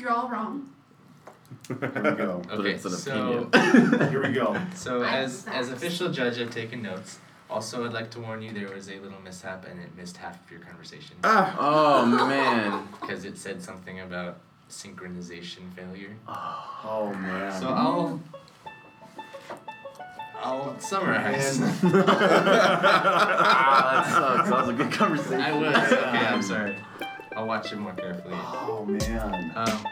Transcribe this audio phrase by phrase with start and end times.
[0.00, 0.68] You're all wrong.
[1.68, 2.42] Here we go.
[2.48, 3.48] But Okay, it's an so
[4.10, 4.56] Here we go.
[4.74, 5.82] so I have as as facts.
[5.82, 7.18] official judge, I've taken notes.
[7.48, 10.42] Also, I'd like to warn you there was a little mishap and it missed half
[10.44, 11.56] of your conversation Ah.
[11.58, 12.88] Oh man.
[13.00, 14.38] because it said something about
[14.70, 16.14] synchronization failure.
[16.28, 17.60] Oh man.
[17.60, 18.20] So I'll
[20.42, 21.60] I'll summarize.
[21.82, 21.82] ah,
[23.92, 24.48] that sucks.
[24.48, 25.40] That was a good conversation.
[25.40, 26.26] I was okay.
[26.26, 26.76] I'm sorry.
[27.40, 28.34] I'll watch it more carefully.
[28.36, 29.50] oh man.
[29.56, 29.84] Um,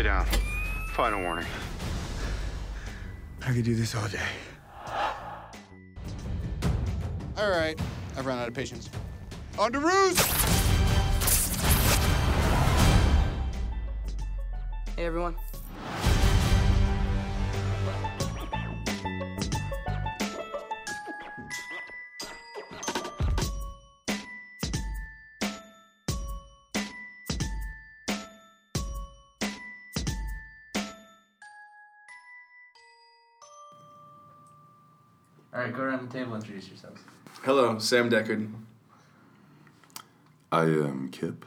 [0.00, 0.24] Stay down.
[0.94, 1.44] Final warning.
[3.42, 4.30] I could do this all day.
[7.36, 7.78] All right,
[8.16, 8.88] I've run out of patience.
[9.58, 10.18] On to ruse!
[14.96, 15.36] Hey everyone.
[36.10, 36.34] The table.
[36.34, 37.00] Introduce yourselves.
[37.42, 38.50] Hello, Sam Deckard.
[40.52, 41.44] I am Kip.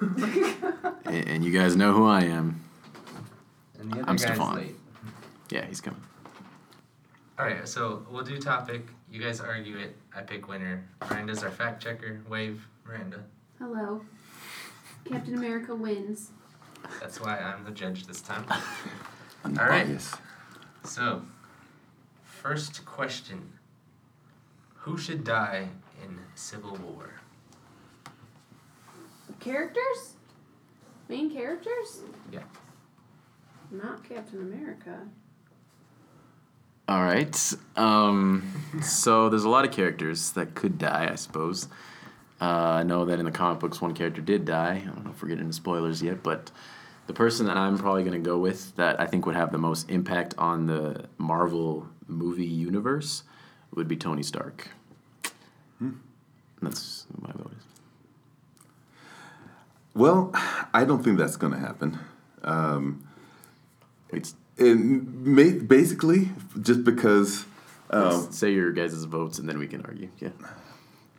[0.00, 2.62] And, and you guys know who I am.
[3.78, 4.56] And the other I'm guy's Stefan.
[4.56, 4.76] late.
[5.50, 6.00] Yeah, he's coming.
[7.38, 8.86] All right, so we'll do topic.
[9.10, 9.96] You guys argue it.
[10.16, 10.86] I pick winner.
[11.02, 12.22] Miranda's our fact checker.
[12.28, 13.24] Wave, Miranda.
[13.58, 14.04] Hello.
[15.04, 16.30] Captain America wins.
[17.00, 18.44] That's why I'm the judge this time.
[18.50, 19.82] All right.
[19.82, 20.16] Unbiased.
[20.84, 21.22] So,
[22.22, 23.52] first question:
[24.84, 25.68] Who should die
[26.02, 27.14] in Civil War?
[29.40, 30.16] Characters?
[31.08, 32.02] Main characters?
[32.30, 32.42] Yeah.
[33.70, 34.98] Not Captain America.
[36.86, 37.54] All right.
[37.76, 38.52] Um,
[38.82, 41.68] so there's a lot of characters that could die, I suppose.
[42.38, 44.82] Uh, I know that in the comic books, one character did die.
[44.82, 46.50] I don't know if we're getting into spoilers yet, but
[47.06, 49.56] the person that I'm probably going to go with that I think would have the
[49.56, 53.22] most impact on the Marvel movie universe
[53.74, 54.68] would be Tony Stark.
[56.64, 57.64] That's my vote is.
[59.94, 60.30] Well,
[60.72, 61.98] I don't think that's going to happen.
[62.42, 63.06] Um,
[64.58, 66.30] ma- basically,
[66.60, 67.44] just because.
[67.90, 70.08] Um, say your guys' votes and then we can argue.
[70.18, 70.30] Yeah.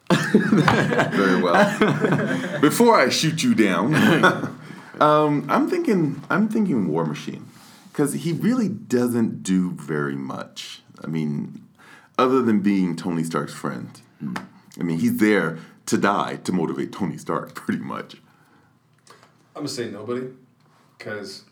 [0.12, 2.60] very well.
[2.62, 3.96] Before I shoot you down,
[5.00, 6.22] um, I'm thinking.
[6.30, 7.48] I'm thinking War Machine,
[7.92, 10.82] because he really doesn't do very much.
[11.04, 11.65] I mean,
[12.18, 14.02] other than being Tony Stark's friend.
[14.80, 18.16] I mean, he's there to die to motivate Tony Stark, pretty much.
[19.56, 20.28] I'm gonna say nobody,
[20.98, 21.44] because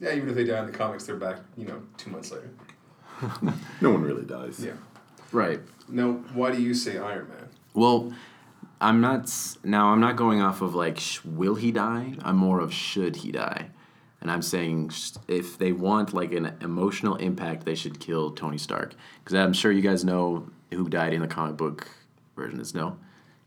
[0.00, 1.38] yeah, even if they die in the comics, they're back.
[1.56, 2.50] You know, two months later.
[3.80, 4.58] No one really dies.
[4.60, 4.72] Yeah.
[5.32, 5.60] Right.
[5.88, 7.48] Now, why do you say Iron Man?
[7.72, 8.12] Well,
[8.80, 9.30] I'm not
[9.62, 9.88] now.
[9.88, 12.14] I'm not going off of like sh- will he die.
[12.22, 13.70] I'm more of should he die,
[14.24, 14.90] and I'm saying
[15.28, 19.70] if they want like an emotional impact, they should kill Tony Stark because I'm sure
[19.70, 21.90] you guys know who died in the comic book
[22.34, 22.58] version.
[22.58, 22.96] Is no.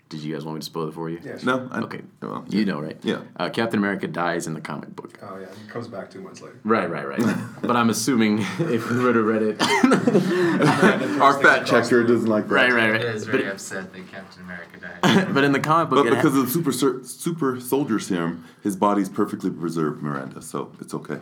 [0.10, 1.20] Did you guys want me to spoil it for you?
[1.22, 1.38] Yeah.
[1.38, 1.46] sure.
[1.60, 1.68] No.
[1.70, 2.02] I, Okay.
[2.22, 2.98] Well, You know, right?
[3.04, 3.20] Yeah.
[3.36, 5.20] Uh, Captain America dies in the comic book.
[5.22, 6.56] Oh yeah, he comes back two months later.
[6.64, 7.36] Right, right, right.
[7.62, 9.58] but I'm assuming if we would have read it,
[11.22, 12.54] Our fact checker doesn't like that.
[12.54, 13.14] right, right, I right.
[13.14, 15.34] was But, very upset that Captain America died.
[15.34, 18.00] but in the comic book, But it ha- because of the super ser- super soldier
[18.00, 20.42] serum, his body's perfectly preserved, Miranda.
[20.42, 21.20] So it's okay.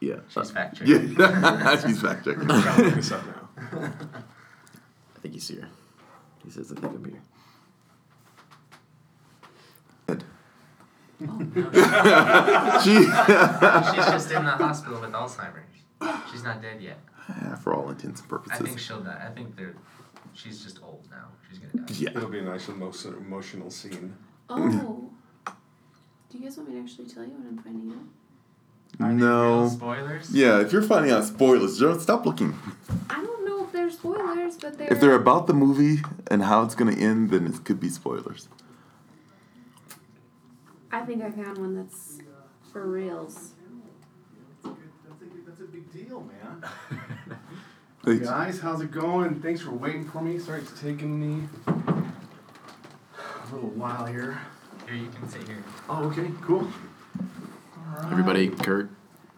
[0.00, 1.16] yeah, She's fact checking.
[1.18, 2.48] Yeah, she's fact checking.
[2.48, 3.48] I'm trying to look this up now.
[5.16, 5.68] I think he's here.
[6.48, 7.22] He says, "I think I'm here."
[10.08, 10.24] Ed.
[11.28, 11.38] Oh,
[12.82, 16.30] she's just in the hospital with Alzheimer's.
[16.30, 17.00] She's not dead yet.
[17.28, 18.62] Yeah, for all intents and purposes.
[18.62, 19.26] I think she'll die.
[19.28, 19.74] I think they're.
[20.32, 21.26] She's just old now.
[21.50, 21.94] She's gonna die.
[21.98, 22.10] yeah.
[22.16, 24.16] It'll be a nice emotional emotional scene.
[24.48, 25.10] Oh.
[26.30, 28.06] Do you guys want me to actually tell you what I'm finding out?
[28.98, 29.68] Real No.
[29.68, 30.30] spoilers.
[30.34, 32.58] Yeah, if you're finding out spoilers, don't stop looking.
[33.08, 34.92] I don't know if they're spoilers, but they're.
[34.92, 38.48] If they're about the movie and how it's gonna end, then it could be spoilers.
[40.90, 42.18] I think I found one that's
[42.72, 43.52] for reals.
[44.64, 44.74] That's
[45.22, 46.64] a, that's a big deal, man.
[48.04, 49.40] Hey, Guys, how's it going?
[49.42, 50.38] Thanks for waiting for me.
[50.38, 54.38] Sorry it's taking me a little while here.
[54.86, 55.62] Here you can sit here.
[55.90, 56.66] Oh, okay, cool.
[58.10, 58.90] Everybody, Kurt,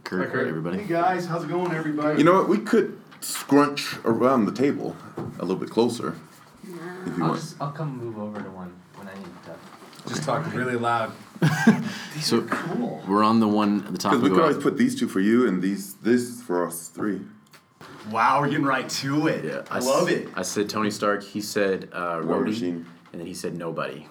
[0.04, 0.48] Kurt, Hi, Kurt.
[0.48, 0.78] everybody.
[0.78, 2.18] Hey guys, how's it going, everybody?
[2.18, 2.48] You know what?
[2.48, 4.96] We could scrunch around the table
[5.38, 6.16] a little bit closer
[6.64, 6.68] if
[7.16, 7.40] you I'll want.
[7.40, 10.08] just I'll come move over to one when I need to.
[10.08, 11.12] Just talk really loud.
[12.14, 13.02] these So Cool.
[13.06, 14.98] we're on the one at the top Because of we the could always put these
[14.98, 17.20] two for you and these this for us three.
[18.10, 19.44] Wow, we're getting right to it.
[19.44, 20.28] Yeah, I, s- love it.
[20.34, 21.22] I said Tony Stark.
[21.22, 22.86] He said uh, War Rhodey, Machine.
[23.12, 24.06] and then he said nobody.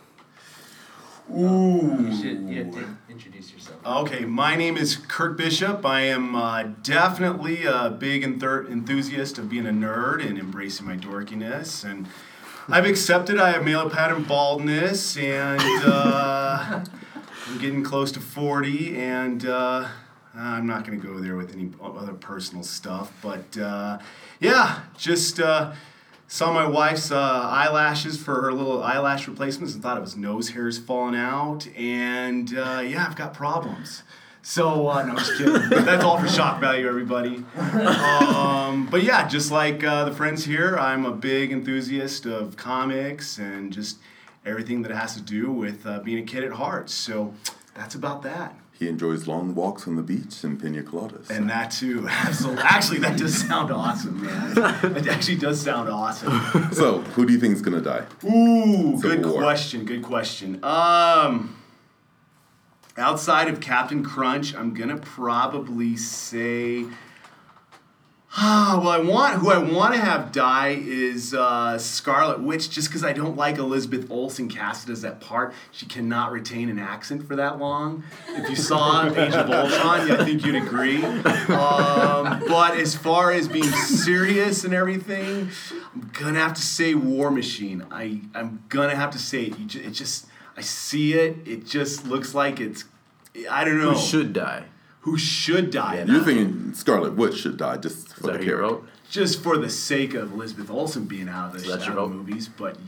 [1.31, 1.97] Ooh.
[1.99, 3.85] You should you have to introduce yourself.
[3.85, 5.85] Okay, my name is Kurt Bishop.
[5.85, 10.97] I am uh, definitely a big enther- enthusiast of being a nerd and embracing my
[10.97, 11.83] dorkiness.
[11.83, 12.07] And
[12.67, 16.83] I've accepted I have male pattern baldness, and uh,
[17.47, 19.87] I'm getting close to 40, and uh,
[20.35, 23.11] I'm not going to go there with any other personal stuff.
[23.21, 23.99] But uh,
[24.39, 25.39] yeah, just.
[26.31, 30.49] Saw my wife's uh, eyelashes for her little eyelash replacements and thought it was nose
[30.49, 31.67] hairs falling out.
[31.75, 34.03] And uh, yeah, I've got problems.
[34.43, 35.69] So, uh, no, just kidding.
[35.69, 37.43] That's all for shock value, everybody.
[37.57, 43.39] Um, but yeah, just like uh, the friends here, I'm a big enthusiast of comics
[43.39, 43.97] and just
[44.45, 46.91] everything that has to do with uh, being a kid at heart.
[46.91, 47.33] So
[47.73, 48.55] that's about that.
[48.79, 51.29] He enjoys long walks on the beach and pina coladas.
[51.29, 52.07] And that too.
[52.09, 52.63] Absolutely.
[52.63, 54.95] Actually, that does sound awesome, man.
[54.95, 56.71] It actually does sound awesome.
[56.71, 58.05] so, who do you think's gonna die?
[58.23, 59.41] Ooh, Civil good War.
[59.41, 59.83] question.
[59.83, 60.63] Good question.
[60.63, 61.57] Um,
[62.95, 66.85] outside of Captain Crunch, I'm gonna probably say.
[68.37, 72.89] Ah, well, I want who I want to have die is uh, Scarlet Witch, just
[72.89, 75.53] because I don't like Elizabeth Olsen casted as that part.
[75.71, 78.03] She cannot retain an accent for that long.
[78.29, 81.03] If you saw Age of Ultron, yeah, I think you'd agree.
[81.03, 85.49] Um, but as far as being serious and everything,
[85.93, 87.85] I'm gonna have to say War Machine.
[87.91, 89.57] I I'm gonna have to say it.
[89.57, 91.37] You ju- it just I see it.
[91.47, 92.85] It just looks like it's.
[93.49, 94.65] I don't know Who should die?
[95.03, 96.03] who should die.
[96.05, 98.87] You're thinking Scarlet Witch should die just for Is that the who you wrote?
[99.09, 101.97] just for the sake of Elizabeth Olsen being out of the, So that's out your
[101.99, 102.15] of vote?
[102.17, 102.79] movies, but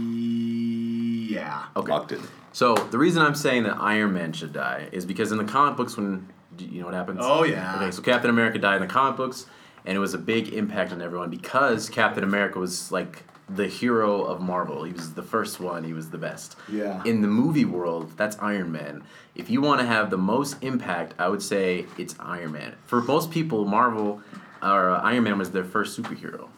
[0.00, 1.64] ye- yeah.
[1.76, 1.92] Okay.
[1.92, 2.20] Locked in.
[2.52, 5.76] So the reason I'm saying that Iron Man should die is because in the comic
[5.76, 6.28] books, when
[6.58, 7.20] you know what happens?
[7.22, 7.76] Oh, yeah.
[7.76, 9.46] Okay, so Captain America died in the comic books,
[9.84, 14.22] and it was a big impact on everyone because Captain America was like the hero
[14.22, 14.84] of Marvel.
[14.84, 15.84] He was the first one.
[15.84, 16.56] He was the best.
[16.70, 17.02] Yeah.
[17.04, 19.02] In the movie world, that's Iron Man.
[19.34, 22.74] If you want to have the most impact, I would say it's Iron Man.
[22.86, 24.20] For most people, Marvel
[24.62, 26.48] or uh, Iron Man was their first superhero.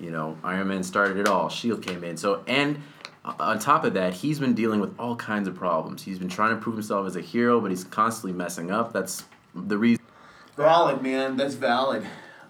[0.00, 1.48] You know, Iron Man started it all.
[1.48, 2.16] Shield came in.
[2.16, 2.80] So and
[3.24, 6.02] on top of that, he's been dealing with all kinds of problems.
[6.02, 8.92] He's been trying to prove himself as a hero, but he's constantly messing up.
[8.92, 9.24] That's
[9.54, 10.02] the reason.
[10.56, 11.36] Valid, man.
[11.36, 12.06] That's valid.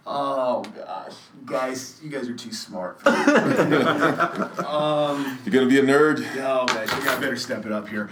[0.06, 1.14] Oh gosh,
[1.44, 3.00] guys, you guys are too smart.
[3.02, 3.08] For
[4.66, 6.24] um, You're gonna be a nerd.
[6.38, 8.08] oh, guys, I better step it up here.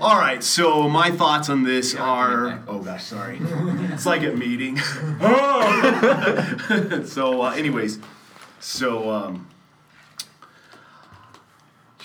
[0.00, 2.44] All right, so my thoughts on this Yeah, are.
[2.44, 2.64] give it back.
[2.68, 3.38] Oh gosh, sorry.
[3.92, 4.78] it's like a meeting.
[7.06, 7.98] so, uh, anyways,
[8.60, 9.46] so um,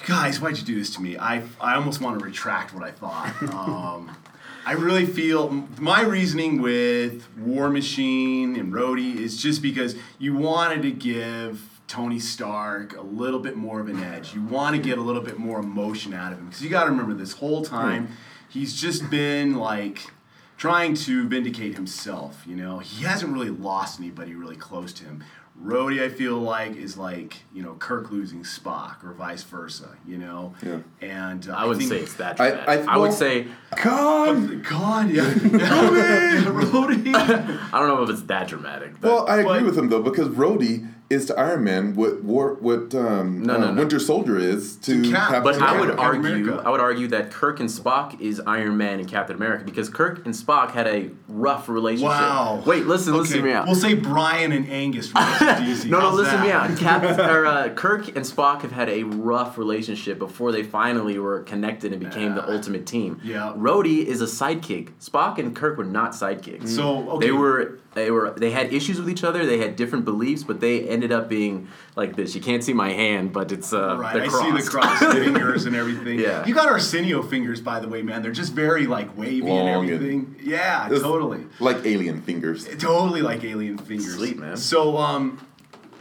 [0.06, 1.18] guys, why'd you do this to me?
[1.18, 3.34] I I almost want to retract what I thought.
[3.54, 4.12] Um,
[4.66, 5.50] I really feel
[5.80, 12.20] my reasoning with War Machine and Rhodey is just because you wanted to give Tony
[12.20, 14.34] Stark a little bit more of an edge.
[14.34, 16.86] You want to get a little bit more emotion out of him because you got
[16.86, 18.10] to remember this whole time
[18.50, 20.00] he's just been like
[20.58, 22.44] trying to vindicate himself.
[22.48, 25.24] You know, he hasn't really lost anybody really close to him.
[25.64, 29.88] Rhodey, I feel like, is like you know Kirk losing Spock or vice versa.
[30.06, 30.80] You know, Yeah.
[31.02, 32.88] and uh, I wouldn't think- say it's that I- dramatic.
[32.90, 34.62] I, I- would say Con.
[34.68, 35.24] God, yeah.
[36.44, 37.16] Rhodey.
[37.16, 39.00] I don't know if it's that dramatic.
[39.00, 42.24] But Well, I agree But- with him though because Rhodey is to Iron Man what
[42.24, 43.80] war what um, No, no, uh, no.
[43.80, 45.30] Winter Soldier is to To Cap.
[45.30, 46.64] Captain But I would Captain argue, America.
[46.66, 50.26] I would argue that Kirk and Spock is Iron Man and Captain America because Kirk
[50.26, 52.10] and Spock had a rough relationship.
[52.10, 52.64] Wow.
[52.66, 53.66] Wait, listen, listen to me out.
[53.68, 55.86] We'll say Brian and Angus from DC.
[55.86, 56.72] no, no, How's listen to me that?
[56.72, 56.78] out.
[56.78, 61.42] Cap, or, uh, Kirk and Spock have had a rough relationship before they finally were
[61.42, 63.20] connected and became the ultimate team.
[63.24, 63.54] Yeah.
[63.56, 64.92] Rhodey is a sidekick.
[65.00, 66.70] Spock and Kirk were not sidekicks.
[66.70, 67.28] So, okay.
[67.28, 69.46] they were they were they had issues with each other.
[69.46, 72.36] They had different beliefs, but they ended up being like this.
[72.36, 75.00] You can't see my hand, but it's uh, Right, they're I see the crossed.
[75.00, 76.20] crossed fingers and everything.
[76.20, 76.46] Yeah.
[76.46, 78.22] You got Arsenio fingers, by the way, man.
[78.22, 80.36] They're just very like wavy Long and and- everything.
[80.44, 81.46] yeah, totally.
[81.60, 82.68] like alien fingers.
[82.78, 84.16] Totally like alien fingers.
[84.16, 84.58] Sweet, man.
[84.58, 85.46] So, um,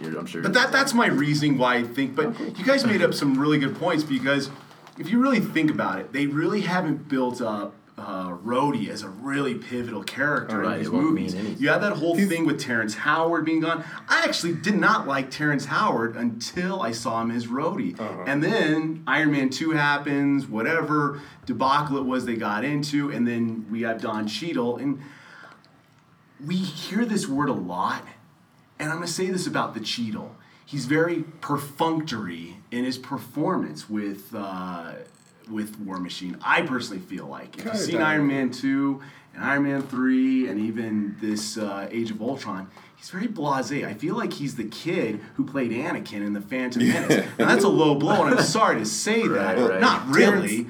[0.02, 0.42] You're- I'm sure.
[0.42, 2.14] But that that's my reasoning why I think.
[2.16, 4.50] But you guys made up some really good points because
[4.98, 9.08] if you really think about it, they really haven't built up uh, Rhodey as a
[9.08, 11.34] really pivotal character Right, in these movies.
[11.60, 13.84] You had that whole thing with Terrence Howard being gone.
[14.08, 19.04] I actually did not like Terrence Howard until I saw him as Rhodey, and then
[19.06, 20.46] Iron Man Two happens.
[20.48, 25.00] Whatever debacle it was they got into, and then we have Don Cheadle and.
[26.44, 28.04] we hear this word a lot,
[28.78, 30.34] and I'm gonna say this about the Cheadle.
[30.66, 34.94] He's very perfunctory in his performance with uh,
[35.50, 36.36] with War Machine.
[36.42, 38.02] I personally feel like if you've seen.
[38.02, 39.02] Iron Man two
[39.34, 42.70] and Iron Man three, and even this uh, Age of Ultron.
[42.96, 43.86] He's very blasé.
[43.86, 47.26] I feel like he's the kid who played Anakin in the Phantom Menace.
[47.38, 49.58] Now that's a low blow, and I'm sorry to say that.
[49.58, 49.80] Right, right.
[49.80, 50.68] Not really.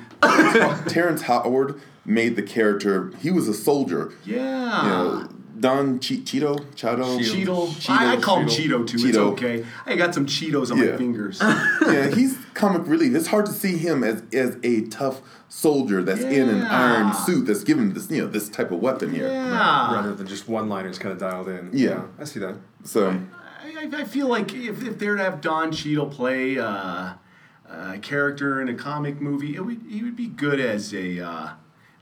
[0.89, 3.13] Terrence Howard made the character.
[3.21, 4.13] He was a soldier.
[4.25, 4.83] Yeah.
[4.83, 5.29] You know,
[5.61, 7.89] Don che- Cheeto, Chato, Cheeto.
[7.89, 9.07] I, I call him Cheeto too.
[9.07, 9.65] It's okay.
[9.87, 11.39] I got some Cheetos on my fingers.
[11.43, 13.15] yeah, he's comic relief.
[13.15, 17.47] It's hard to see him as as a tough soldier that's in an iron suit
[17.47, 19.29] that's given this you know this type of weapon here.
[19.29, 19.93] Yeah.
[19.95, 21.71] Rather than just one liners kind of dialed in.
[21.73, 22.05] Yeah.
[22.19, 22.57] I see that.
[22.85, 26.59] So I, I- I feel like if, if they were to have Don Cheadle play
[26.59, 27.15] uh,
[27.69, 31.49] a character in a comic movie, it would he would be good as a uh,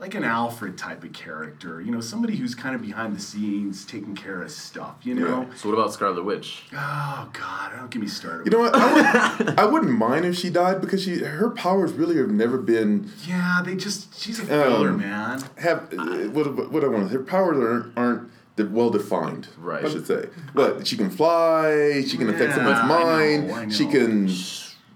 [0.03, 1.81] like an Alfred type of character.
[1.81, 4.97] You know, somebody who's kind of behind the scenes, taking care of stuff.
[5.05, 5.43] You know.
[5.49, 5.55] Yeah.
[5.55, 6.65] So what about Scarlet Witch?
[6.75, 7.73] Oh God!
[7.77, 8.45] Don't get me started.
[8.47, 8.75] you know what?
[8.75, 12.59] I, would, I wouldn't mind if she died because she her powers really have never
[12.59, 15.41] been Yeah, they just she's a filler, Um, man.
[15.59, 17.11] have uh, what what I want.
[17.13, 19.49] Her powers aren't aren't well defined.
[19.57, 19.85] Right.
[19.85, 20.29] I should say.
[20.53, 22.03] But she can fly.
[22.07, 23.49] She can affect someone's Yeah, I mind.
[23.49, 24.29] know, I She can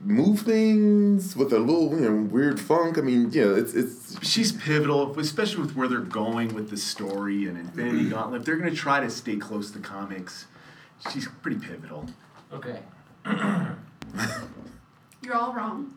[0.01, 2.99] move things with a little you know weird funk.
[2.99, 7.47] I mean, yeah, it's it's she's pivotal, especially with where they're going with the story
[7.47, 8.11] and Infinity mm-hmm.
[8.11, 8.41] Gauntlet.
[8.41, 10.47] If they're gonna try to stay close to comics,
[11.13, 12.07] she's pretty pivotal.
[12.53, 12.81] Okay.
[15.23, 15.95] You're all wrong.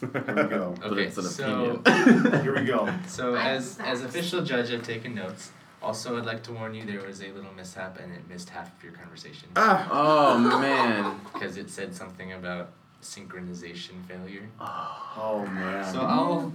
[0.00, 0.74] Here we go.
[0.82, 1.10] Okay.
[1.10, 1.80] so.
[2.42, 2.92] Here we go.
[3.06, 5.50] so as as official judge, I've taken notes.
[5.82, 8.74] Also, I'd like to warn you there was a little mishap and it missed half
[8.74, 11.20] of your conversation Oh man.
[11.32, 12.70] because it said something about
[13.04, 14.48] synchronization failure.
[14.60, 15.92] Oh oh man.
[15.92, 16.52] So I'll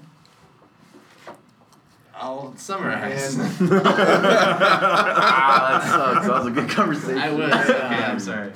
[2.15, 3.37] I'll summarize.
[3.39, 3.45] ah,
[5.71, 6.27] that sucks.
[6.27, 7.17] That was a good conversation.
[7.17, 7.53] I was.
[7.69, 8.51] Okay, I'm sorry.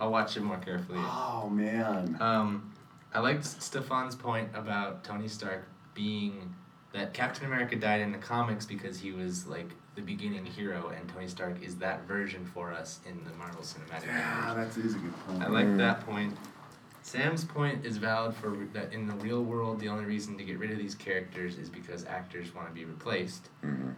[0.00, 0.98] I'll watch it more carefully.
[1.00, 2.16] oh man.
[2.20, 2.72] Um,
[3.14, 6.54] I liked Stefan's point about Tony Stark being
[6.92, 11.08] that Captain America died in the comics because he was like the beginning hero, and
[11.08, 14.74] Tony Stark is that version for us in the Marvel Cinematic Yeah, Universe.
[14.74, 15.42] that is a good point.
[15.42, 16.36] I like that point.
[17.06, 20.42] Sam's point is valid for re- that in the real world, the only reason to
[20.42, 23.48] get rid of these characters is because actors want to be replaced.
[23.64, 23.90] Mm-hmm.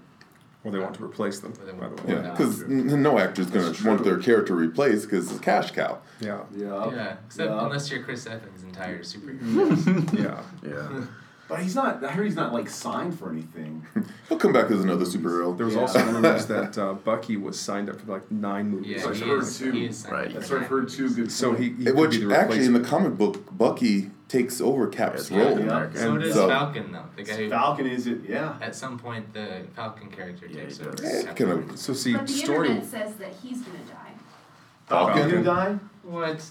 [0.62, 2.02] Well, they want to replace them, they by the way.
[2.08, 2.68] yeah, Yeah, because true.
[2.68, 6.00] no actor's gonna want their character replaced because it's a cash cow.
[6.20, 6.40] Yeah.
[6.54, 6.90] Yeah.
[6.90, 7.64] yeah, except yeah.
[7.64, 10.12] unless you're Chris Evans' entire superhero.
[10.18, 10.42] Yeah.
[10.62, 11.04] Yeah,
[11.48, 12.04] But he's not.
[12.04, 13.86] I heard he's not like signed for anything.
[14.28, 15.56] he'll come back as another superhero.
[15.56, 15.80] There was Yeah.
[15.80, 19.02] also rumors that uh, Bucky was signed up for like nine movies.
[19.02, 19.72] Yeah, I've he heard is, too.
[19.72, 20.28] he is signed Right.
[20.28, 20.80] to That's what I've signed.
[20.80, 21.10] heard too.
[21.14, 21.32] Good.
[21.32, 21.62] So point.
[21.62, 22.86] he, he could Which be the actually in the replacement.
[22.86, 25.58] comic book, Bucky takes over Cap's Yeah, role.
[25.58, 25.90] yeah.
[25.94, 27.04] So And does so- Falcon though.
[27.16, 28.18] The guy who Falcon is it?
[28.28, 28.56] Yeah.
[28.60, 30.96] at some point the Falcon character Yeah, takes he over.
[30.96, 31.24] does.
[31.24, 32.68] Eh, kind of So see, but the story.
[32.68, 34.12] internet says that he's gonna die.
[34.86, 35.44] Falcon Falcon.
[35.44, 35.78] gonna die?
[36.02, 36.44] What?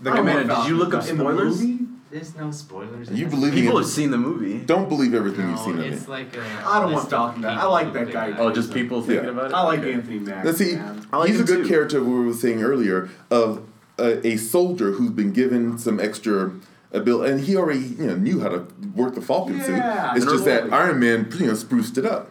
[0.00, 1.42] The I don't guy- know Amanda, if did you look up Falcon died in the
[1.42, 1.60] spoilers?
[1.60, 1.84] movie?
[2.10, 3.10] There's no spoilers.
[3.10, 4.60] You It's- believe People in have seen the movie.
[4.64, 6.08] Don't believe everything you've No, seen of it's it.
[6.08, 6.40] like a.
[6.66, 7.58] I don't want list of Falcon back.
[7.58, 8.34] I like that guy.
[8.38, 9.30] Oh, just people thinking Yeah.
[9.32, 9.54] about it.
[9.54, 9.92] I like Okay.
[9.92, 10.46] Anthony Mackie.
[10.46, 11.06] Now, see, man.
[11.12, 11.68] I like he's a good too.
[11.68, 12.02] character.
[12.02, 13.62] We were saying earlier of
[13.98, 16.52] a, a soldier who's been given some extra
[16.92, 20.16] ability, and he already you know knew how to work the Falcon Yeah, suit.
[20.22, 20.72] It's just that.
[20.72, 22.30] Iron Man you know spruced it up.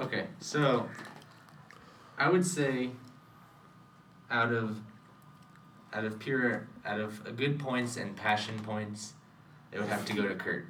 [0.00, 0.86] Okay, so
[2.18, 2.90] I would say
[4.30, 4.76] out of
[5.92, 9.12] out of pure out of good points and passion points,
[9.72, 10.66] it would have to go to Kurt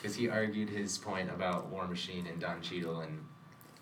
[0.00, 3.24] because he argued his point about War Machine and Don Cheadle and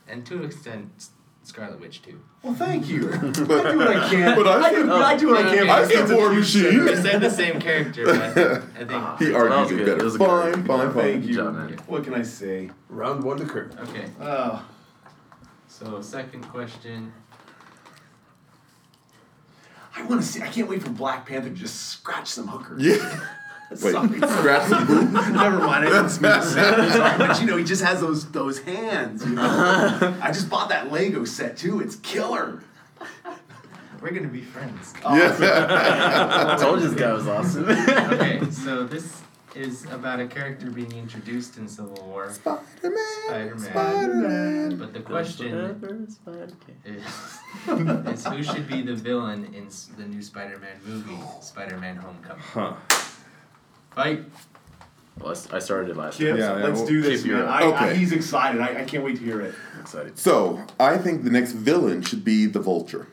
[0.07, 1.09] and to an extent
[1.43, 2.21] Scarlet Witch too.
[2.43, 3.11] Well, thank you.
[3.13, 4.37] I do what I can.
[4.37, 5.71] But I I, do, I do what I can.
[5.71, 6.37] I said War the.
[6.37, 6.85] Machine.
[6.85, 9.17] We said the same character, but I think He ah.
[9.19, 9.97] That was argues it better.
[9.97, 10.93] That was a good Fine, fine, fine.
[10.95, 11.35] Thank you.
[11.35, 11.79] job, man.
[11.87, 12.71] What can I say?
[12.89, 13.79] Round one to Kurt.
[13.81, 14.05] okay.
[14.21, 14.65] Oh,
[15.69, 17.13] So second question.
[19.99, 20.41] I want to see.
[20.43, 22.83] I can't wait for Black Panther to just scratch some hookers.
[22.83, 23.21] Yeah.
[23.71, 24.09] Wait, Sorry.
[24.19, 25.11] scratch the boot.
[25.13, 25.85] Never mind.
[25.85, 26.93] I didn't mean to say it.
[26.93, 29.23] Sorry, but you know, he just has those those hands.
[29.27, 29.43] You know.
[29.43, 30.15] Uh-huh.
[30.23, 31.81] I just bought that Lego set too.
[31.81, 32.63] It's killer.
[34.01, 34.95] We're gonna be friends.
[35.03, 37.69] yeah I told you this guy was awesome.
[37.69, 39.21] okay, so this
[39.55, 42.31] is about a character being introduced in Civil War.
[42.33, 42.93] Spider-Man.
[43.27, 43.59] Spider-Man.
[43.59, 44.77] Spider-Man.
[44.79, 46.19] But the question is,
[46.85, 52.43] is who should be the villain in the new Spider-Man movie, Spider-Man: Homecoming?
[52.53, 52.75] Huh.
[53.91, 54.25] Fight.
[55.19, 56.39] Well, I s- I started it last Kip, time.
[56.39, 57.43] Yeah, yeah, let's well, do this, man.
[57.43, 57.49] up.
[57.49, 57.97] I, I, Okay.
[57.97, 58.61] he's excited.
[58.61, 59.55] I, I can't wait to hear it.
[59.75, 60.17] I'm excited.
[60.19, 63.09] So I think the next villain should be the Vulture,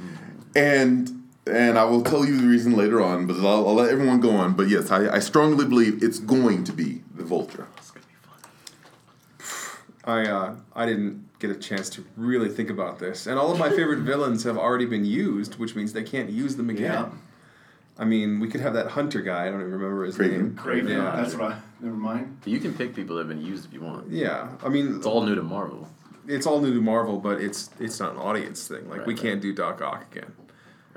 [0.00, 0.56] mm-hmm.
[0.56, 4.20] and and I will tell you the reason later on, but I'll, I'll let everyone
[4.20, 4.54] go on.
[4.54, 7.66] But yes, I, I strongly believe it's going to be the Vulture.
[7.76, 8.40] It's gonna be fun.
[10.04, 13.58] I uh, I didn't get a chance to really think about this, and all of
[13.58, 16.84] my favorite villains have already been used, which means they can't use them again.
[16.92, 17.08] Yeah.
[17.96, 19.46] I mean, we could have that hunter guy.
[19.46, 20.30] I don't even remember his Kraven.
[20.32, 20.50] name.
[20.56, 20.88] Kraven.
[20.88, 21.14] Yeah.
[21.16, 21.58] That's what I.
[21.80, 22.38] Never mind.
[22.44, 24.10] You can pick people that have been used if you want.
[24.10, 25.88] Yeah, I mean, It's all new to Marvel.
[26.26, 28.88] it's all new to Marvel, but it's it's not an audience thing.
[28.88, 29.22] Like Right, we right.
[29.22, 30.32] can't do Doc Ock again,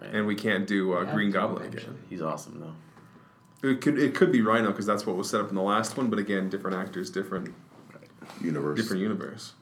[0.01, 0.13] Right.
[0.13, 1.98] and we can't do uh, Yeah, Green Goblin again.
[2.10, 3.68] He's awesome though.
[3.68, 5.98] It could it could be Rhino because that's what was set up in the last
[5.98, 7.54] one, but again, different actors, different
[8.42, 8.80] Universe.
[8.80, 9.54] different universe.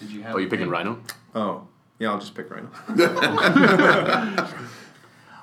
[0.00, 0.34] Did you have?
[0.34, 0.72] Oh, you're picking pick?
[0.72, 0.98] Rhino?
[1.34, 1.66] Oh,
[1.98, 2.68] yeah, I'll just pick Rhino.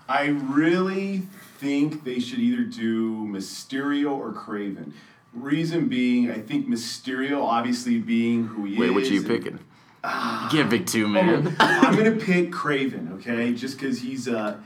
[0.10, 1.24] I really
[1.58, 4.94] think they should either do Mysterio or Kraven.
[5.34, 8.80] Reason being, I think Mysterio, obviously being who he is.
[8.80, 8.96] Wait, is.
[8.96, 9.60] which are you picking?
[10.08, 11.56] You can't pick two, man.
[11.60, 13.54] I'm gonna pick Kraven, okay?
[13.54, 14.58] Just because he's uh,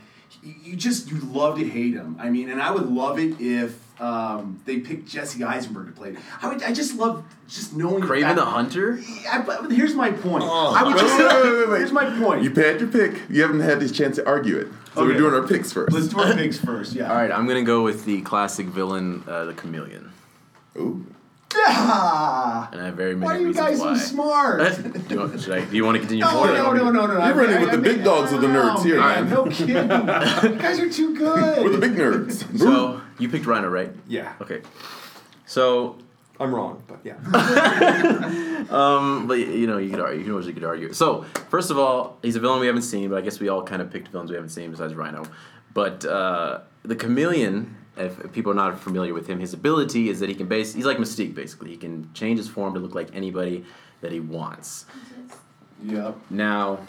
[0.43, 2.17] you, you just you love to hate him.
[2.19, 6.09] I mean, and I would love it if um, they picked Jesse Eisenberg to play
[6.09, 6.17] it.
[6.41, 6.61] I would.
[6.63, 8.03] I just love just knowing.
[8.03, 8.99] Kraven fact- the Hunter?
[9.29, 10.43] I, but here's my point.
[10.45, 10.75] Oh.
[10.77, 11.17] I would Wait, just.
[11.17, 11.77] wait, wait, wait, wait.
[11.79, 12.43] Here's my point.
[12.43, 13.21] You had your pick.
[13.29, 14.67] You haven't had this chance to argue it.
[14.93, 16.93] So we're doing our picks 1st Let's do our picks first.
[16.93, 17.09] Yeah.
[17.09, 20.11] All right, I'm gonna go with the classic villain, uh, the Chameleon,
[20.75, 21.05] Ooh.
[21.57, 23.95] Ah, and I have very many why are you guys why.
[23.95, 24.59] so smart?
[25.07, 26.53] do, you want, should I, do you want to continue No, forward?
[26.53, 27.25] no, no, no, no.
[27.25, 29.25] You're running with the big dogs of the nerds here, man.
[29.25, 29.33] man.
[29.33, 29.75] No kidding.
[29.75, 31.63] you guys are too good.
[31.63, 32.45] We're the big nerds.
[32.59, 33.91] So you picked Rhino, right?
[34.07, 34.61] Yeah, Okay.
[35.45, 35.97] So,
[36.39, 37.17] I'm wrong, but yeah.
[38.69, 40.17] um, but you know, you could argue.
[40.19, 40.93] You can always you could argue.
[40.93, 43.63] So, first of all, he's a villain we haven't seen, but I guess we all
[43.63, 45.23] kind of picked villains we haven't seen besides Rhino.
[45.73, 50.29] But uh, the Chameleon, if people are not familiar with him, his ability is that
[50.29, 50.73] he can base.
[50.73, 51.69] He's like Mystique, basically.
[51.71, 53.65] He can change his form to look like anybody
[54.01, 54.85] that he wants.
[55.83, 56.17] Yep.
[56.29, 56.79] Now,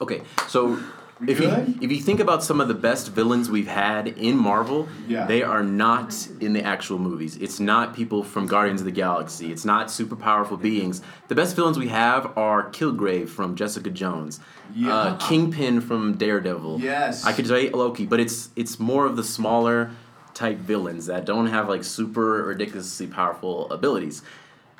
[0.00, 0.82] okay, so
[1.28, 1.48] if you
[1.80, 5.26] if you think about some of the best villains we've had in Marvel, Yeah.
[5.26, 7.36] they are not in the actual movies.
[7.36, 9.52] It's not people from Guardians of the Galaxy.
[9.52, 11.02] It's not super powerful beings.
[11.28, 14.40] The best villains we have are Kilgrave from Jessica Jones,
[14.74, 14.94] Yeah.
[14.94, 16.80] uh, Kingpin from Daredevil.
[16.80, 17.24] Yes.
[17.24, 19.90] I could say Loki, but it's it's more of the smaller
[20.34, 24.22] type villains that don't have like super ridiculously powerful abilities.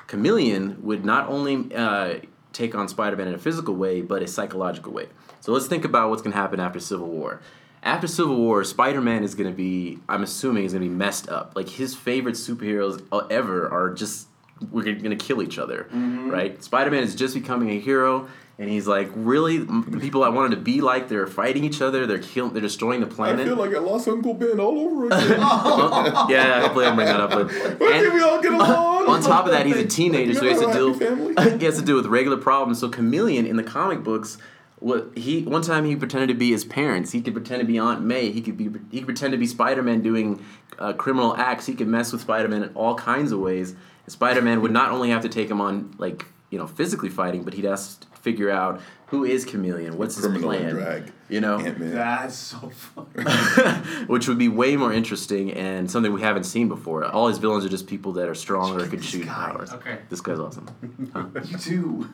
[0.07, 2.15] Chameleon would not only uh,
[2.51, 5.07] take on Spider-Man in a physical way, but a psychological way.
[5.43, 7.41] So let's think about what's going to happen after Civil War.
[7.83, 11.27] After Civil War, Spider-Man is going to be, I'm assuming, is going to be messed
[11.27, 11.51] up.
[11.53, 14.27] Like his favorite superheroes ever are just
[14.71, 16.29] we're going to kill each other, mm-hmm.
[16.29, 16.63] right?
[16.63, 18.29] Spider-Man is just becoming a hero.
[18.57, 22.07] And he's like, really, the people I wanted to be like, they're fighting each other.
[22.07, 22.53] They're killing.
[22.53, 23.41] They're destroying the planet.
[23.41, 25.39] I feel like I lost Uncle Ben all over again.
[26.29, 27.31] yeah, hopefully I'll bring that up.
[27.31, 29.09] But can't we all get along?
[29.09, 30.89] on top of that, he's a teenager, so he has to deal.
[30.89, 31.57] know, happy family.
[31.59, 32.79] he has to deal with regular problems.
[32.79, 34.37] So Chameleon in the comic books,
[34.83, 37.11] what he one time he pretended to be his parents.
[37.11, 38.31] He could pretend to be Aunt May.
[38.31, 40.43] He could be he could pretend to be Spider Man doing
[40.77, 41.65] uh, criminal acts.
[41.65, 43.75] He could mess with Spider Man in all kinds of ways.
[44.07, 47.43] Spider Man would not only have to take him on like you know physically fighting,
[47.43, 48.81] but he'd have to figure out
[49.13, 50.65] who is Chameleon, what's his Criminal plan.
[50.65, 51.11] and drag.
[51.29, 51.93] You know, Ant-Man.
[51.93, 53.23] That's so funny.
[54.07, 57.05] which would be way more interesting and something we haven't seen before.
[57.05, 59.31] All his villains are just people that are strong or could shoot guy.
[59.31, 59.71] powers.
[59.71, 59.99] Okay.
[60.09, 60.67] This guy's awesome.
[61.13, 61.25] Huh?
[61.45, 62.09] You too.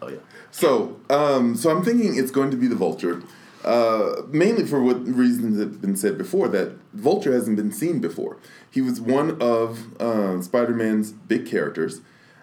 [0.00, 0.16] Oh yeah.
[0.50, 3.22] So, um, so I'm thinking it's going to be the Vulture,
[3.62, 6.48] uh, mainly for what reasons have been said before.
[6.48, 8.38] That Vulture hasn't been seen before.
[8.70, 12.00] He was one of uh, Spider-Man's big characters.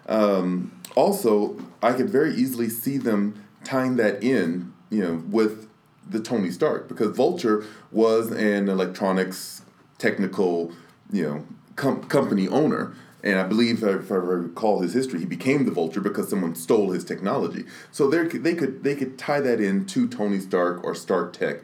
[0.08, 5.68] Um, also, I could very easily see them tying that in, you know, with
[6.08, 9.62] the Tony Stark because Vulture was an electronics
[9.98, 10.72] technical,
[11.12, 12.94] you know, com- company owner.
[13.24, 16.92] And I believe, if I recall his history, he became the Vulture because someone stole
[16.92, 17.64] his technology.
[17.90, 21.56] So they could they could tie that in to Tony Stark or Stark Tech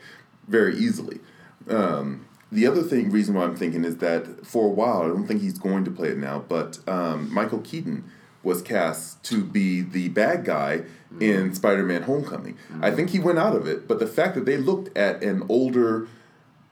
[0.49, 1.21] very easily.
[1.69, 5.27] Um, the other thing, reason why I'm thinking is that for a while, I don't
[5.27, 8.05] think he's going to play it now, but um, Michael Keaton
[8.43, 10.83] was cast to be the bad guy
[11.21, 12.57] in Spider-Man: Homecoming.
[12.81, 15.45] I think he went out of it, but the fact that they looked at an
[15.49, 16.09] older,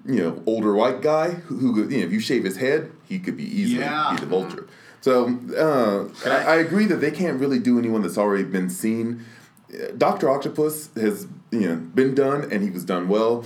[0.07, 2.91] you know, older white guy who, who could, you know, if you shave his head,
[3.07, 4.13] he could be easily Yeah.
[4.15, 4.67] be the Vulture.
[5.03, 9.25] So uh, I, I agree that they can't really do anyone that's already been seen.
[9.97, 13.45] Doctor Octopus has you know been done, and he was done well.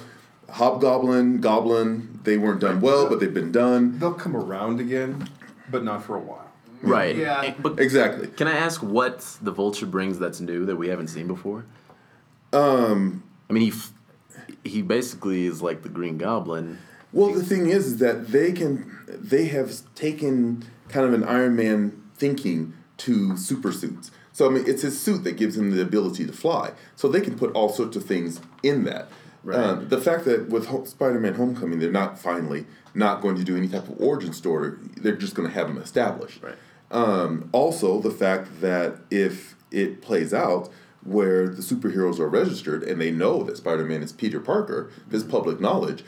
[0.51, 3.99] Hobgoblin, Goblin, they weren't done well, but they've been done.
[3.99, 5.29] They'll come around again,
[5.71, 6.44] but not for a while.
[6.89, 7.17] Right.
[7.17, 7.55] Yeah.
[7.59, 8.29] But Exactly.
[8.29, 11.65] can I ask what the Vulture brings that's new that we haven't seen before?
[12.53, 13.93] Um, I mean, he f-
[14.65, 16.79] he basically is like the Green Goblin.
[17.13, 21.57] Well, the thing is, is that they can they have taken kind of an Iron
[21.57, 24.11] Man thinking to super suits.
[24.33, 26.73] So I mean, it's his suit that gives him the ability to fly.
[26.97, 29.09] So they can put all sorts of things in that.
[29.43, 29.57] Right.
[29.59, 33.57] Uh, the fact that with Ho- Spider-Man: Homecoming, they're not finally not going to do
[33.57, 34.73] any type of origin story.
[34.97, 36.43] They're just going to have him established.
[36.43, 36.55] Right.
[36.95, 40.71] Um, also, the fact that if it plays out
[41.03, 45.61] where the superheroes are registered and they know that Spider-Man is Peter Parker, this public
[45.61, 46.05] knowledge,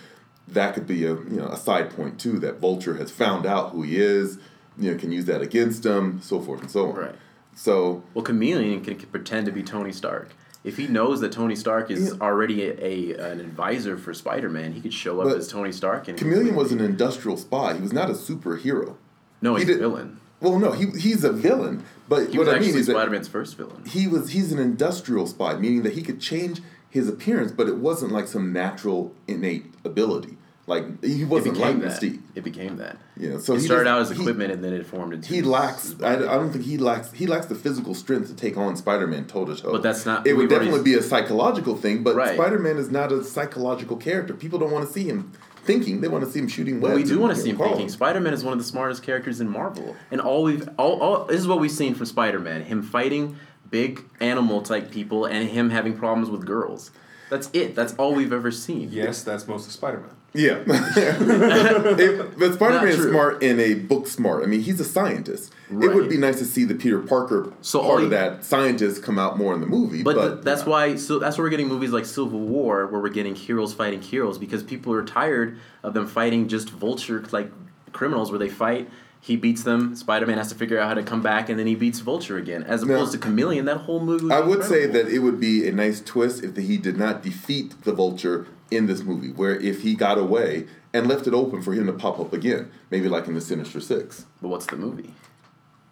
[0.48, 2.38] that could be a you know a side point too.
[2.38, 4.38] That Vulture has found out who he is,
[4.78, 6.94] you know, can use that against him, so forth and so on.
[6.94, 7.14] Right.
[7.56, 10.30] So Well, Chameleon can, can pretend to be Tony Stark.
[10.62, 12.20] If he knows that Tony Stark is Yeah.
[12.20, 12.74] already a,
[13.16, 16.16] a an advisor for Spider Man, he could show up But as Tony Stark and
[16.16, 17.74] Chameleon was an industrial spy.
[17.74, 18.94] He was not a superhero.
[19.42, 20.20] no, he he's a villain.
[20.40, 21.84] Well, no, he he's a villain.
[22.08, 23.84] But He what was I mean actually is that Spider Man's first villain.
[23.86, 27.76] he was he's an industrial spy, meaning that he could change his appearance, but it
[27.76, 30.36] wasn't like some natural innate ability.
[30.68, 31.76] Like he wasn't like.
[31.76, 32.20] Mystique.
[32.34, 32.96] It became that.
[33.16, 33.38] Yeah.
[33.38, 35.28] so it he started out as he- equipment and then it formed into.
[35.32, 35.94] He lacks.
[36.02, 37.12] I, I don't think he lacks.
[37.12, 39.70] He lacks the physical strength to take on Spider-Man toe to toe.
[39.70, 42.02] But that's not- It would already- definitely be a psychological thing.
[42.02, 42.34] But Right.
[42.34, 44.34] Spider-Man is not a psychological character.
[44.34, 45.30] People don't want to see him
[45.66, 46.00] thinking.
[46.00, 47.02] They want to see him shooting But webs.
[47.02, 47.76] we do want to see him crawling.
[47.76, 47.92] thinking.
[47.92, 51.24] Spider Man is one of the smartest characters in Marvel, and all we've all, all
[51.24, 53.36] this is what we've seen from Spider Man: him fighting
[53.70, 56.90] big animal type people and him having problems with girls.
[57.28, 57.74] That's it.
[57.74, 58.90] That's all we've ever seen.
[58.92, 60.10] Yes, that's most of Spider-Man.
[60.32, 64.44] Yeah, It- but Spider-Man is smart in a book smart.
[64.44, 65.52] I mean, he's a scientist.
[65.70, 69.02] It would be nice to see the Peter Parker So part you- of that scientist
[69.02, 70.02] come out more in the movie.
[70.02, 73.00] But, But, th- that's why so that's why we're getting movies like Civil War where
[73.00, 77.50] we're getting heroes fighting heroes because people are tired of them fighting just vulture like
[77.92, 78.88] criminals where they fight
[79.20, 81.74] he beats them Spider-Man has to figure out how to come back and then he
[81.74, 84.86] beats Vulture again as Now- opposed to Chameleon that whole movie would I would say
[84.86, 88.86] that it would be a nice twist if he did not defeat the Vulture in
[88.86, 92.18] this movie, where if he got away and left it open for him to pop
[92.18, 94.26] up again, maybe like in the Sinister Six.
[94.42, 95.14] but what's the movie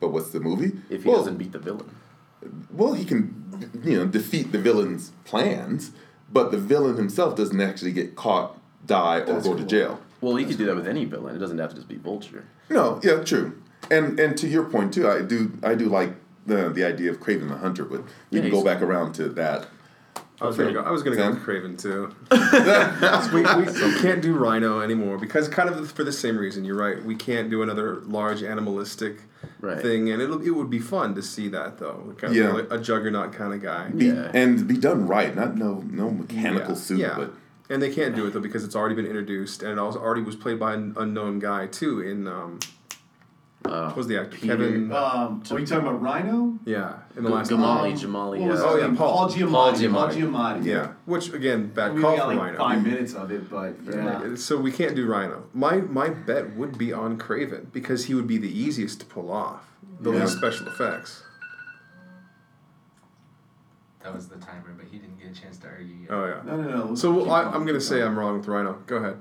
[0.00, 0.72] But what's the movie?
[0.90, 1.90] if he well, doesn't beat the villain
[2.72, 5.92] well, he can, you know, defeat the villain's plans,
[6.30, 10.00] but the villain himself doesn't actually get caught, die, or That's go to jail.
[10.20, 12.44] well he could do that with any villain it doesn't have to just be Vulture
[12.68, 13.60] No, yeah, true.
[13.90, 16.12] And and to your point too, I do I do like
[16.46, 19.28] the the idea of Kraven the Hunter, but we Yeah, can go back around to
[19.30, 19.68] that.
[20.44, 20.80] I was gonna go.
[20.82, 22.14] I was gonna go with Kraven too.
[23.34, 26.64] we, we, we can't do Rhino anymore because kind of for the same reason.
[26.64, 27.02] You're right.
[27.04, 29.16] We can't do another large animalistic
[29.60, 29.80] Right.
[29.80, 32.14] thing, and it'll, it would be fun to see that though.
[32.18, 32.52] Kind of Yeah.
[32.52, 33.88] like a juggernaut kind of guy.
[33.90, 34.30] Be, Yeah.
[34.32, 36.74] And be done right, not no no mechanical yeah.
[36.80, 37.14] suit, yeah.
[37.16, 37.34] but
[37.68, 40.22] and they can't do it though because it's already been introduced, and it also already
[40.22, 42.00] was played by an unknown guy too.
[42.00, 42.58] In um,
[43.64, 44.92] uh, what was the actor Peter- Kevin?
[44.92, 46.58] Um, are you talking about Rhino?
[46.64, 48.96] yeah, in the last Jamali Um, Jamali What was uh, Oh, yeah, name?
[48.96, 49.12] Paul.
[49.12, 49.50] Paul Giamatti.
[49.50, 50.20] Paul Paul Giamatti.
[50.60, 50.64] Giamatti.
[50.66, 52.58] Yeah, which again, bad We call only got for like Rhino.
[52.58, 54.34] five minutes of it, but yeah.
[54.36, 55.44] So we can't do Rhino.
[55.54, 59.30] My my bet would be on Kraven because he would be the easiest to pull
[59.32, 59.64] off.
[60.00, 60.20] The Yeah.
[60.22, 61.22] least special effects.
[64.02, 66.10] That was the timer, but he didn't get a chance to argue yet.
[66.10, 66.42] Oh yeah.
[66.44, 66.94] No, no, no.
[66.94, 68.02] So keep I, I'm gonna say.
[68.02, 68.74] I'm wrong with Rhino.
[68.86, 69.16] Go ahead.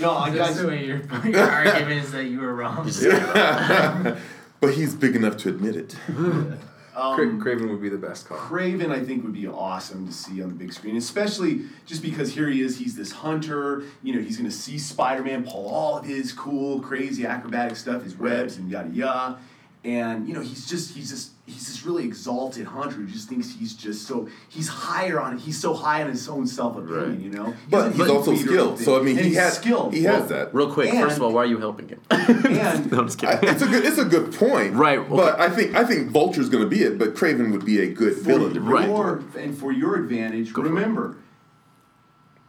[0.00, 0.60] No, I That's guys.
[0.60, 2.84] the way your, your argument is that you were wrong.
[4.60, 5.96] but he's big enough to admit it.
[6.94, 8.36] Um, Kraven would be the best call.
[8.36, 12.34] Kraven, I think, would be awesome to see on the big screen, especially just because
[12.34, 12.78] here he is.
[12.78, 13.84] He's this hunter.
[14.02, 17.78] You know, he's going to see Spider Man pull all of his cool, crazy acrobatic
[17.78, 19.38] stuff, his webs and yada yada.
[19.84, 23.52] And you know, he's just he's just he's this really exalted hunter who just thinks
[23.52, 27.10] he's just so he's higher on he's so high on his own self opinion.
[27.10, 27.18] Right.
[27.18, 28.78] You know, He But he's also skilled.
[28.78, 29.92] So I mean, and he has skilled.
[29.92, 30.54] he Well, has that.
[30.54, 33.24] real quick And- first of all why are you helping him And no, I'm just
[33.24, 34.74] I, it's a good it's a good point.
[34.74, 35.08] Right, okay.
[35.16, 37.88] But I think I think Vulture's going to be it, but Kraven would be a
[37.92, 38.84] good for villain to Right.
[38.84, 41.16] into your and for your advantage, Go remember,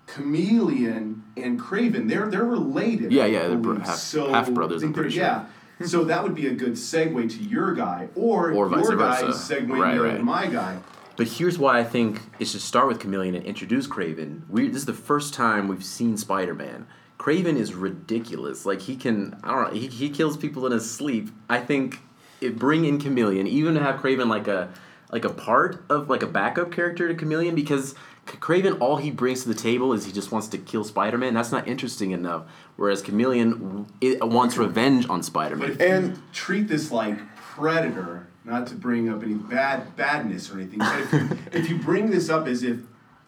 [0.05, 3.11] Chameleon and Kraven, they're they're related.
[3.11, 5.45] Yeah, yeah, they're half- so half-brothers, I think I'm pretty they're- Yeah.
[5.85, 9.21] So that would be a good segue to your guy, or, Or vice your guy
[9.23, 10.23] segueing Right, to right.
[10.23, 10.79] my guy.
[11.15, 14.41] But here's why I think it should start with Chameleon and introduce Kraven.
[14.49, 16.87] We this is the first time we've seen Spider Man.
[17.19, 18.65] Kraven is ridiculous.
[18.65, 21.29] Like he can, I don't know, he, he kills people in his sleep.
[21.49, 21.99] I think
[22.41, 24.69] it bring in Chameleon, even to have Kraven like a
[25.11, 27.93] like a part of like a backup character to Chameleon because
[28.25, 31.33] Kraven all he brings to the table is he just wants to kill Spider Man.
[31.33, 32.43] That's not interesting enough.
[32.75, 35.77] Whereas Chameleon it wants revenge on Spider Man.
[35.79, 40.99] And- treat this like Predator, not to bring up any bad badness or anything, but
[41.01, 42.79] if you, if you bring this up as if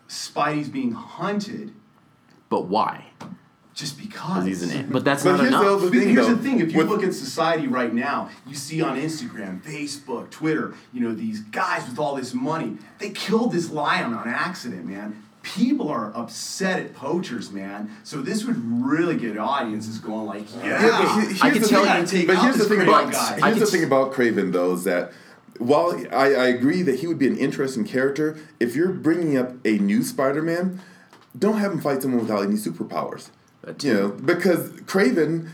[0.08, 1.74] Spidey's being hunted,
[2.50, 3.08] But why?
[3.76, 4.92] Just because Because he's an ant.
[4.92, 5.72] But that's But not here's the enough.
[5.74, 6.36] other But thing, here's though.
[6.36, 10.30] the thing: if you With- look at society right now, you see on Instagram, Facebook,
[10.30, 12.78] Twitter, you know these guys with all this money.
[13.00, 15.22] They killed this lion on accident, man.
[15.44, 17.92] People are upset at poachers, man.
[18.06, 21.86] So this would really get audiences going, like, yeah, Yeah, he- I can tell you-
[21.86, 23.40] gotta take but out here's the this thing about guy.
[23.42, 25.12] Here's the could thing about Kraven though is that
[25.60, 29.52] while I, I agree that he would be an interesting character, if you're bringing up
[29.66, 30.80] a new Spider-Man,
[31.38, 33.28] don't have him fight someone without any superpowers.
[33.82, 35.50] You know, because Kraven,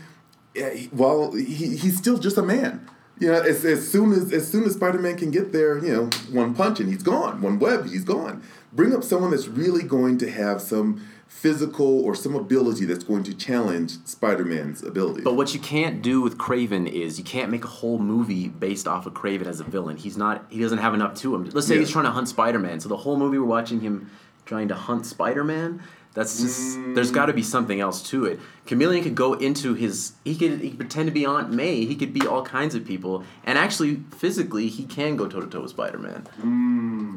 [0.56, 2.88] eh, well, he, he's still just a man.
[3.18, 5.92] You know, as, as soon as as soon as Spider Man can get there, you
[5.92, 7.40] know, one punch and he's gone.
[7.40, 8.42] One web, he's gone.
[8.72, 13.22] Bring up someone that's really going to have some physical or some ability that's going
[13.24, 15.22] to challenge Spider Man's ability.
[15.22, 18.86] But what you can't do with Kraven is you can't make a whole movie based
[18.86, 19.96] off of Kraven as a villain.
[19.96, 20.44] He's not.
[20.50, 21.44] He doesn't have enough to him.
[21.50, 21.80] Let's say Yeah.
[21.80, 22.80] he's trying to hunt Spider Man.
[22.80, 24.10] So the whole movie we're watching him
[24.46, 25.82] trying to hunt Spider Man.
[26.14, 26.78] That's just.
[26.94, 28.38] There's got to be something else to it.
[28.66, 30.12] Chameleon could go into his.
[30.24, 31.84] He could, he could pretend to be Aunt May.
[31.86, 33.24] He could be all kinds of people.
[33.44, 36.26] And actually, physically, he can go toe to toe with Spider Man.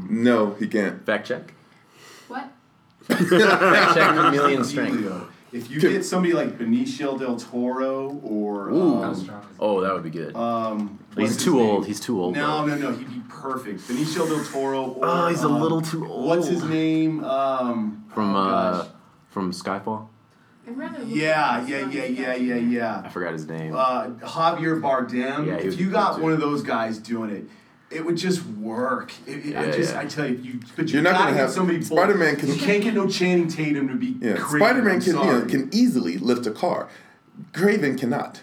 [0.09, 1.05] no, he can't.
[1.05, 1.53] Fact check.
[2.29, 2.49] What?
[3.03, 5.31] Fact check Chameleon Ideally, strength.
[5.51, 9.03] If you get somebody like Benicio del Toro or Ooh.
[9.03, 10.35] um, Oh, that would be good.
[10.35, 11.69] um, he's too name?
[11.69, 11.87] old.
[11.87, 12.35] He's too old.
[12.35, 12.75] No, though.
[12.75, 12.97] no, no.
[12.97, 13.81] He'd be perfect.
[13.81, 14.83] Benicio del Toro.
[14.91, 16.27] Or, Oh, he's a um, little too old.
[16.27, 17.23] What's his name?
[17.23, 18.87] Um, From oh, uh,
[19.29, 20.07] from Skyfall.
[20.67, 23.01] I'd rather look Yeah, yeah, yeah, yeah, yeah, yeah.
[23.05, 23.75] I forgot his name.
[23.75, 25.45] Uh, Javier Bardem.
[25.47, 27.45] Yeah, if you got one of those guys doing it,
[27.91, 29.13] it would just work.
[29.27, 29.99] It, it- I Yeah, just, yeah.
[29.99, 31.77] I tell you, you, but you You're not gonna have- somebody.
[31.77, 31.87] bold.
[31.99, 34.17] Spider-Man can- You can't get no Channing Tatum to be.
[34.19, 36.89] Yeah, Kraven, Spider Man can you know, can easily lift a car.
[37.51, 38.41] Kraven cannot.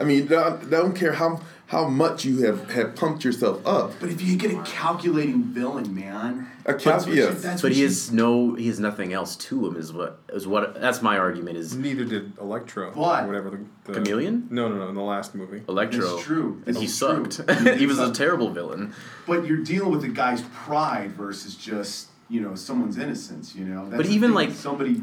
[0.00, 3.92] I mean, don't, don't care how how much you have, have pumped yourself up.
[4.00, 7.42] But if you get a calculating villain, man, A cal- that's yes.
[7.42, 8.54] that's but he has no.
[8.54, 9.76] He has nothing else to him.
[9.76, 10.80] Is what is what.
[10.80, 11.58] That's my argument.
[11.58, 12.92] Is Neither did Electro.
[12.92, 13.24] What?
[13.24, 14.48] Or whatever the, the Chameleon?
[14.50, 14.88] No, no, no.
[14.88, 15.62] In the last movie.
[15.68, 16.14] Electro.
[16.16, 16.62] That's true.
[16.66, 17.42] And he It's sucked.
[17.76, 18.94] he was a terrible villain.
[19.26, 23.54] But you're dealing with a guy's pride versus just you know someone's innocence.
[23.54, 23.84] You know.
[23.90, 25.02] That's But even, like- somebody.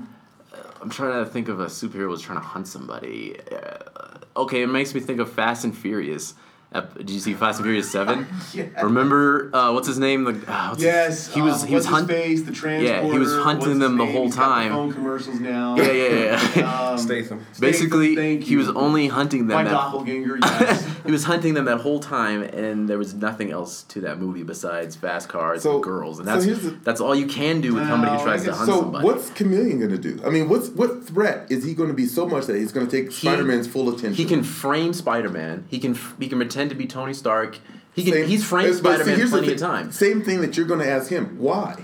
[0.81, 3.37] I'm trying to think of a superhero who's trying to hunt somebody.
[3.51, 6.33] Uh, okay, it makes me think of Fast and Furious.
[6.73, 8.27] Ep- Did you see Fast and Furious Seven?
[8.53, 8.65] Yeah.
[8.81, 10.23] Remember uh, what's his name?
[10.23, 12.07] The uh, what's his- Yes, he was um, he was hunting.
[12.15, 13.05] face, the transporter.
[13.07, 14.71] Yeah, he was hunting what's them the whole He's got the time.
[14.71, 15.75] phone commercials now.
[15.85, 16.81] Yeah, yeah, yeah.
[16.91, 17.45] Um, Statham.
[17.59, 19.55] Basically, thank he was only hunting them.
[19.57, 20.37] My that- doppelganger.
[20.45, 20.85] Yes.
[21.05, 24.43] he was hunting them that whole time, and there was nothing else to that movie
[24.43, 27.73] besides fast cars So- and girls, and that's here's the- that's all you can do
[27.75, 29.05] with somebody who tries I to guess- hunt So somebody.
[29.05, 30.21] what's Chameleon going to do?
[30.25, 32.87] I mean, what's what threat is he going to be so much that he's going
[32.87, 34.13] to take He- Spider Man's full attention?
[34.13, 35.65] He can frame Spider Man.
[35.69, 37.57] He can f- he can pretend to be Tony Stark.
[37.93, 39.67] He can Same- he's framed but Spider Man here's the plenty of thing.
[39.69, 39.97] times.
[39.97, 41.37] Same thing that you're going to ask him.
[41.37, 41.83] Why?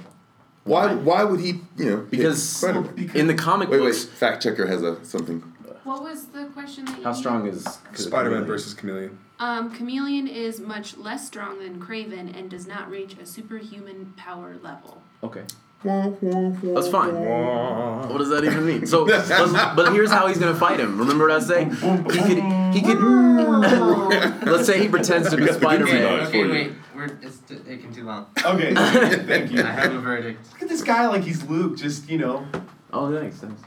[0.63, 0.87] Why?
[0.87, 0.93] Why?
[0.95, 1.59] Why would he?
[1.77, 2.93] You know, Because Spider-Man?
[2.95, 3.87] because- in the comic Wait, wait.
[3.87, 5.39] books, Fact checker has a something.
[5.83, 7.15] What was the question that how needed?
[7.15, 9.17] strong is Spider-Man versus Chameleon.
[9.39, 14.55] Um, Chameleon is much less strong than Kraven and does not reach a superhuman power
[14.61, 15.01] level.
[15.23, 15.41] Okay,
[15.83, 16.15] That's
[16.61, 17.15] that's fine.
[17.15, 18.85] What does that even mean?
[18.85, 20.97] So, but, but here's how he's gonna fight him.
[20.99, 21.71] Remember what I was saying?
[21.71, 22.99] He could he could.
[24.45, 26.19] let's say he pretends to be got the good Spider Okay, Man.
[26.21, 26.49] for okay, you.
[26.51, 26.71] wait.
[26.95, 28.27] We're it's t- taking too long.
[28.45, 28.73] okay.
[28.75, 29.61] Thank you.
[29.63, 30.45] I have a verdict.
[30.53, 31.77] Look at this guy like he's Luke.
[31.77, 32.45] Just you know.
[32.93, 33.37] Oh, thanks.
[33.37, 33.61] thanks.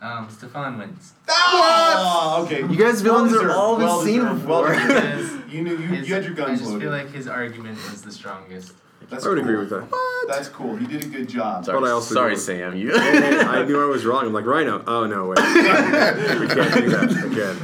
[0.00, 1.12] Um, Stefan wins.
[1.28, 2.60] Oh, okay.
[2.60, 5.48] You guys villains are all been well seen deserved, well before.
[5.48, 6.82] you knew you, His- you had your I just loaded.
[6.82, 8.74] feel like his argument was the strongest.
[9.12, 9.44] That's I would cool.
[9.44, 9.88] agree with that.
[10.28, 10.76] That's cool.
[10.76, 11.64] He did a good job.
[11.64, 12.76] Sorry, But I also sorry Sam.
[12.76, 12.92] You.
[12.96, 14.24] I knew I was wrong.
[14.26, 14.82] I'm like, Rhino.
[14.86, 15.38] Oh no, wait.
[15.38, 17.56] we can't do that again.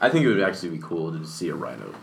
[0.00, 1.94] I think it would actually be cool to see a rhino.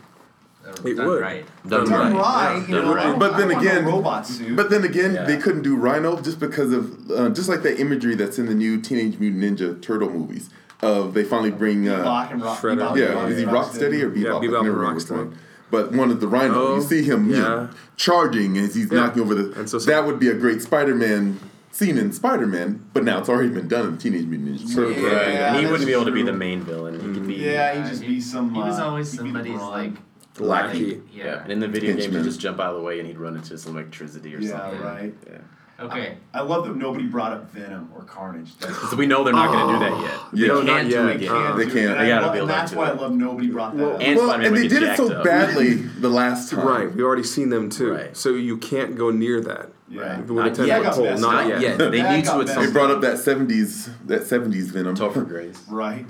[0.84, 1.22] It done would.
[1.22, 1.46] right.
[1.66, 2.20] Done Done right.
[2.60, 3.18] right, you Done right.
[3.18, 4.54] But then don't want no again- robot suit.
[4.56, 5.24] But then again, Yeah.
[5.24, 8.54] they couldn't do Rhino just because of uh, just like that imagery that's in the
[8.54, 10.50] new Teenage Mutant Ninja Turtle movies.
[10.82, 12.58] Of they finally bring uh, Bebop and Rock.
[12.60, 12.90] Shredder.
[12.92, 13.52] Bebop yeah, and is he Rocksteady.
[13.52, 14.16] Rocksteady or Bebop?
[14.22, 15.36] Yeah, I Bebop can and never Rocksteady.
[15.70, 15.82] One.
[15.88, 17.42] But one of the Rhino, Oh, you see him, you yeah.
[17.42, 19.00] know, charging as he's Yeah.
[19.00, 19.52] knocking over the.
[19.58, 21.38] And so- so- that would be a great Spider-Man
[21.70, 24.96] scene in Spider-Man, but now it's already been done in Teenage Mutant Ninja Turtles.
[24.96, 25.28] Yeah, Right.
[25.28, 26.94] and he wouldn't be able to be the main villain.
[26.94, 27.34] He could be.
[27.34, 28.52] Yeah, he'd just be some.
[28.54, 29.92] He was uh, always he'd be the somebody's like
[30.40, 31.02] Lackey.
[31.12, 31.24] Yeah.
[31.24, 31.42] Yeah.
[31.42, 32.22] And in the video game, Henchman.
[32.22, 34.50] he'd just jump out of the way and he'd run into some electricity or Yeah,
[34.58, 34.80] something.
[34.82, 35.14] right.
[35.26, 35.38] Yeah.
[35.80, 36.16] Okay.
[36.34, 38.50] I love that nobody brought up Venom or Carnage.
[38.58, 40.20] Because we know they're not going to do that yet.
[40.32, 41.06] They No, not can't do yet.
[41.06, 41.30] it again.
[41.32, 41.76] Uh, They can't.
[41.76, 44.00] And They I gotta build That's to why I love nobody brought that up.
[44.00, 45.22] And well, and they did it so up.
[45.22, 46.66] badly the last time.
[46.66, 47.92] Right, we've already seen them too.
[47.92, 48.16] Right.
[48.16, 49.56] So you can't go near that.
[49.60, 49.70] Right.
[49.90, 50.18] Yeah.
[50.20, 50.76] With Not a ten yet.
[50.78, 51.62] foot That got pole, not up.
[51.62, 51.78] yet.
[51.78, 54.96] They That need to at some They brought up that '70s that '70s Venom.
[54.96, 55.62] Topher Grace.
[55.68, 56.06] Right.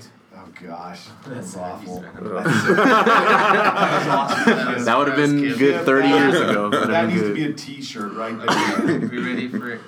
[0.49, 1.99] Oh gosh, that's awful.
[1.99, 2.23] Ugh.
[2.23, 2.45] That
[4.09, 4.85] awesome.
[4.85, 6.69] That would have been That was good 30 years ago.
[6.69, 7.49] That That would have needs to be good.
[7.51, 8.99] a T-shirt right there.
[8.99, 9.81] we ready for it?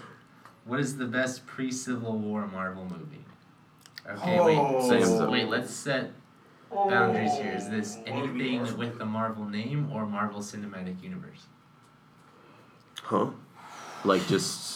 [0.66, 3.26] What is the best pre-Civil War Marvel movie?
[4.08, 4.88] Okay, Oh.
[4.90, 5.06] wait.
[5.06, 6.12] So, wait, let's set
[6.72, 7.54] boundaries here.
[7.54, 8.04] Is this oh.
[8.12, 11.46] anything with the Marvel name or Marvel Cinematic Universe?
[13.04, 13.28] Huh?
[14.04, 14.71] Like just.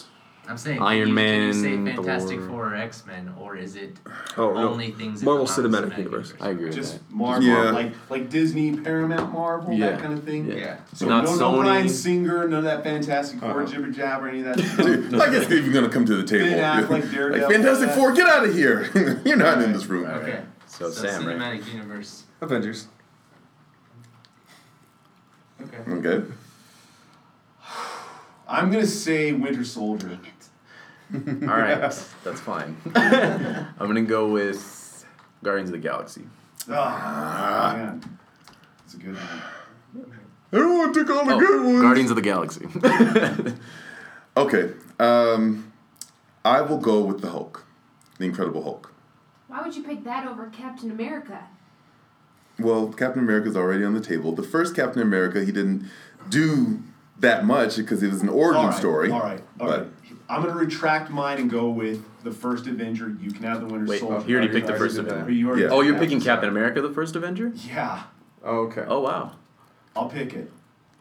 [0.47, 1.53] I'm saying Iron can you, can you
[1.89, 2.47] say Fantastic Thor.
[2.49, 3.97] Four or X Men, or is it
[4.37, 4.69] Oh no.
[4.69, 6.33] only things in Marvel the Cinematic Universe.
[6.39, 7.11] I agree with Just that.
[7.11, 7.71] Marvel, Yeah.
[7.71, 9.91] like like Disney, Paramount, Marvel, Yeah.
[9.91, 10.45] that kind of thing.
[10.47, 10.55] Yeah.
[10.55, 10.77] Yeah.
[10.93, 11.63] So Not no, no Sony.
[11.63, 13.71] Bryan Singer, none of that Fantastic 4 Uh-huh.
[13.71, 14.85] jibber jabber, any of that stuff.
[14.85, 17.87] Dude, I guess if you're gonna come to the table, Ben Affleck, like Daredevil, Fantastic
[17.89, 19.21] that- Four, get out of here!
[19.25, 20.05] you're not in this room.
[20.05, 20.41] Okay.
[20.67, 21.37] So, Sam, right?
[21.61, 22.23] Cinematic Universe.
[22.41, 22.87] Avengers.
[25.61, 25.91] Okay.
[25.91, 26.25] Okay.
[28.47, 30.19] I'm gonna say Winter Soldier.
[31.13, 31.79] All right,
[32.23, 32.75] that's fine.
[32.95, 35.05] I'm gonna go with
[35.43, 36.23] Guardians of the Galaxy.
[36.69, 38.17] Ah, man.
[38.85, 40.07] It's a good one.
[40.51, 41.81] I don't want to take all the Oh, good ones.
[41.81, 42.67] Guardians of the Galaxy.
[44.37, 44.73] Okay.
[44.99, 45.71] Um,
[46.43, 47.65] I will go with the Hulk,
[48.17, 48.91] the Incredible Hulk.
[49.47, 51.47] Why would you pick that over Captain America?
[52.59, 54.33] Well, Captain America's already on the table.
[54.33, 55.89] The first Captain America, he didn't
[56.29, 56.79] do
[57.19, 59.11] that much because it was an origin All right, story.
[59.11, 59.89] All right, all but right.
[60.27, 63.15] I'm gonna retract mine and go with the first Avenger.
[63.21, 64.25] You can have the Winter Wait, Soldier.
[64.25, 65.31] he already picked the first already Avenger.
[65.33, 65.69] You already Yeah.
[65.69, 65.99] Oh, you're that.
[66.01, 67.51] picking Captain America, the first Avenger?
[67.55, 68.03] Yeah,
[68.43, 68.83] Oh, okay.
[68.87, 69.33] Oh wow.
[69.95, 70.51] I'll pick it.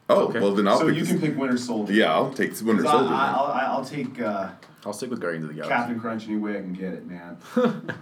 [0.09, 0.39] oh, Okay.
[0.39, 1.93] well then I'll so pick you this- can pick Winter Soldier.
[1.93, 3.07] Yeah, I'll take Winter 'Cause Soldier.
[3.07, 3.13] I, then.
[3.13, 4.49] I, I'll, I'll take uh,
[4.85, 5.75] I'll stick with Guardians of the Galaxy.
[5.75, 7.37] Captain Crunch any way I can get it, man.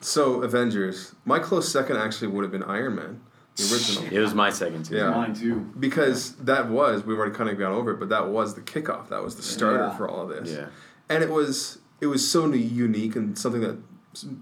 [0.00, 1.14] So Avengers.
[1.24, 3.20] My close second actually would have been Iron Man,
[3.58, 4.12] the original.
[4.12, 4.96] It was my second too.
[4.96, 5.10] Yeah.
[5.10, 5.70] Mine too.
[5.78, 9.08] Because that was we've already kind of gone over it, but that was the kickoff.
[9.10, 9.96] That was the starter Yeah.
[9.96, 10.52] for all of this.
[10.56, 10.66] Yeah.
[11.08, 13.76] and it was it was so unique and something that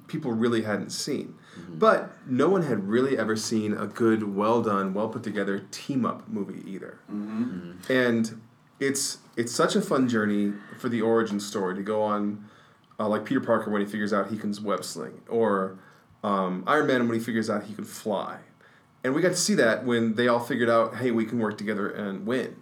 [0.08, 1.34] people really hadn't seen.
[1.70, 6.04] But no one had really ever seen a good, well done, well put together team
[6.04, 6.98] up movie either.
[7.10, 7.90] Mm-hmm.
[7.90, 8.40] And
[8.78, 12.44] it's it's such a fun journey for the origin story to go on,
[12.98, 15.78] uh, like Peter Parker when he figures out he can web sling, or
[16.22, 18.38] um, Iron Man when he figures out he can fly.
[19.06, 21.56] And we got to see that when they all figured out, hey, we can work
[21.56, 22.56] together and win.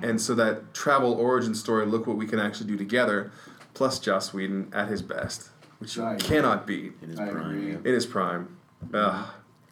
[0.00, 3.32] And so that travel origin story, look what we can actually do together,
[3.74, 5.48] plus Joss Whedon at his best,
[5.80, 6.28] which you I agree.
[6.28, 7.46] cannot beat In his I prime.
[7.46, 7.70] agree.
[7.72, 7.78] yeah.
[7.78, 8.56] in his prime.
[8.94, 9.26] Ugh.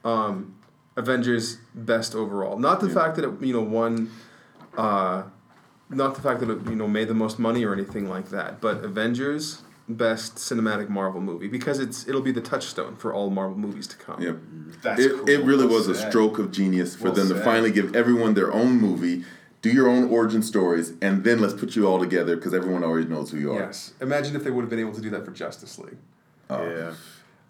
[0.05, 0.57] Um,
[0.97, 2.59] Avengers best overall.
[2.59, 4.11] Not the fact that it you know won,
[4.77, 5.23] uh,
[5.91, 8.61] not the fact that it you know made the most money or anything like that,
[8.61, 13.57] but Avengers best cinematic Marvel movie because it's it'll be the touchstone for all Marvel
[13.57, 14.21] movies to come.
[14.21, 14.37] Yep.
[14.83, 15.29] That's It, cool.
[15.29, 18.35] it really Well was a stroke of genius for Well them to finally give everyone
[18.35, 19.25] their own movie,
[19.63, 23.07] do your own origin stories, and then let's put you all together because everyone already
[23.09, 23.61] knows who you are.
[23.61, 23.93] Yes.
[24.01, 25.99] Imagine if they would have been able to do that for Justice League.
[26.51, 26.69] Oh.
[26.69, 26.95] Yeah.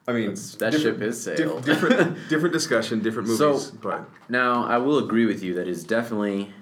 [0.09, 1.65] I mean, that ship is diff- sailed.
[1.65, 3.39] different, different discussion, different movies.
[3.39, 6.53] So- movies, but Now, I will agree with you that it's definitely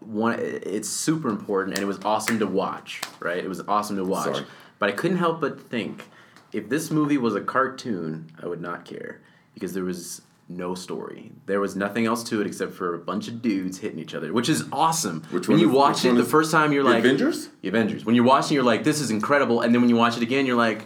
[0.00, 0.36] one.
[0.40, 3.00] It's super important, and it was awesome to watch.
[3.20, 3.38] Right?
[3.38, 4.34] It was awesome to watch.
[4.36, 4.46] Sorry.
[4.78, 6.04] But I couldn't help but think,
[6.52, 9.20] if this movie was a cartoon, I would not care
[9.54, 11.30] because there was no story.
[11.46, 14.32] There was nothing else to it except for a bunch of dudes hitting each other,
[14.32, 15.22] which is awesome.
[15.30, 17.48] Which when you is- watch it the first time, you're The like Avengers?
[17.60, 18.06] The Avengers.
[18.06, 20.46] When you're watching, you're like, this is incredible, and then when you watch it again,
[20.46, 20.82] you're like,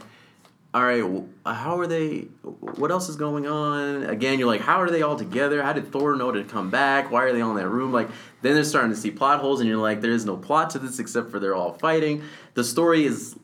[0.75, 1.05] all right,
[1.45, 2.21] uh, how are they?
[2.43, 4.05] What else is going on?
[4.05, 5.63] Again, you're like, how are they all together?
[5.63, 7.11] How did Thor know to come back?
[7.11, 7.93] Why are they all in that room?
[7.93, 8.09] Like,
[8.41, 10.79] then they're starting to see plot holes, and you're like, there is no plot to
[10.79, 12.23] this except for they're all fighting.
[12.55, 13.37] The story is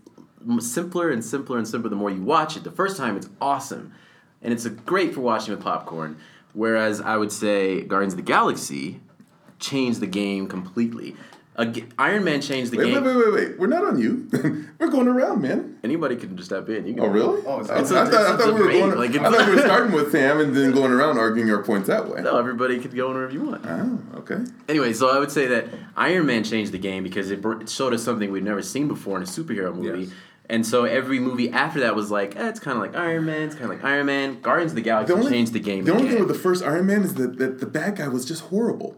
[0.61, 2.64] simpler and simpler and simpler the more you watch it.
[2.64, 3.93] The first time, it's awesome,
[4.41, 6.19] and it's great for watching with popcorn.
[6.55, 9.01] Whereas I would say Guardians of the Galaxy
[9.59, 11.14] changed the game completely.
[11.59, 13.03] Ag- Iron Man changed the Wait, game.
[13.05, 13.59] wait, wait, wait, wait.
[13.59, 14.29] We're not on you.
[14.79, 15.77] We're going around, man.
[15.83, 16.87] Anybody can just step in.
[16.87, 17.42] You can Oh, really?
[17.47, 18.97] Oh, it's- I, It's I a- thought, I it's a thought we were going.
[18.97, 21.62] like, I it's- thought we were starting with Sam and then going around arguing our
[21.62, 22.23] points that way.
[22.23, 23.64] No, everybody could go wherever you want.
[23.66, 24.38] Oh, okay.
[24.68, 25.66] Anyway, so I would say that
[25.97, 28.87] Iron Man changed the game because it, br- it showed us something we'd never seen
[28.87, 30.05] before in a superhero movie.
[30.05, 30.12] Yes.
[30.51, 33.42] And so every movie after that was like, eh, it's kind of like Iron Man,
[33.42, 34.40] it's kind of like Iron Man.
[34.40, 35.85] Guardians of the Galaxy changed the game.
[35.85, 38.25] The only thing with the first Iron Man is that, that the bad guy was
[38.25, 38.97] just horrible.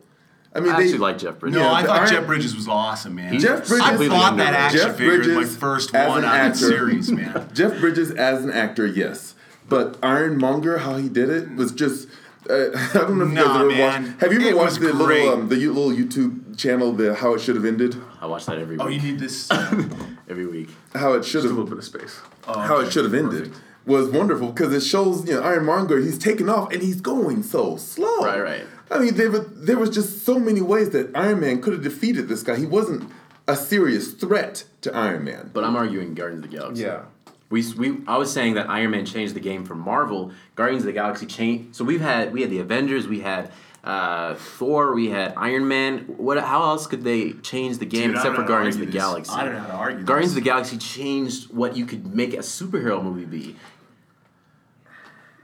[0.55, 1.59] I mean, I they, actually like Jeff Bridges.
[1.59, 3.39] No, Yeah, I thought Jeff Bridges was awesome, man.
[3.39, 4.57] Jeff Bridges- I completely bought that underrated.
[4.57, 6.57] action Jeff figure as my first one an out of the actor.
[6.57, 7.49] series, man.
[7.55, 9.35] Jeff Bridges as an actor, yes,
[9.69, 12.09] but Iron Monger, how he did it was just.
[12.49, 13.69] Uh, I don't know if you Nah, guys ever
[14.09, 14.21] watched.
[14.23, 15.23] Have you ever It watched the great.
[15.25, 17.95] little um, the little YouTube channel, the How It Should Have Ended?
[18.21, 19.03] I watch that every Oh, week.
[19.03, 19.49] you need this.
[20.29, 20.71] every week.
[20.95, 22.19] How it should just a have little bit of space.
[22.49, 22.89] Oh, how okay.
[22.89, 23.53] it should have ended
[23.87, 27.43] was wonderful because it shows you know Iron Monger he's taking off and he's going
[27.43, 28.19] so slow.
[28.25, 28.67] Right, right.
[28.91, 31.83] I mean, there was, there was just so many ways that Iron Man could have
[31.83, 32.57] defeated this guy.
[32.57, 33.11] He wasn't
[33.47, 35.51] a serious threat to Iron Man.
[35.53, 36.83] But I'm arguing Guardians of the Galaxy.
[36.83, 37.03] Yeah.
[37.51, 40.33] We, we I was saying that Iron Man changed the game for Marvel.
[40.55, 41.75] Guardians of the Galaxy changed.
[41.75, 43.51] So we've had we had the Avengers, we had
[43.83, 46.05] uh, Thor, we had Iron Man.
[46.17, 46.39] What?
[46.39, 48.81] How else could they change the game Dude, except for know how to Guardians of
[48.81, 48.95] the this.
[48.95, 49.33] Galaxy?
[49.33, 50.39] I don't know how to argue Guardians this.
[50.39, 53.57] of the Galaxy changed what you could make a superhero movie be.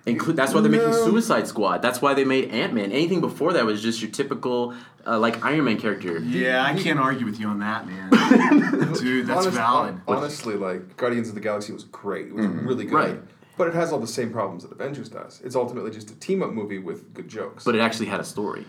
[0.07, 1.83] Include, that's why they're making Suicide Squad.
[1.83, 2.93] That's why they made Ant Man.
[2.93, 4.73] Anything before that was just your typical,
[5.05, 6.21] uh, like Iron Man character.
[6.21, 8.11] Yeah, I can't argue with you on that, man.
[8.95, 10.01] Dude, that's Honest- valid.
[10.07, 12.29] Honestly, like Guardians of the Galaxy was great.
[12.29, 12.67] It was Mm-hmm.
[12.69, 12.95] really good.
[12.95, 13.21] Right.
[13.59, 15.41] But it has all the same problems that Avengers does.
[15.43, 17.65] It's ultimately just a team up movie with good jokes.
[17.65, 18.65] But it actually had a story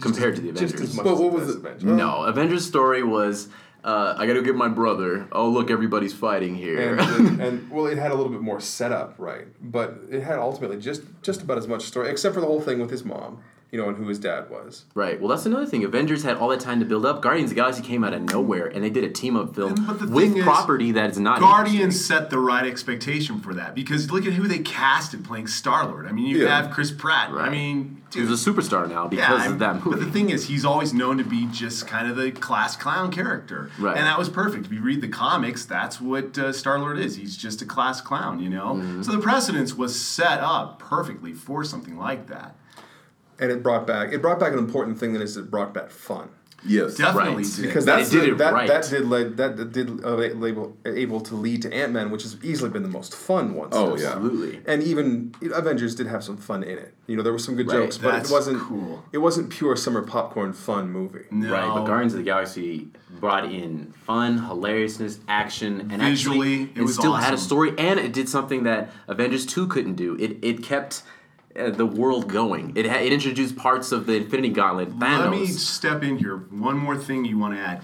[0.00, 0.72] compared to the Avengers.
[0.72, 1.56] just as much But as what it was it?
[1.58, 1.84] Avengers.
[1.84, 3.48] No, Avengers' story was
[3.84, 5.28] uh, I gotta go get my brother.
[5.30, 6.96] Oh, look, everybody's fighting here.
[6.96, 9.46] And, and, and well, it had a little bit more setup, right?
[9.60, 12.80] But it had ultimately just just about as much story, except for the whole thing
[12.80, 13.42] with his mom.
[13.74, 14.84] You know, and who his dad was.
[14.94, 15.20] Right.
[15.20, 15.82] Well, that's another thing.
[15.82, 17.20] Avengers had all that time to build up.
[17.20, 19.74] Guardians of the Galaxy came out of nowhere, and they did a team up film
[19.84, 23.52] But the with thing is, property that is not Guardians set the right expectation for
[23.54, 26.06] that because look at who they casted playing Star Lord.
[26.06, 26.62] I mean, you Yeah.
[26.62, 27.30] have Chris Pratt.
[27.30, 27.50] I Right.
[27.50, 30.94] mean, He's a superstar now because yeah, of that But the thing is, he's always
[30.94, 33.96] known to be just kind of the class clown character, Right.
[33.96, 34.66] and that was perfect.
[34.66, 37.16] If you read the comics, that's what uh, Star Lord is.
[37.16, 38.74] He's just a class clown, you know.
[38.76, 39.02] Mm-hmm.
[39.02, 42.54] So the precedence was set up perfectly for something like that.
[43.38, 45.90] And it brought back it brought back an important thing that is it brought back
[45.90, 46.28] fun.
[46.66, 47.58] Yes, Definitely Right.
[47.60, 48.66] because They that's did the- it that, right.
[48.68, 52.22] that did lead, that that did uh, label, able to lead to Ant Man, which
[52.22, 53.68] has easily been the most fun one.
[53.72, 54.02] Oh, since.
[54.02, 54.12] yeah.
[54.14, 54.60] Absolutely.
[54.64, 56.94] And even you know, Avengers did have some fun in it.
[57.06, 57.80] You know, there were some good Right.
[57.82, 59.04] jokes, but That's it wasn't cool.
[59.12, 61.26] It wasn't pure summer popcorn fun movie.
[61.30, 61.52] No.
[61.52, 62.88] Right, but Guardians of the Galaxy
[63.20, 68.00] brought in fun, hilariousness, action, and Visually, actually it was still had a story, and
[68.00, 70.16] it did something that Avengers Two couldn't do.
[70.18, 71.02] It it kept
[71.58, 72.72] uh, the world going.
[72.76, 74.90] It ha- it introduced parts of the Infinity Gauntlet.
[74.98, 75.18] Thanos.
[75.18, 76.36] Let me step in here.
[76.36, 77.82] One more thing you want to add.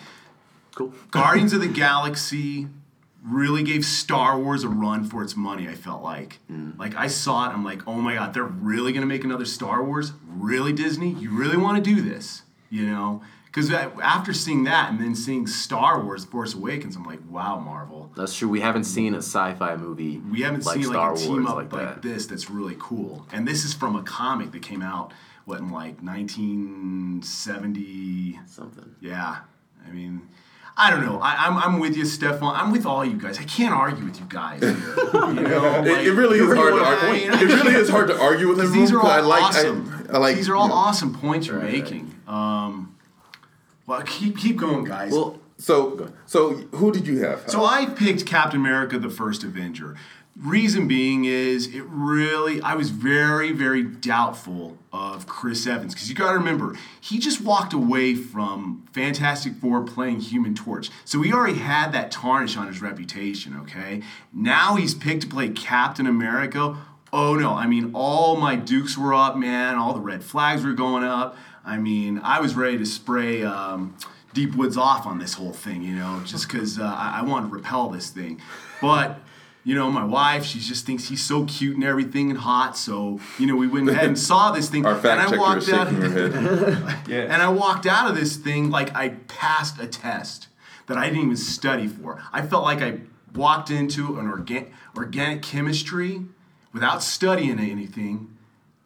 [0.75, 0.93] Cool.
[1.11, 2.69] Guardians of the Galaxy
[3.23, 6.39] really gave Star Wars a run for its money, I felt like.
[6.79, 9.85] Like, I saw it, I'm like, oh my god, they're really gonna make another Star
[9.85, 10.13] Wars?
[10.27, 11.11] Really, Disney?
[11.11, 12.43] You really wanna do this?
[12.71, 13.23] You know?
[13.53, 18.13] Because after seeing that and then seeing Star Wars Force Awakens, I'm like, wow, Marvel.
[18.17, 18.49] That's true.
[18.49, 20.19] We haven't seen a sci-fi movie.
[20.19, 22.77] We haven't like seen Star like a team Wars up like like, this that's really
[22.79, 23.27] cool.
[23.33, 25.13] And this is from a comic that came out,
[25.47, 28.95] what, in like 1970 something.
[29.01, 29.39] Yeah.
[29.87, 30.29] I mean,
[30.77, 31.19] I don't know.
[31.21, 32.55] I, I'm, I'm with you, Stefan.
[32.55, 33.39] I'm with all you guys.
[33.39, 34.61] I can't argue with you guys.
[34.61, 34.77] Here.
[35.13, 38.49] You know, It- it really is hard to argue- it really is hard to argue
[38.49, 40.07] with him, These are all I like- awesome.
[40.13, 40.75] I like- These are all yeah.
[40.75, 42.15] awesome points you're making.
[42.29, 42.90] Um,
[43.91, 45.11] well, keep keep going, guys.
[45.11, 47.51] Well, so so who did you have?
[47.51, 49.97] So I picked Captain America: The First Avenger.
[50.37, 56.15] Reason being is it really I was very very doubtful of Chris Evans because you
[56.15, 61.33] got to remember he just walked away from Fantastic Four playing Human Torch, so he
[61.33, 63.59] already had that tarnish on his reputation.
[63.63, 66.79] Okay, now he's picked to play Captain America.
[67.13, 69.77] Oh no, I mean all my dukes were up, man.
[69.77, 71.37] All the red flags were going up.
[71.65, 73.43] I mean I was ready to spray.
[73.43, 73.97] Um,
[74.33, 77.49] Deep Woods off on this whole thing, you know, just because uh, I, I want
[77.49, 78.41] to repel this thing.
[78.81, 79.19] But,
[79.65, 82.77] you know, my wife, she just thinks he's so cute and everything and hot.
[82.77, 84.87] So, you know, we went ahead and saw this thing.
[84.87, 87.01] Our and I checker walked is shaking her head.
[87.09, 87.23] yeah.
[87.23, 90.49] And I walked out of this thing like I passed a test
[90.87, 92.23] that I didn't even study for.
[92.33, 93.01] I felt like I
[93.35, 96.23] walked into an organ- organic chemistry
[96.73, 98.37] without studying anything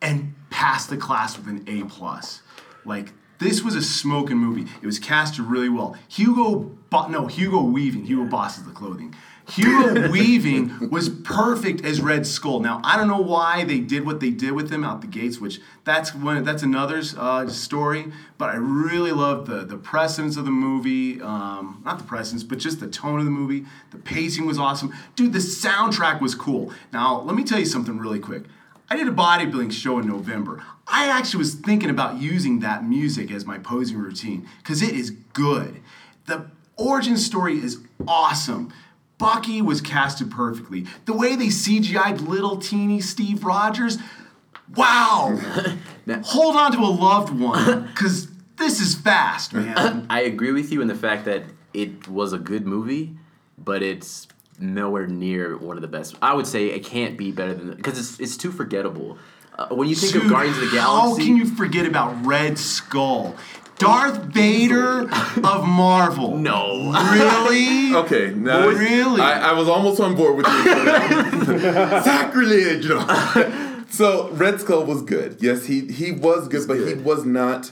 [0.00, 2.40] and passed the class with an A plus.
[2.84, 4.70] Like this was a smoking movie.
[4.82, 5.96] It was casted really well.
[6.08, 8.04] Hugo, Bo- no Hugo Weaving.
[8.04, 9.14] Hugo Boss is the clothing.
[9.50, 12.60] Hugo Weaving was perfect as Red Skull.
[12.60, 15.38] Now I don't know why they did what they did with him out the gates,
[15.38, 18.06] which that's that's another uh, story.
[18.38, 21.20] But I really love the the precedence of the movie.
[21.20, 23.66] Um, not the precedence, but just the tone of the movie.
[23.90, 25.32] The pacing was awesome, dude.
[25.32, 26.72] The soundtrack was cool.
[26.92, 28.44] Now let me tell you something really quick.
[28.90, 30.62] I did a bodybuilding show in November.
[30.86, 35.10] I actually was thinking about using that music as my posing routine because it is
[35.10, 35.80] good.
[36.26, 38.72] The origin story is awesome.
[39.24, 40.84] Bucky was casted perfectly.
[41.06, 43.96] The way they CGI'd little teeny Steve Rogers,
[44.76, 45.34] wow.
[46.24, 50.06] Hold on to a loved one because this is fast, man.
[50.10, 53.16] I agree with you in the fact that it was a good movie,
[53.56, 56.16] but it's nowhere near one of the best.
[56.20, 59.16] I would say it can't be better than because it's it's too forgettable.
[59.58, 62.26] Uh, when you think Dude, of Guardians of the Galaxy, How can you forget about
[62.26, 63.36] Red Skull?
[63.78, 65.08] Darth Vader
[65.44, 66.36] of Marvel.
[66.44, 66.92] No.
[67.12, 67.92] Really?
[67.94, 69.20] Okay, now Really?
[69.20, 71.60] I, I was almost on board with you.
[72.02, 72.86] Sacrilege.
[73.90, 75.36] So Red Skull was good.
[75.40, 77.70] Yes, he he was good, but he was not.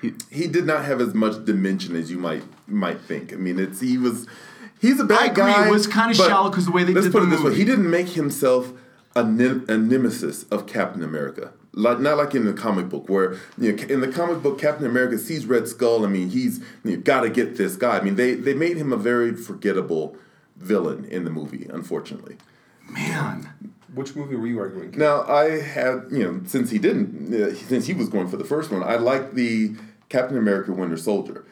[0.00, 3.32] He, he did not have as much dimension as you might might think.
[3.32, 4.26] I mean, it's he was
[4.80, 5.66] he's a bad I agree, guy.
[5.66, 7.54] it was kinda shallow because the way they let's did put the it this way:
[7.54, 8.72] he didn't make himself
[9.16, 11.52] a, nem- a nemesis of Captain America.
[11.72, 14.86] Like not like in the comic book, where you know, in the comic book Captain
[14.86, 16.04] America sees Red Skull.
[16.04, 17.98] I mean, he's you got to get this guy.
[17.98, 20.16] I mean, they they made him a very forgettable
[20.56, 22.36] villain in the movie, unfortunately.
[22.88, 23.74] Man.
[23.94, 24.92] Which movie were you arguing?
[24.92, 28.44] Now I had you know since he didn't uh, since he was going for the
[28.44, 29.74] first one, I like the
[30.08, 31.44] Captain America Winter Soldier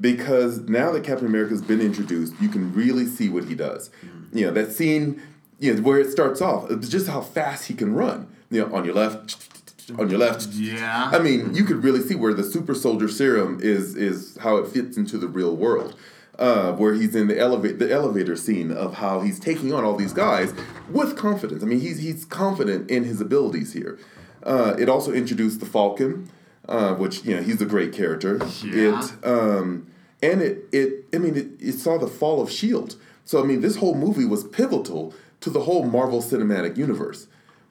[0.00, 3.90] because now that Captain America's been introduced, you can really see what he does.
[4.32, 5.22] You know that scene,
[5.58, 8.28] you know where it starts off, it's just how fast he can run.
[8.50, 9.57] You know on your left.
[9.96, 11.10] On your left, Yeah.
[11.12, 14.68] I mean, you could really see where the super soldier serum is is how it
[14.68, 15.94] fits into the real world.
[16.38, 19.96] Uh, where he's in the elevate the elevator scene of how he's taking on all
[19.96, 20.54] these guys
[20.88, 21.64] with confidence.
[21.64, 23.98] I mean, he's he's confident in his abilities here.
[24.44, 26.30] Uh, it also introduced the Falcon,
[26.68, 28.38] uh, which you know he's a great character.
[28.64, 29.00] Yeah.
[29.04, 29.88] It um,
[30.22, 32.94] and it it I mean it, it saw the fall of Shield.
[33.24, 37.26] So I mean this whole movie was pivotal to the whole Marvel Cinematic Universe.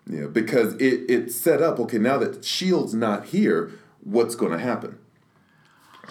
[0.10, 4.60] Know, because it it set up okay now that Shield's not here, what's going to
[4.60, 4.98] happen?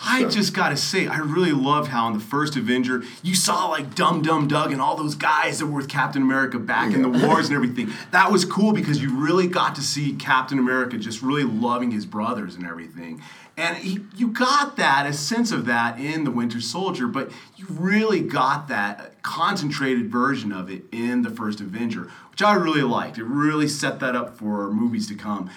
[0.04, 3.94] I just gotta say, I really loved how in the first Avenger you saw like
[3.94, 7.08] Dum Dum Doug and all those guys that were with Captain America back in the
[7.08, 7.90] wars and everything.
[8.10, 12.04] That was cool because you really got to see Captain America just really loving his
[12.04, 13.22] brothers and everything.
[13.56, 17.64] And he, you got that, a sense of that in the Winter Soldier, but you
[17.70, 23.16] really got that concentrated version of it in the first Avenger, which I really liked.
[23.18, 25.50] It really set that up for movies to come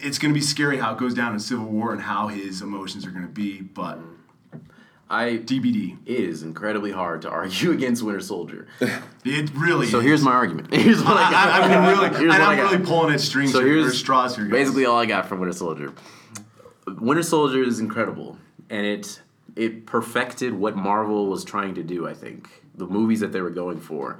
[0.00, 2.62] it's going to be scary how it goes down in Civil War and how his
[2.62, 3.98] emotions are going to be, but
[5.10, 5.98] I DBD.
[6.06, 8.66] It is incredibly hard to argue against Winter Soldier.
[9.24, 10.04] It really So is.
[10.04, 10.74] here's my argument.
[10.74, 11.48] Here's what I, I, got.
[11.48, 13.96] I, I mean, really, Here's and I'm I really pulling at strings So here, here's
[13.96, 14.52] straws here, guys.
[14.52, 15.92] basically all I got from Winter Soldier.
[16.88, 18.36] Winter Soldier is incredible,
[18.68, 19.20] and it
[19.54, 22.08] it perfected what Marvel was trying to do.
[22.08, 24.18] I think the movies that they were going for,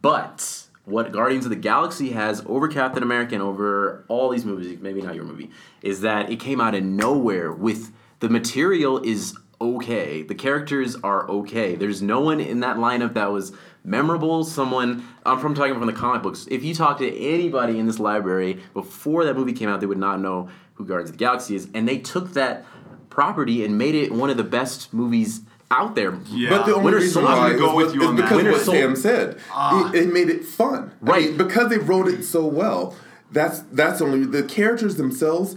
[0.00, 4.78] but what Guardians of the Galaxy has over Captain America and over all these movies,
[4.80, 9.36] maybe not your movie, is that it came out of nowhere with the material is
[9.60, 10.22] okay.
[10.22, 11.76] The characters are okay.
[11.76, 13.52] There's no one in that lineup that was
[13.84, 14.42] memorable.
[14.44, 16.48] Someone I'm from talking from the comic books.
[16.50, 19.98] If you talk to anybody in this library before that movie came out, they would
[19.98, 21.68] not know who Guardians of the Galaxy is.
[21.74, 22.64] And they took that
[23.08, 25.42] property and made it one of the best movies
[25.72, 26.14] out there.
[26.30, 26.50] Yeah.
[26.50, 28.36] But the only Winter reason Soldier- why I'm gonna go with you is on because
[28.36, 29.28] Winter what Sol- Sam said.
[29.30, 29.90] it, ah.
[29.92, 31.28] it made it fun, I Right.
[31.30, 32.94] mean, because they wrote it so well.
[33.32, 35.56] That's that's only the characters themselves.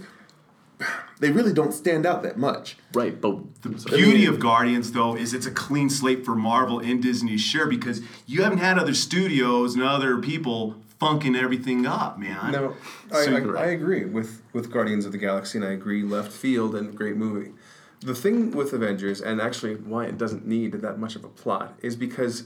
[1.18, 2.76] They really don't stand out that much.
[2.92, 7.02] Right, but The beauty of Guardians, though, is it's a clean slate for Marvel and
[7.02, 12.52] Disney, sure, because you haven't had other studios and other people funking everything up, man.
[12.52, 12.74] No,
[13.10, 16.32] I, So- I, I agree with, with Guardians of the Galaxy, and I agree left
[16.32, 17.52] field and great movie.
[18.00, 21.78] The thing with Avengers, and actually why it doesn't need that much of a plot,
[21.82, 22.44] is because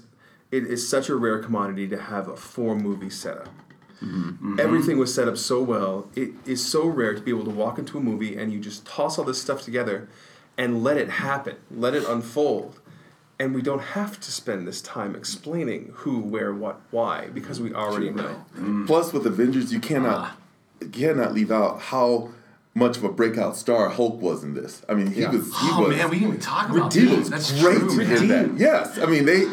[0.51, 3.49] it is such a rare commodity to have a four movie setup.
[4.03, 4.59] Mm-hmm.
[4.59, 6.09] Everything was set up so well.
[6.17, 8.87] It is so rare to be able to walk into a movie and you just
[8.87, 10.09] toss all this stuff together
[10.57, 12.81] and let it happen, let it unfold.
[13.39, 17.73] And we don't have to spend this time explaining who, where, what, why, because we
[17.73, 18.45] already know.
[18.57, 18.87] Mm.
[18.87, 20.37] Plus, with Avengers, you cannot ah.
[20.81, 22.31] you cannot leave out how
[22.75, 24.83] much of a breakout star Hulk was in this.
[24.89, 25.31] I mean, he Yeah.
[25.31, 25.47] was.
[25.47, 27.19] He Oh, was man, we didn't even talk about he that.
[27.19, 28.29] was That's great true, in man.
[28.57, 28.61] that.
[28.61, 29.45] Yes, I mean they.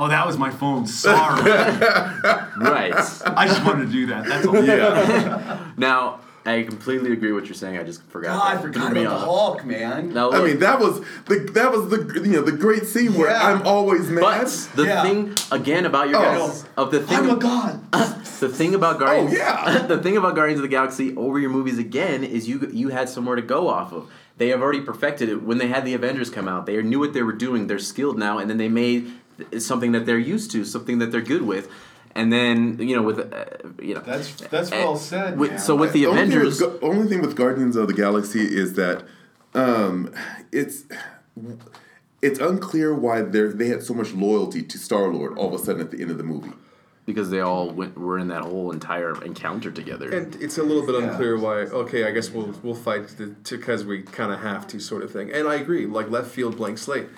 [0.00, 0.86] Oh, that was my phone.
[0.86, 1.42] Sorry.
[1.50, 2.94] right.
[3.26, 4.26] I just wanted to do that.
[4.26, 4.64] That's all.
[4.64, 7.78] Yeah, Now, I completely agree with what you're saying.
[7.78, 8.38] I just forgot.
[8.38, 9.54] God, I forgot Threw me about the off.
[9.56, 10.14] Hulk, man.
[10.14, 13.30] Now, I mean that was the that was the you know the great scene where
[13.30, 13.46] Yeah.
[13.48, 14.22] I'm always mad.
[14.22, 15.02] but the Yeah.
[15.02, 16.22] thing again about your Oh.
[16.48, 17.80] guys of the thing I'm a god.
[18.40, 19.86] the thing about Guardians Oh, yeah.
[19.86, 23.08] the thing about Guardians of the Galaxy over your movies again is you you had
[23.08, 24.08] somewhere to go off of.
[24.38, 25.42] They have already perfected it.
[25.42, 27.66] When they had the Avengers come out, they knew what they were doing.
[27.66, 29.10] They're skilled now, and then they made
[29.58, 31.68] something that they're used to, something that they're good with.
[32.18, 33.44] And then you know with uh,
[33.88, 35.38] you know That's that's well said.
[35.38, 35.58] with, man.
[35.60, 38.74] so with the only Avengers, Thing with, only thing with Guardians of the Galaxy is
[38.74, 39.04] that
[39.54, 40.12] um,
[40.52, 40.84] it's
[42.20, 45.64] it's unclear why they they had so much loyalty to Star Lord all of a
[45.64, 46.52] sudden at the end of the movie.
[47.06, 50.08] because they all went were in that whole entire encounter together.
[50.18, 51.08] And it's a little bit Yeah.
[51.10, 51.56] unclear why.
[51.82, 53.04] Okay, I guess we'll we'll fight
[53.48, 55.30] because we kind of have to, sort of thing.
[55.32, 57.08] And I agree, like left field blank slate.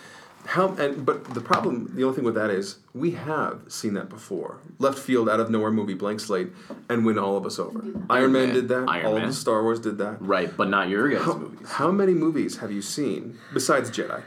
[0.47, 4.09] How and but the problem, the only thing with that is we have seen that
[4.09, 4.59] before.
[4.79, 6.49] Left field, out of nowhere movie, blank slate,
[6.89, 7.81] and win all of us over.
[8.09, 8.55] Iron Man Man.
[8.55, 8.87] did that.
[8.89, 9.23] Iron all Man.
[9.25, 10.17] of the Star Wars did that.
[10.21, 11.69] right, but not your guys' How, movies.
[11.71, 14.23] how many movies have you seen besides Jedi?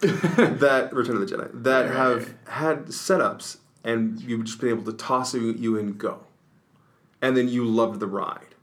[0.00, 4.92] that Return of the Jedi that have had setups and you've just been able to
[4.92, 6.20] toss you, you and go,
[7.22, 8.54] and then you loved the ride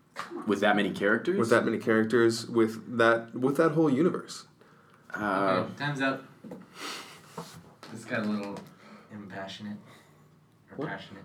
[0.45, 1.39] with that many characters?
[1.39, 4.45] with that many characters with that with that whole universe.
[5.15, 6.23] Uh, Okay, time's up.
[7.93, 8.57] This got a little
[9.11, 9.77] impassionate.
[10.71, 10.89] Or What?
[10.89, 11.23] passionate.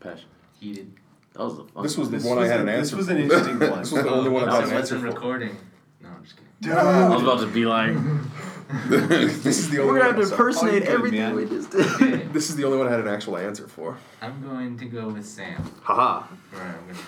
[0.00, 0.28] passion.
[0.58, 0.92] Heated.
[1.32, 1.82] That was the fun.
[1.82, 2.96] This was the This one I was had a- an This answer.
[2.96, 3.12] was for.
[3.12, 3.78] an interesting one.
[3.80, 5.16] This was the only one I That had was an what's answer in for.
[5.18, 5.56] recording.
[6.02, 6.76] No, I'm just kidding.
[6.76, 7.94] I was about to be like,
[8.88, 10.26] This is the we're only gonna have one.
[10.26, 11.34] to impersonate good, everything man.
[11.36, 11.86] we just did.
[11.94, 13.96] Okay, This is the only one I had an actual answer for.
[14.20, 15.62] I'm going to go with Sam.
[15.82, 16.26] Haha.
[16.54, 16.98] Alright, I'm gonna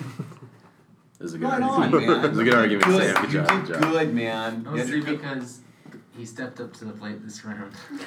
[1.19, 1.95] This is a good Right argument.
[1.95, 2.23] on, man.
[2.23, 3.15] This is a good argument, Sam.
[3.23, 3.49] Good you job.
[3.67, 4.13] did Good job.
[4.15, 4.65] man.
[4.65, 5.61] Mostly Yeah, because
[6.23, 7.73] he stepped up to the plate this round.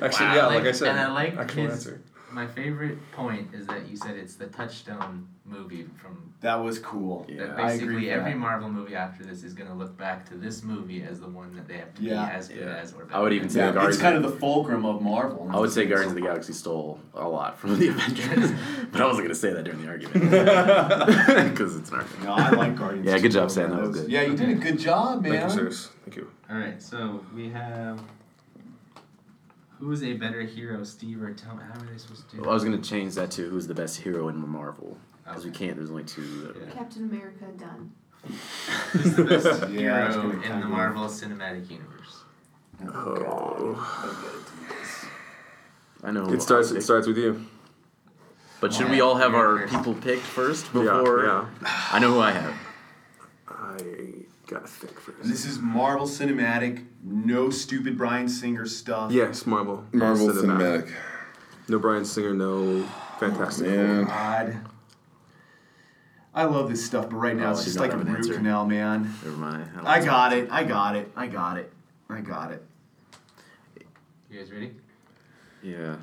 [0.00, 2.00] Actually, Wow, yeah, like, like- I said, and I like actual his- answer.
[2.34, 7.24] My favorite point is that you said it's the touchstone movie from That was cool.
[7.28, 7.46] Yeah.
[7.46, 8.38] that I agree basically with every that.
[8.38, 11.68] Marvel movie after this is gonna look back to this movie as the one that
[11.68, 12.26] they have to Yeah.
[12.26, 12.76] be as good Yeah.
[12.82, 13.16] as or better.
[13.16, 13.54] I would even than.
[13.54, 15.48] say Yeah, Guardians it's kind of the fulcrum of Marvel.
[15.52, 18.50] I would say Guardians of the Galaxy stole a lot from the Avengers,
[18.92, 20.30] but I wasn't gonna say that during the argument
[21.52, 22.24] because it's an argument.
[22.24, 23.06] No, I like Guardians.
[23.06, 23.70] Yeah, good job, Sam.
[23.70, 24.10] That was good.
[24.10, 25.32] Yeah, you did a good job, man.
[25.32, 25.90] Thank you, sirs.
[26.04, 26.30] Thank you.
[26.50, 28.00] All right, so we have.
[29.80, 31.58] Who's a better hero, Steve or Tom?
[31.58, 32.42] How are they supposed to do?
[32.42, 34.96] Well, I was gonna change that to who's the best hero in Marvel
[35.26, 35.66] because we Okay.
[35.66, 35.76] can't.
[35.76, 36.22] There's only two.
[36.52, 36.70] That Yeah.
[36.72, 37.92] Captain America done.
[38.92, 42.22] Who's the best Yeah, hero gonna in the be- Marvel Cinematic Universe?
[42.86, 43.76] Oh.
[43.76, 44.40] oh.
[46.02, 46.26] I know.
[46.32, 46.70] It starts.
[46.70, 47.44] It starts with you.
[48.60, 49.74] But should Yeah, we all have our first.
[49.74, 51.24] people picked first Yeah, before?
[51.24, 51.46] yeah.
[51.92, 52.54] I know who I have.
[54.46, 55.18] I gotta think first.
[55.22, 59.10] And this is Marvel Cinematic, no stupid Bryan Singer stuff.
[59.12, 59.84] Yes, Marvel.
[59.92, 60.90] Marvel Cinematic.
[61.68, 62.34] No Bryan Singer.
[62.34, 62.86] No
[63.18, 63.68] Fantastic.
[63.68, 64.04] Man.
[64.04, 64.60] God.
[66.34, 68.34] I love this stuff, but right now Oh, it's just like a root answer.
[68.34, 69.02] canal, man.
[69.22, 69.70] Never mind.
[69.76, 70.48] don't I got it.
[70.50, 71.10] I got it.
[71.16, 71.72] I got it.
[72.10, 72.62] I got it.
[74.30, 74.74] You guys ready?
[75.62, 75.96] Yeah.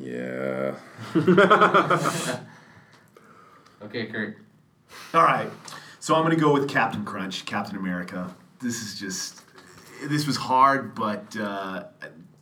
[0.00, 0.76] Yeah.
[3.82, 4.38] Okay, Kurt.
[5.12, 5.50] All right.
[6.06, 8.32] So I'm going to go with Captain Crunch, Captain America.
[8.60, 9.42] This is just,
[10.04, 11.86] this was hard, but uh,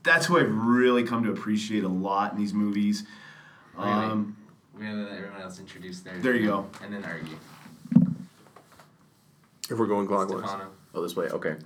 [0.02, 3.04] that's who I've really come to appreciate a lot in these movies.
[3.74, 3.88] Really?
[3.88, 4.36] Um,
[4.74, 6.22] We gotta let everyone else introduce theirs.
[6.22, 6.66] There you go.
[6.82, 7.38] And then argue.
[9.70, 10.40] If we're going clockwise.
[10.40, 10.70] Stefano.
[10.94, 11.28] Oh, this way.
[11.30, 11.56] Okay.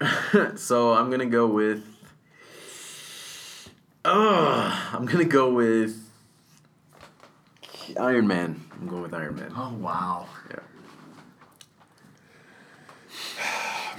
[0.56, 1.84] so I'm gonna go with.
[4.02, 6.10] Uh, I'm gonna go with
[8.00, 8.67] Iron Man.
[8.78, 9.52] I'm going with Iron Man.
[9.56, 10.26] oh, wow.
[10.50, 10.56] Yeah.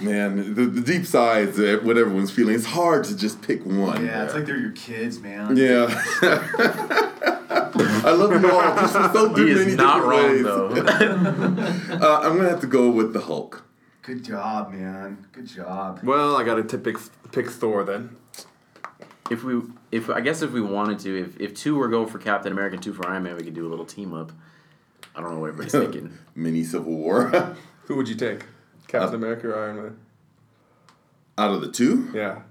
[0.00, 4.02] Man, the, the deep sides, uh, what everyone's feeling, it's hard to just pick one.
[4.06, 5.54] Yeah, it's like they're your kids, man.
[5.58, 5.88] Yeah.
[8.02, 10.42] I love them all just in so He many is not wrong ways.
[10.44, 10.68] though.
[12.00, 13.62] Uh, I'm gonna have to go with the Hulk.
[14.02, 15.26] Good job, man.
[15.32, 16.00] Good job.
[16.02, 16.96] Well, I gotta t- pick
[17.30, 18.16] pick Thor then.
[19.30, 19.60] if we,
[19.92, 22.76] if I guess if we wanted to, if if two were going for Captain America,
[22.76, 24.32] and two for Iron Man, we could do a little team up.
[25.14, 26.16] I don't know what everybody's thinking.
[26.34, 27.28] Mini Civil War.
[27.86, 28.44] Who would you take?
[28.88, 29.98] Captain America or Iron Man?
[31.38, 32.42] Out of the two, Yeah.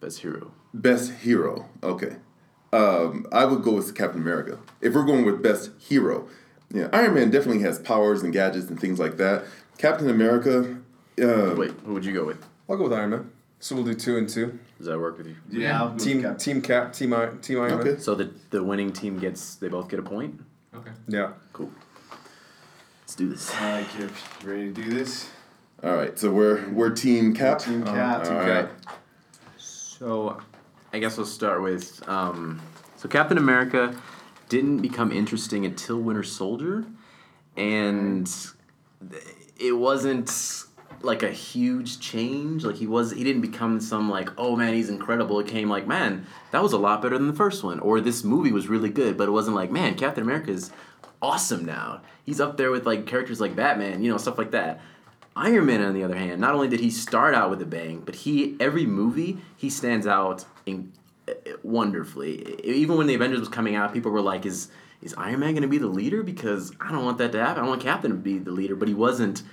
[0.00, 0.52] Best hero.
[0.72, 1.68] best hero.
[1.82, 2.16] Okay.
[2.72, 4.58] Um, I would go with Captain America.
[4.80, 6.28] If we're going with best hero,
[6.72, 9.44] yeah, Iron Man definitely has powers and gadgets and things like that.
[9.78, 10.76] Captain America.
[11.20, 12.44] Uh, Wait, who would you go with?
[12.68, 13.30] I'll go with Iron Man.
[13.58, 14.58] So we'll do two and two.
[14.76, 15.36] Does that work with you?
[15.50, 15.80] Yeah.
[15.80, 17.90] I'll go with Team Cap- Team Cap Team I, Team Iron Okay.
[17.92, 18.00] Man.
[18.00, 20.38] So the the winning team gets they both get a point.
[20.74, 20.90] Okay.
[21.08, 21.32] Yeah.
[21.58, 21.72] Cool.
[23.00, 23.52] Let's do this.
[23.52, 24.12] All right, Kip.
[24.44, 25.28] You ready to do this?
[25.82, 27.58] all right, so we're we're Team Cap.
[27.58, 28.26] Team Cap.
[28.26, 28.68] all right.
[29.56, 30.40] So,
[30.92, 32.62] I guess we'll start with um,
[32.94, 34.00] so Captain America
[34.48, 36.84] didn't become interesting until Winter Soldier,
[37.56, 38.32] and
[39.58, 40.30] it wasn't
[41.02, 42.64] like a huge change.
[42.64, 45.38] Like he was, he didn't become some like, oh man, he's incredible.
[45.40, 48.24] It came like, man, that was a lot better than the first one, or this
[48.24, 49.16] movie was really good.
[49.16, 50.70] But it wasn't like, man, Captain America is
[51.20, 52.02] awesome now.
[52.24, 54.80] He's up there with like characters like Batman, you know, stuff like that.
[55.36, 58.02] Iron Man, on the other hand, not only did he start out with a bang,
[58.04, 60.92] but he every movie he stands out in,
[61.28, 61.32] uh,
[61.62, 62.60] wonderfully.
[62.64, 64.68] Even when the Avengers was coming out, people were like, "Is
[65.00, 67.62] is Iron Man going to be the leader?" Because I don't want that to happen.
[67.62, 69.44] I want Captain to be the leader, but he wasn't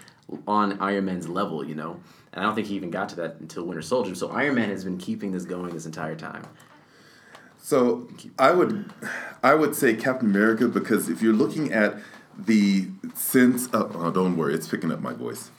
[0.48, 2.00] on Iron Man's level, you know.
[2.34, 4.16] And I don't think he even got to that until Winter Soldier.
[4.16, 6.46] So Iron Man has been keeping this going this entire time.
[7.58, 8.08] So
[8.38, 8.92] I would,
[9.42, 11.96] I would say Captain America because if you're looking at
[12.38, 15.50] the sense of, oh, don't worry, it's picking up my voice.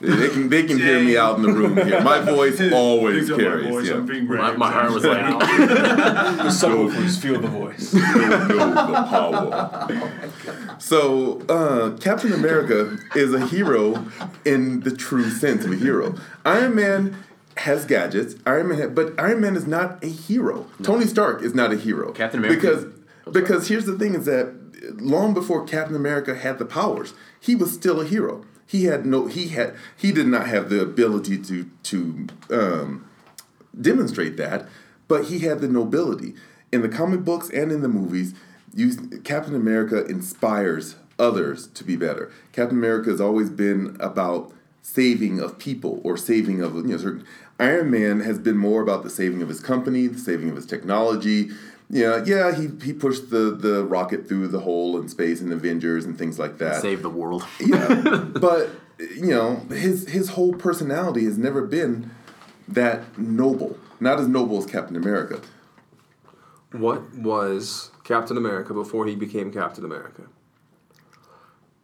[0.00, 2.00] They they can they can hear me out in the room here.
[2.02, 3.68] My voice always Picked up my carries.
[3.68, 3.94] voice, yeah.
[3.94, 5.20] I'm being My, my heart was like,
[5.58, 7.90] The subwoofers feel the voice.
[7.92, 10.78] Feel the power.
[10.78, 14.04] So, uh, Captain America is a hero
[14.44, 16.14] in the true sense of a hero.
[16.44, 17.16] Iron Man
[17.56, 18.34] has gadgets.
[18.44, 20.66] Iron Man, ha- but Iron Man is not a hero.
[20.82, 22.12] Tony Stark is not a hero.
[22.12, 22.84] Captain America- because
[23.28, 24.54] Oh, because here's the thing: is that
[25.00, 28.44] long before Captain America had the powers, he was still a hero.
[28.66, 29.26] He had no.
[29.26, 29.74] He had.
[29.96, 33.08] He did not have the ability to to um,
[33.78, 34.68] demonstrate that,
[35.08, 36.34] but he had the nobility.
[36.72, 38.34] In the comic books and in the movies,
[38.74, 42.30] you, Captain America inspires others to be better.
[42.52, 44.52] Captain America has always been about
[44.82, 47.24] saving of people or saving of you know certain.
[47.58, 50.66] Iron Man has been more about the saving of his company, the saving of his
[50.66, 51.50] technology.
[51.88, 56.04] Yeah, yeah, he, he pushed the, the rocket through the hole in space in Avengers
[56.04, 56.82] and things like that.
[56.82, 57.46] save the world.
[57.60, 62.10] Yeah, but you know, his his whole personality has never been
[62.66, 63.78] that noble.
[64.00, 65.40] Not as noble as Captain America.
[66.72, 70.24] What was Captain America before he became Captain America?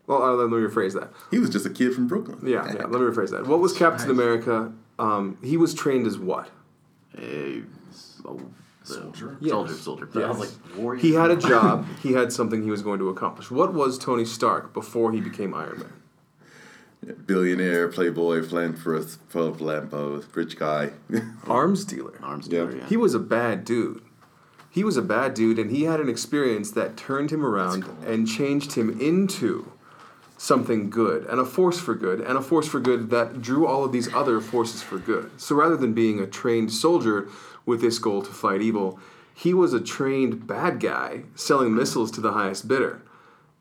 [0.06, 1.10] Well, uh, let me rephrase that.
[1.30, 2.40] He was just a kid from Brooklyn.
[2.44, 2.86] Yeah, yeah.
[2.86, 3.46] Let me rephrase that.
[3.46, 4.72] What was Captain America?
[4.98, 6.50] Um, he was trained as what?
[7.16, 7.62] A
[8.84, 9.36] soldier.
[9.40, 9.50] Yes.
[9.52, 9.74] Soldier.
[9.74, 10.06] Soldier.
[10.06, 11.00] But I was like warrior.
[11.00, 11.86] He had a job.
[12.02, 13.50] he had something he was going to accomplish.
[13.50, 15.92] What was Tony Stark before he became Iron Man?
[17.26, 20.90] Billionaire, playboy, philanthropist, full of rich guy.
[21.48, 22.14] Arms dealer.
[22.22, 22.60] Arms Yeah.
[22.60, 22.76] dealer.
[22.76, 22.86] Yeah.
[22.86, 24.02] He was a bad dude.
[24.70, 28.26] He was a bad dude, and he had an experience that turned him around and
[28.26, 29.70] changed him into
[30.38, 33.84] something good, and a force for good, and a force for good that drew all
[33.84, 35.30] of these other forces for good.
[35.40, 37.28] So rather than being a trained soldier
[37.66, 38.98] with this goal to fight evil,
[39.34, 43.02] he was a trained bad guy selling missiles to the highest bidder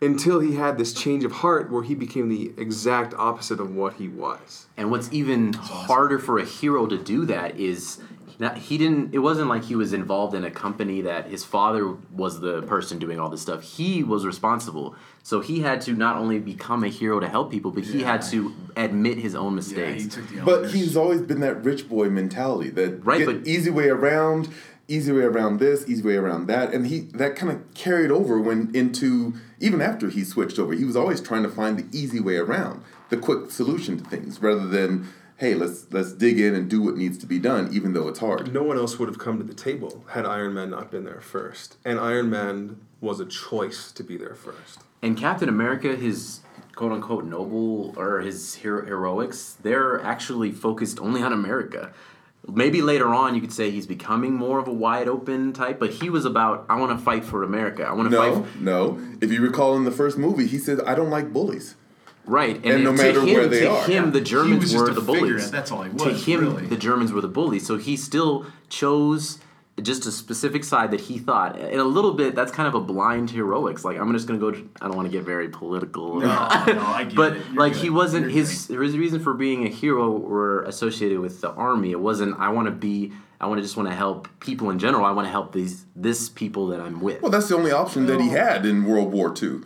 [0.02, 3.94] until he had this change of heart where he became the exact opposite of what
[3.94, 4.66] he was.
[4.76, 8.00] And what's even harder for a hero to do that is
[8.42, 9.14] not, he didn't.
[9.14, 12.98] It wasn't like he was involved in a company that his father was the person
[12.98, 13.62] doing all this stuff.
[13.62, 17.70] He was responsible, so he had to not only become a hero to help people,
[17.70, 20.18] but he had to admit his own mistakes.
[20.18, 23.70] Yeah, he But he's always been that rich boy mentality that Right, get but- easy
[23.70, 24.50] way around,
[24.88, 28.42] easy way around this, easy way around that, and he that kind of carried over
[28.42, 32.20] when into even after he switched over, he was always trying to find the easy
[32.20, 35.08] way around, the quick solution to things, rather than
[35.42, 38.20] hey let's let's dig in and do what needs to be done, even though it's
[38.20, 38.54] hard.
[38.54, 41.20] No one else would have come to the table had Iron Man not been there
[41.20, 41.78] first.
[41.84, 44.80] And Iron Man was a choice to be there first.
[45.02, 46.42] And Captain America, his
[46.76, 51.92] quote unquote noble or his hero- heroics, they're actually focused only on America.
[52.48, 55.90] Maybe later on you could say he's becoming more of a wide open type, but
[55.90, 57.84] he was about I want to fight for America.
[57.84, 58.62] I want to No, fight.
[58.62, 58.92] no.
[58.92, 59.18] No.
[59.22, 61.76] If you recall in the first movie, he said, "I don't like bullies."
[62.32, 63.84] Right, and, And no to matter him, where they to are.
[63.86, 65.52] him, the Germans were the figurehead, bullies.
[65.52, 66.66] that's all he To him, really.
[66.68, 67.66] the Germans were the bullies.
[67.68, 69.40] So he still chose
[69.82, 72.36] just a specific side that he thought, and a little bit.
[72.36, 73.84] That's kind of a blind heroics.
[73.84, 74.50] Like I'm just gonna go.
[74.82, 76.20] I don't want to get very political.
[76.20, 77.54] No, no, I get but it.
[77.56, 77.82] Like good.
[77.82, 81.92] he wasn't You're his his reason for being a hero were associated with the army.
[81.92, 82.40] It wasn't.
[82.40, 83.12] I want to be.
[83.40, 85.04] I want to just want to help people in general.
[85.04, 87.22] I want to help these this people that I'm with.
[87.24, 89.62] Well, that's the only option that he had in World War II.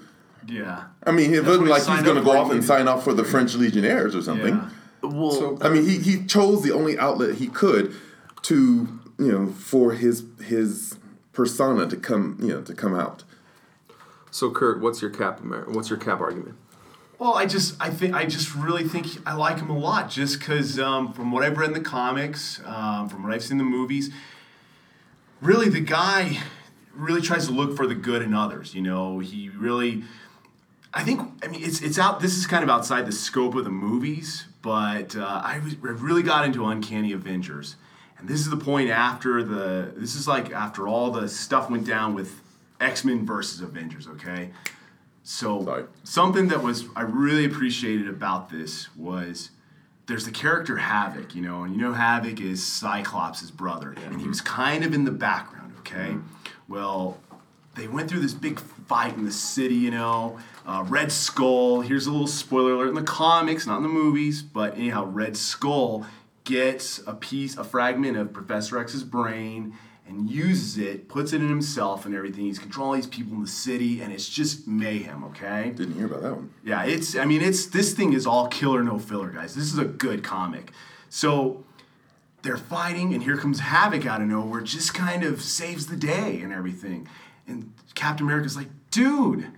[0.48, 0.86] Yeah.
[1.04, 2.88] I mean, it That's wasn't what he like he's going to go off and sign
[2.88, 4.56] up for the French Legionnaires or something.
[4.56, 4.70] Yeah.
[5.02, 7.96] Well, I mean, he, he chose the only outlet he could
[8.43, 8.88] to
[9.18, 10.98] you know for his his
[11.34, 13.24] persona to come you know to come out.
[14.32, 16.56] So Kurt, what's your cap what's your cap argument?
[17.18, 20.38] Well, I just, I think, I just really think I like him a lot, just
[20.38, 23.60] because um, from what I've read in the comics, um, from what I've seen in
[23.60, 24.12] the movies,
[25.41, 26.39] really the guy
[26.93, 28.76] really tries to look for the good in others.
[28.76, 30.04] You know, he really,
[30.96, 32.22] I think, I mean, it's it's out.
[32.22, 35.89] This is kind of outside the scope of the movies, but uh, I, was, I
[35.89, 37.76] really got into Uncanny Avengers,
[38.18, 39.91] and this is the point after the.
[39.93, 42.41] This is like after all the stuff went down with
[42.80, 44.08] X Men versus Avengers.
[44.08, 44.52] Okay.
[45.24, 49.50] So something that was I really appreciated about this was
[50.08, 54.28] there's the character Havoc, you know, and you know Havoc is Cyclops' brother, and he
[54.28, 56.16] was kind of in the background, okay?
[56.68, 57.18] Well,
[57.76, 60.38] they went through this big fight in the city, you know.
[60.66, 64.41] Uh, Red Skull, here's a little spoiler alert in the comics, not in the movies,
[64.41, 66.05] but anyhow, Red Skull
[66.43, 69.76] gets a piece, a fragment of Professor X's brain
[70.07, 72.45] and uses it, puts it in himself and everything.
[72.45, 75.72] He's controlling these people in the city, and it's just mayhem, okay?
[75.76, 76.51] Didn't hear about that one.
[76.63, 77.16] Yeah, it's.
[77.16, 77.66] I mean, it's.
[77.66, 79.55] This thing is all killer, no filler, guys.
[79.55, 80.72] This is a good comic.
[81.09, 81.63] So
[82.43, 86.39] they're fighting, and here comes Havoc out of nowhere, just kind of saves the day
[86.41, 87.07] and everything.
[87.47, 89.51] And Captain America's like, dude,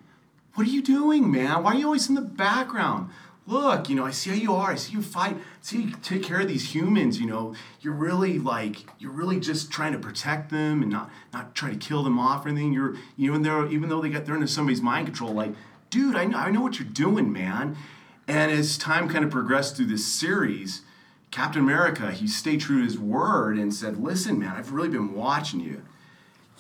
[0.58, 1.62] what are you doing, man?
[1.62, 3.12] Why are you always in the background?
[3.46, 4.72] Look, you know, I see how you are.
[4.72, 5.36] I see you fight.
[5.36, 7.20] I see you take care of these humans.
[7.20, 11.54] You know, you're really like, you're really just trying to protect them and not not
[11.54, 12.74] try to kill them off or anything.
[12.74, 15.32] You're you know though even though they got they're under somebody's mind control.
[15.32, 15.54] Like,
[15.92, 17.78] dude, I know I know what you're doing, man.
[18.28, 20.82] And as time kind of progressed through this series,
[21.30, 25.14] Captain America, he stayed true to his word and said, "Listen, man, I've really been
[25.14, 25.84] watching you.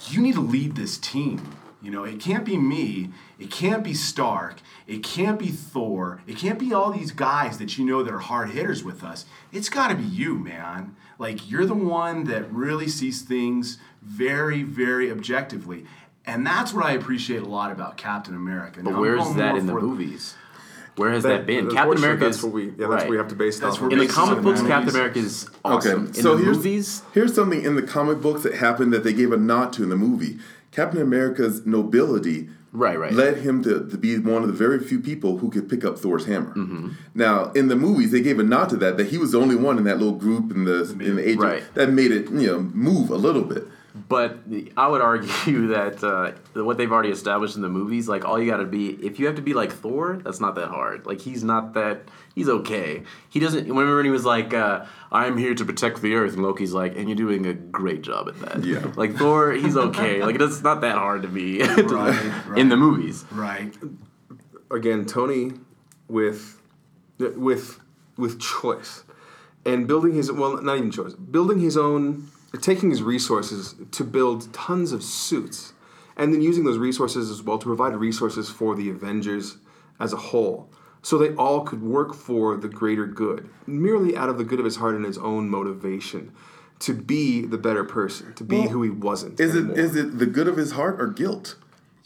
[0.07, 1.41] You need to lead this team.
[1.81, 3.11] You know, it can't be me.
[3.39, 4.57] It can't be Stark.
[4.87, 6.21] It can't be Thor.
[6.25, 9.25] It can't be all these guys that you know that are hard hitters with us.
[9.51, 10.95] It's got to be you, man.
[11.19, 15.85] Like you're the one that really sees things very, very objectively."
[16.25, 18.81] And that's what I appreciate a lot about Captain America.
[18.83, 20.35] But Now, where's that in the movies?
[20.97, 21.69] Where has That- that, been?
[21.69, 23.75] Captain America that's is what we- yeah, that's what we have to base it That's
[23.75, 23.99] off what of.
[23.99, 24.59] in the comic books.
[24.61, 24.73] movies.
[24.73, 25.91] Captain America is awesome.
[25.91, 29.03] Okay, in so the here's movies, here's something in the comic books that happened that
[29.03, 30.39] they gave a nod to in the movie.
[30.77, 33.11] Captain America's nobility right, right.
[33.11, 35.97] led him to, to be one of the very few people who could pick up
[35.97, 36.53] Thor's hammer.
[36.53, 36.89] Mm-hmm.
[37.15, 39.55] Now, in the movies, they gave a nod to that that he was the only
[39.55, 41.63] one in that little group in the in the age Right.
[41.73, 43.63] that made it you know move a little bit.
[44.09, 44.37] But
[44.77, 46.31] I would argue that uh,
[46.63, 49.25] what they've already established in the movies, like all you got to be, if you
[49.25, 51.05] have to be like Thor, that's not that hard.
[51.05, 52.03] Like he's not that.
[52.33, 53.03] He's okay.
[53.29, 53.67] He doesn't.
[53.67, 56.95] Remember when he was like, uh, "I'm here to protect the Earth," and Loki's like,
[56.95, 58.91] "And you're doing a great job at that." Yeah.
[58.95, 60.21] Like Thor, he's okay.
[60.27, 63.25] like it's not that hard to be Right, in the movies.
[63.31, 63.73] Right.
[64.71, 65.53] again, Tony
[66.07, 66.61] with
[67.19, 67.79] with
[68.17, 69.03] with choice
[69.65, 72.29] and building his well, not even choice, building his own,
[72.61, 75.73] taking his resources to build tons of suits,
[76.15, 79.57] and then using those resources as well to provide resources for the Avengers
[79.99, 80.69] as a whole.
[81.01, 84.65] So they all could work for the greater good, merely out of the good of
[84.65, 86.33] his heart and his own motivation,
[86.79, 89.39] to be the better person, to be Well, who he wasn't.
[89.39, 89.79] Is it anymore.
[89.79, 91.55] is it the good of his heart or guilt?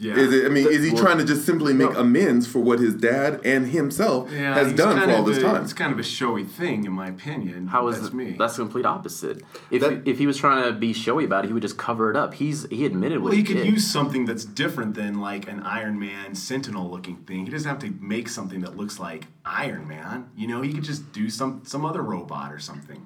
[0.02, 0.16] Yeah.
[0.16, 0.46] Is it?
[0.48, 2.00] I mean, is he trying to just simply make no.
[2.00, 5.62] amends for what his dad and himself Yeah, has done for all this a- time?
[5.64, 7.68] It's kind of a showy thing, in my opinion.
[7.68, 8.36] How is that's that- me?
[8.38, 9.44] That's the complete opposite.
[9.70, 12.10] If That- if he was trying to be showy about it, he would just cover
[12.10, 12.34] it up.
[12.34, 13.68] He's he admitted what Well, he he could did.
[13.68, 17.46] use something that's different than like an Iron Man Sentinel looking thing.
[17.46, 20.26] He doesn't have to make something that looks like Iron Man.
[20.36, 23.06] You know, he could just do some some other robot or something.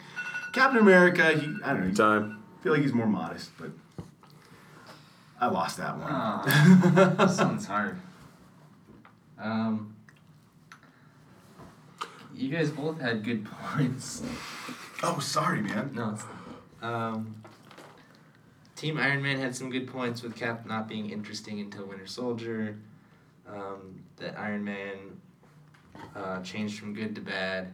[0.53, 1.93] Captain America, he I don't know.
[1.93, 2.37] time?
[2.57, 3.71] I feel like he's more modest, but
[5.39, 6.07] I lost that one.
[6.09, 7.99] Oh, this one's hard.
[9.37, 9.95] Um,
[12.33, 14.23] you guys both had good points.
[15.03, 15.91] Oh, sorry, man.
[15.93, 16.23] No, it's
[16.81, 17.43] um,
[18.75, 22.77] Team Iron Man had some good points with Cap not being interesting until Winter Soldier.
[23.47, 25.19] Um, that Iron Man
[26.15, 27.73] uh, changed from good to bad.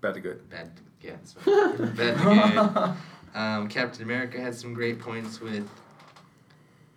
[0.00, 0.48] Bad to good.
[0.48, 0.70] Bad,
[1.02, 2.94] yeah, bad to good.
[3.32, 5.68] Um, Captain America had some great points with.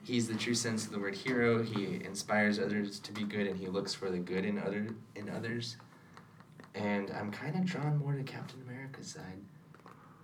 [0.04, 1.64] He's the true sense of the word hero.
[1.64, 5.30] He inspires others to be good, and he looks for the good in other in
[5.30, 5.78] others.
[6.76, 9.39] And I'm kind of drawn more to Captain America's side,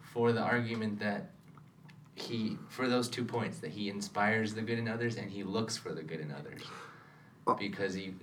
[0.02, 1.30] for the argument that
[2.16, 5.78] he, for those two points, that he inspires the good in others and he looks
[5.78, 6.64] for the good in others,
[7.58, 8.14] because he,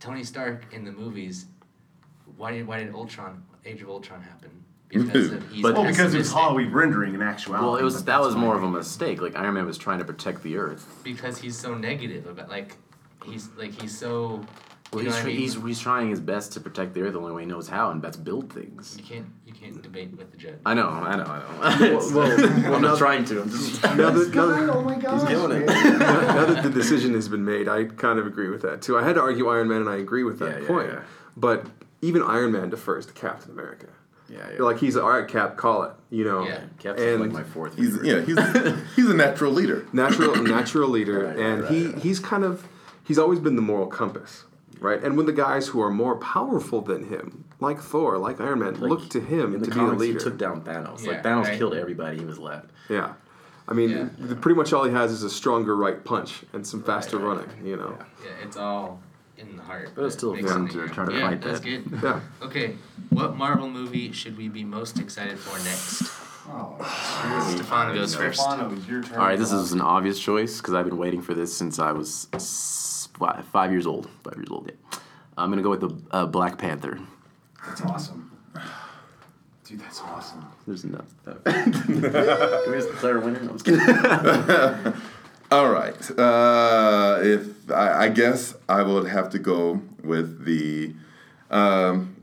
[0.00, 1.46] Tony Stark in the movies,
[2.36, 4.64] why did why did Ultron Age of Ultron happen?
[4.88, 6.36] Because of, he's But- Well, because it was pessimistic.
[6.36, 7.64] Hollywood rendering in actuality.
[7.66, 9.20] well, it was that was more of a mistake.
[9.20, 10.86] Like Iron Man was trying to protect the Earth.
[11.04, 12.76] because he's so negative about like
[13.24, 14.44] he's like he's so
[14.92, 15.36] Well, he's, what I mean?
[15.36, 17.90] he's he's trying his best to protect the Earth the only way he knows how,
[17.90, 18.96] and that's build things.
[18.98, 20.54] you can't you can't debate with the judge.
[20.64, 21.84] I know, I know, I know.
[21.84, 23.42] It's- well, I'm not trying to.
[23.42, 23.82] I'm just.
[23.96, 25.20] Now that, now Oh my god.
[25.20, 25.66] He's killing it.
[25.66, 28.96] now, now that the decision has been made, I kind of agree with that too.
[28.96, 30.88] I had to argue Iron Man, and I agree with that Yeah, yeah, point.
[30.92, 31.00] yeah.
[31.36, 31.66] But
[32.00, 33.88] even Iron Man defers to Captain America.
[34.28, 35.92] Yeah, You're Like he's all right, Cap, call it.
[36.10, 37.76] You know, Yeah, Cap's like my fourth.
[37.76, 38.36] He's yeah, he's
[38.96, 39.86] he's a natural leader.
[39.92, 42.02] natural natural leader, Right, and right, he right, right.
[42.02, 42.66] he's kind of
[43.04, 44.44] he's always been the moral compass,
[44.80, 45.02] right?
[45.02, 48.74] And when the guys who are more powerful than him, like Thor, like Iron Man,
[48.80, 50.18] Like, look to him in the to be the leader.
[50.18, 51.02] he took down Thanos.
[51.04, 51.58] Yeah, like Thanos right.
[51.58, 52.18] killed everybody.
[52.18, 52.70] He was left.
[52.88, 53.14] Yeah.
[53.66, 54.08] I mean, Yeah.
[54.18, 57.26] the- pretty much all he has is a stronger right punch and some faster right.
[57.38, 57.98] running, you know.
[58.24, 59.00] Yeah, it's all
[59.38, 59.90] in the heart.
[59.94, 61.90] But it's still makes fun it to try to yeah, fight that's that.
[61.90, 62.00] good.
[62.02, 62.20] Yeah.
[62.42, 62.76] Okay,
[63.10, 66.02] what Marvel movie should we be most excited for next?
[66.50, 66.76] Oh,
[67.54, 68.40] Stefan goes first.
[68.40, 69.18] Stefano, it's your turn.
[69.18, 71.92] All right, this is an obvious choice because I've been waiting for this since I
[71.92, 73.08] was s-
[73.52, 74.08] five years old.
[74.24, 74.98] Five years old, yeah.
[75.36, 76.98] I'm gonna go with the uh, Black Panther.
[77.66, 78.30] That's awesome.
[79.64, 80.46] Dude, that's awesome.
[80.66, 81.04] There's no.
[81.44, 83.40] Can we just declare a winner?
[83.42, 83.82] No, I'm just kidding.
[85.50, 86.10] All right.
[86.18, 90.94] Uh, if I, I guess I would have to go with the
[91.50, 92.16] um,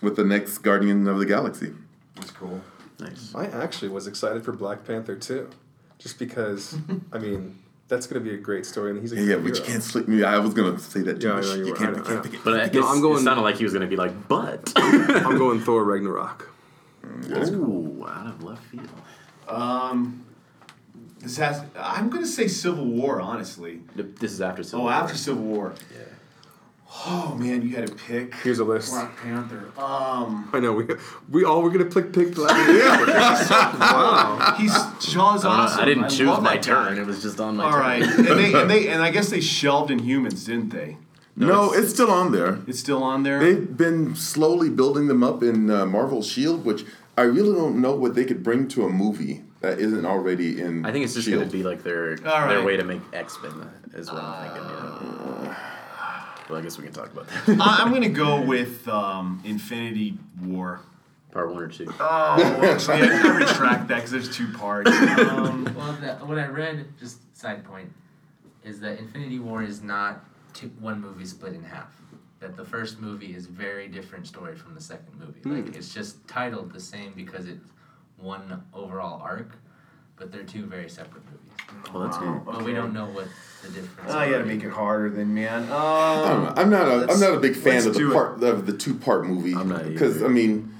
[0.00, 1.72] with the next Guardian of the Galaxy.
[2.16, 2.60] That's cool.
[2.98, 3.34] nice.
[3.34, 5.50] I actually was excited for Black Panther too,
[5.98, 6.76] just because,
[7.12, 7.58] I mean,
[7.88, 9.82] that's going to be a great story, and he's a Yeah, great but you can't
[9.82, 10.22] slip me.
[10.24, 11.28] I was gonna say that too.
[11.28, 12.22] Yeah, I but know, you you can't, were- you I can't know.
[12.22, 12.40] pick it.
[12.44, 14.72] But No, I'm going- it sounded like he was gonna be like, but.
[14.76, 16.50] I'm going Thor Ragnarok.
[17.04, 18.88] Ooh, out of left field.
[19.46, 20.23] Um,
[21.24, 21.62] this has.
[21.76, 23.80] I'm gonna say Civil War, honestly.
[23.96, 24.92] This is after Civil War.
[24.92, 25.02] Oh, War.
[25.02, 25.74] after Civil War.
[25.92, 26.04] Yeah.
[27.06, 28.34] Oh man, you had to pick.
[28.36, 28.92] Here's a list.
[28.92, 29.72] Black Panther.
[29.76, 30.86] Um, I know we
[31.28, 33.12] we all were going to pick pick Black Panther.
[33.12, 34.54] wow.
[34.58, 35.80] he's Shaw's I, awesome.
[35.80, 36.60] I didn't choose my that guy.
[36.60, 36.98] turn.
[36.98, 37.80] It was just on my All turn.
[37.80, 40.98] right, and they and they and I guess they shelved Inhumans, didn't they?
[41.36, 42.60] No, it's still on there.
[42.68, 43.40] It's still on there.
[43.40, 46.84] They've been slowly building them up in uh, Marvel Shield, which
[47.18, 50.84] I really don't know what they could bring to a movie that isn't already in.
[50.84, 51.40] I think it's just Shield.
[51.42, 52.64] gonna be like their All their right.
[52.64, 54.70] way to make X Men is what I'm thinking.
[54.70, 55.56] Yeah.
[56.48, 57.58] Well, I guess we can talk about that.
[57.60, 60.80] I, I'm gonna go with um, Infinity War.
[61.32, 61.92] Part one or two.
[61.98, 64.88] Oh, actually, I can retract that because there's two parts.
[64.90, 67.90] Um, Well, the, what I read, just side point,
[68.62, 71.90] is that Infinity War is not two, one movie split in half.
[72.38, 75.40] That the first movie is very different story from the second movie.
[75.44, 77.68] Like it's just titled the same because it's
[78.24, 79.52] one overall arc,
[80.16, 81.92] but they're two very separate movies.
[81.92, 82.42] Well, that's Wow.
[82.44, 82.52] cool.
[82.54, 83.28] But we don't know what
[83.62, 84.10] the difference.
[84.10, 85.64] I gotta make it harder than man.
[85.64, 85.66] I
[86.24, 86.48] don't know.
[86.48, 88.14] Um, I'm not a I'm not a big fan of the do it.
[88.14, 90.22] part of the two part movie I'm not because.
[90.22, 90.70] I mean.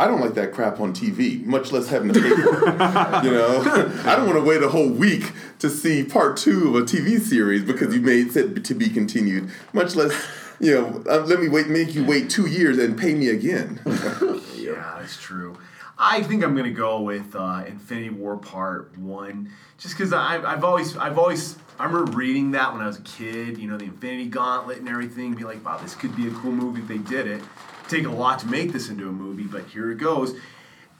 [0.00, 3.24] I don't like that crap on TV, much less having to pay for it.
[3.24, 3.60] You know,
[4.06, 7.20] I don't want to wait a whole week to see part two of a TV
[7.20, 9.50] series because you made it to be continued.
[9.72, 10.12] Much less,
[10.60, 13.80] you know, uh, let me wait, make you wait two years and pay me again.
[14.56, 15.56] Yeah, that's true.
[15.98, 20.96] I think I'm gonna go with uh, Infinity War Part One, just because I've, always
[20.96, 23.58] I've always I remember reading that when I was a kid.
[23.58, 25.34] You know, the Infinity Gauntlet and everything.
[25.34, 27.42] Be like, wow, this could be a cool movie if they did it.
[27.88, 30.36] Take a lot to make this into a movie, but here it goes.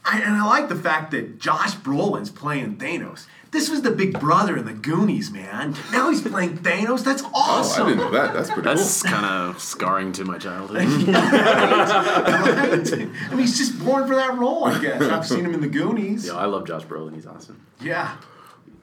[0.05, 3.27] I, and I like the fact that Josh Brolin's playing Thanos.
[3.51, 5.75] This was the big brother in the Goonies, man.
[5.91, 7.03] Now he's playing Thanos.
[7.03, 7.87] That's Oh, awesome.
[7.87, 8.35] I didn't know that.
[8.35, 9.11] That's pretty That's cool.
[9.11, 10.83] kind of scarring to my childhood.
[11.09, 12.93] Right?
[12.93, 15.03] I mean, he's just born for that role, I guess.
[15.03, 16.27] I've seen him in the Goonies.
[16.27, 17.15] Yeah, I love Josh Brolin.
[17.15, 17.65] He's awesome.
[17.81, 18.17] Yeah.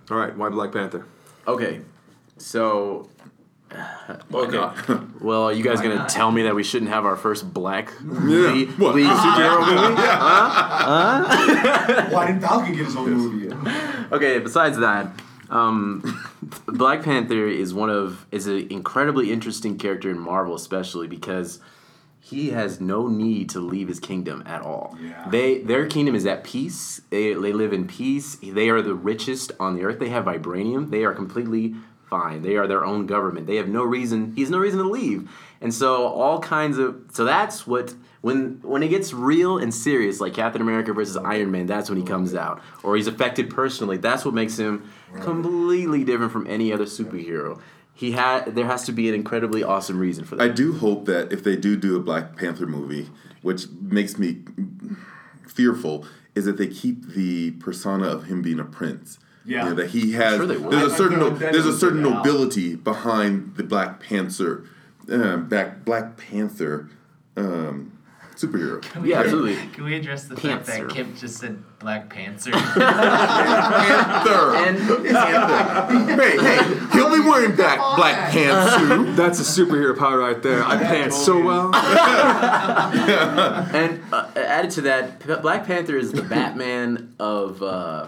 [0.10, 1.06] All right, why Black Panther?
[1.48, 1.82] Okay,
[2.38, 3.10] so.
[4.34, 5.00] Okay.
[5.22, 6.10] Well, are you guys Why gonna not?
[6.10, 8.94] tell me that we shouldn't have our first black lead, What?
[8.94, 10.02] lead superhero movie?
[12.14, 13.48] Why didn't Falcon get his own movie?
[13.48, 14.12] yet?
[14.12, 15.08] Okay, besides that,
[15.50, 16.04] um,
[16.68, 21.60] Black Panther is one of is an incredibly interesting character in Marvel, especially because
[22.20, 24.96] he has no need to leave his kingdom at all.
[25.02, 25.28] Yeah.
[25.30, 27.02] They their kingdom is at peace.
[27.10, 28.38] They they live in peace.
[28.44, 29.98] They are the richest on the earth.
[30.00, 30.92] They have vibranium.
[30.92, 31.76] They are completely
[32.16, 32.42] fine.
[32.42, 33.48] They are their own government.
[33.48, 34.34] They have no reason.
[34.36, 35.30] He has no reason to leave.
[35.62, 40.20] And so all kinds of so that's what when when it gets real and serious,
[40.20, 42.62] like Captain America versus Iron Man, that's when he comes out.
[42.84, 43.98] Or he's affected personally.
[43.98, 44.90] That's what makes him
[45.22, 47.60] completely different from any other superhero.
[47.94, 50.44] He had there has to be an incredibly awesome reason for that.
[50.44, 53.10] I do hope that if they do do a Black Panther movie,
[53.42, 54.44] which makes me
[55.48, 56.06] fearful,
[56.36, 59.20] is that they keep the persona of him being a prince.
[59.46, 59.70] Yeah.
[59.70, 60.38] You that he has.
[60.38, 64.00] sure they there's I- a I certain no, there's a certain nobility behind the Black
[64.00, 64.66] Panther,
[65.12, 66.90] uh, Black Black Panther
[67.38, 67.92] um,
[68.36, 68.84] superhero.
[69.06, 69.56] yeah, absolutely.
[69.74, 72.52] Can we address the fact that Kip just said Black Panther?
[73.56, 74.56] Panther.
[74.56, 74.78] And
[76.20, 79.16] hey, hey, he'll be wearing black black pants too.
[79.22, 80.64] That's a superhero power right there.
[80.64, 81.72] I pants so well.
[83.76, 88.08] And uh, added to that, Black Panther is the Batman of uh,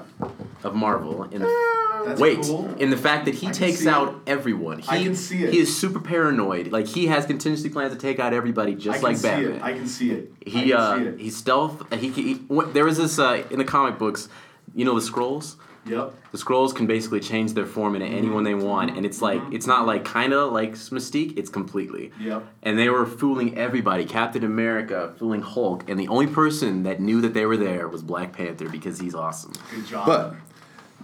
[0.63, 1.23] of Marvel.
[1.23, 2.73] In the, That's wait, cool.
[2.79, 4.15] in the fact that he I takes out it.
[4.31, 4.79] everyone.
[4.79, 5.53] He, I can see it.
[5.53, 6.67] He is super paranoid.
[6.71, 9.33] Like he has contingency plans to take out everybody, just like Bat.
[9.33, 9.55] I can see Batman.
[9.55, 9.63] it.
[9.63, 10.31] I can see it.
[10.45, 11.19] I He can uh see it.
[11.19, 11.93] he stealth.
[11.93, 14.29] He, he, what, there was this uh, in the comic books.
[14.75, 15.55] You know the Skrulls.
[15.85, 16.13] Yep.
[16.33, 19.65] The Skrulls can basically change their form into anyone they want, and it's like it's
[19.65, 21.37] not like kind of like Mystique.
[21.39, 22.11] It's completely.
[22.19, 22.45] Yep.
[22.63, 24.03] And they were fooling everybody.
[24.03, 28.03] Captain America fooling Hulk, and the only person that knew that they were there was
[28.03, 29.53] Black Panther because he's awesome.
[29.73, 30.05] Good job.
[30.07, 30.35] But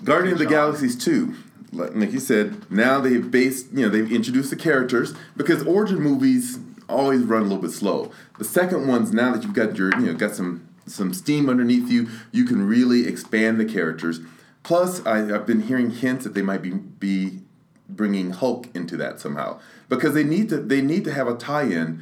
[0.03, 0.45] Guardian of the.
[0.45, 1.33] Galaxies 2,
[1.71, 5.99] like, like you said, now they've based, you know, they've introduced the characters because origin
[5.99, 8.11] movies always run a little bit slow.
[8.37, 11.89] The second ones, now that you've got your, you know, got some some steam underneath
[11.89, 14.19] you, you can really expand the characters.
[14.63, 17.39] Plus, I, I've been hearing hints that they might be be
[17.89, 22.01] bringing Hulk into that somehow because they need to they need to have a tie-in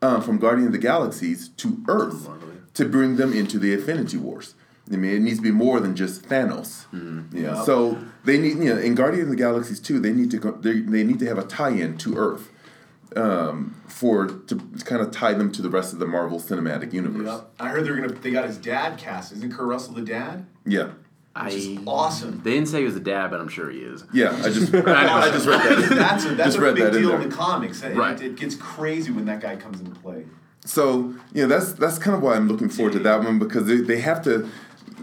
[0.00, 2.28] uh, from Guardian of the Galaxies to Earth
[2.74, 4.54] to bring them into the Infinity Wars.
[4.92, 6.84] I mean, it needs to be more than just Thanos.
[7.32, 7.56] Yeah.
[7.56, 7.64] Yep.
[7.66, 10.52] So they need, you know, in Guardians of the Galaxies too, they need to go,
[10.52, 12.50] they, they need to have a tie-in to Earth
[13.16, 17.26] um, for to kind of tie them to the rest of the Marvel Cinematic Universe.
[17.26, 17.50] Yep.
[17.60, 18.08] I heard they're gonna.
[18.12, 19.32] They got his dad cast.
[19.32, 20.46] Isn't Kurt Russell the dad?
[20.64, 20.90] Yeah.
[21.44, 22.42] Which is I awesome.
[22.44, 24.04] they didn't say he was a dad, but I'm sure he is.
[24.12, 24.36] Yeah.
[24.44, 24.78] I just I
[25.28, 25.88] I, just read that.
[25.90, 27.20] That's a, that's a big that deal there.
[27.22, 27.82] in the comics.
[27.82, 28.20] It- Right.
[28.20, 30.26] It, gets crazy when that guy comes into play.
[30.64, 33.66] So you know that's that's kind of why I'm looking forward to that one because
[33.66, 34.48] they, they have to.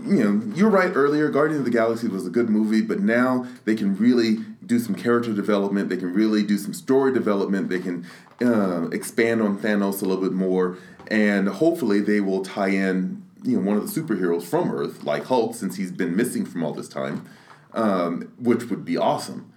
[0.05, 0.91] You know, you're right.
[0.93, 4.79] Earlier, Guardian of the Galaxy was a good movie, but now they can really do
[4.79, 5.89] some character development.
[5.89, 7.69] They can really do some story development.
[7.69, 8.05] They can
[8.41, 10.77] uh, expand on Thanos a little bit more,
[11.07, 13.23] and hopefully they will tie in.
[13.43, 16.63] You know, one of the superheroes from Earth, like Hulk, since he's been missing from
[16.63, 17.27] all this time,
[17.73, 19.53] um, which would be awesome.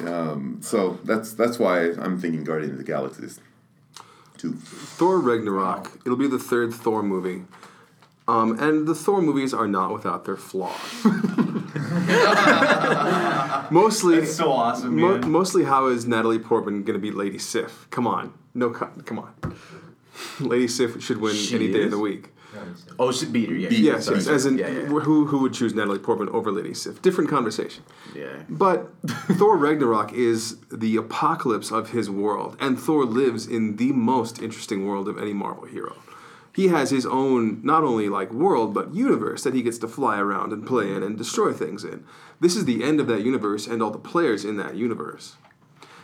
[0.00, 3.40] Um, so that's that's why I'm thinking Guardian of the Galaxies.
[4.36, 4.54] Two.
[4.54, 6.00] Thor Ragnarok.
[6.04, 7.44] It'll be the third Thor movie.
[8.28, 11.04] Um, and the Thor movies are not without their flaws.
[13.70, 15.30] mostly, That's so awesome, mo- man.
[15.30, 17.86] mostly, how is Natalie Portman going to be Lady Sif?
[17.90, 19.32] Come on, no, co- come on.
[20.40, 21.90] Lady Sif should win She any day of is?
[21.92, 22.30] the week.
[22.98, 23.54] Oh, she beat her.
[23.54, 23.68] Yeah.
[23.68, 24.16] Beat- Yes, Sorry.
[24.16, 24.80] yes, as in Yeah, yeah.
[24.86, 27.02] who who would choose Natalie Portman over Lady Sif?
[27.02, 27.84] Different conversation.
[28.14, 28.44] Yeah.
[28.48, 28.90] But
[29.32, 34.86] Thor Ragnarok is the apocalypse of his world, and Thor lives in the most interesting
[34.86, 35.96] world of any Marvel hero.
[36.56, 40.18] He has his own not only like world but universe that he gets to fly
[40.18, 42.02] around and play in and destroy things in.
[42.40, 45.36] This is the end of that universe and all the players in that universe.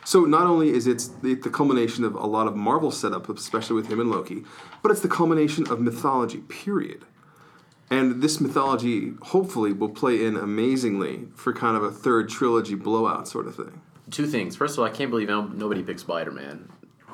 [0.04, 3.90] So not only is it the, culmination of a lot of Marvel setup, especially with
[3.90, 4.44] him and Loki,
[4.82, 6.40] but it's the culmination of mythology.
[6.40, 7.06] Period.
[7.88, 13.26] And this mythology hopefully will play in amazingly for kind of a third trilogy blowout
[13.26, 13.80] sort of thing.
[14.10, 14.54] Two things.
[14.54, 16.68] First of all, I can't believe nobody picked Spider Man.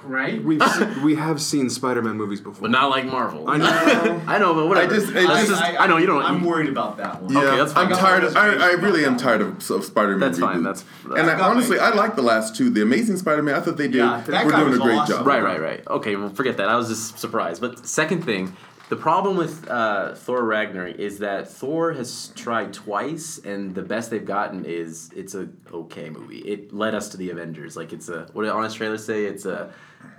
[0.04, 0.42] Right?
[0.42, 3.48] We've se- we have seen Spider-Man movies before, But not like Marvel.
[3.48, 4.22] I know.
[4.26, 4.92] I know, but whatever.
[4.94, 6.22] I just- I That's just- I know you don't.
[6.22, 7.32] I'm you- worried about that one.
[7.32, 7.92] Yeah, Okay, that's fine.
[7.92, 8.24] I'm tired.
[8.24, 10.20] Of, I, I really am tired of, of Spider-Man.
[10.20, 10.64] That's fine, reboots.
[10.64, 10.84] that's-
[11.20, 11.78] and I, honestly.
[11.78, 12.70] I like the last two.
[12.70, 13.54] The Amazing Spider-Man.
[13.54, 13.96] I thought they did.
[13.96, 15.16] Yeah, that were guy doing was a great awesome.
[15.18, 15.26] job.
[15.26, 15.86] Right, right, right.
[15.86, 16.68] Okay, well, forget that.
[16.68, 17.60] I was just surprised.
[17.60, 18.54] But second thing,
[18.88, 24.10] the problem with uh, Thor Ragnarok is that Thor has tried twice, and the best
[24.10, 26.38] they've gotten is it's a okay movie.
[26.38, 27.76] It led us to the Avengers.
[27.76, 29.26] Like it's a what did honest trailer say?
[29.26, 29.70] It's a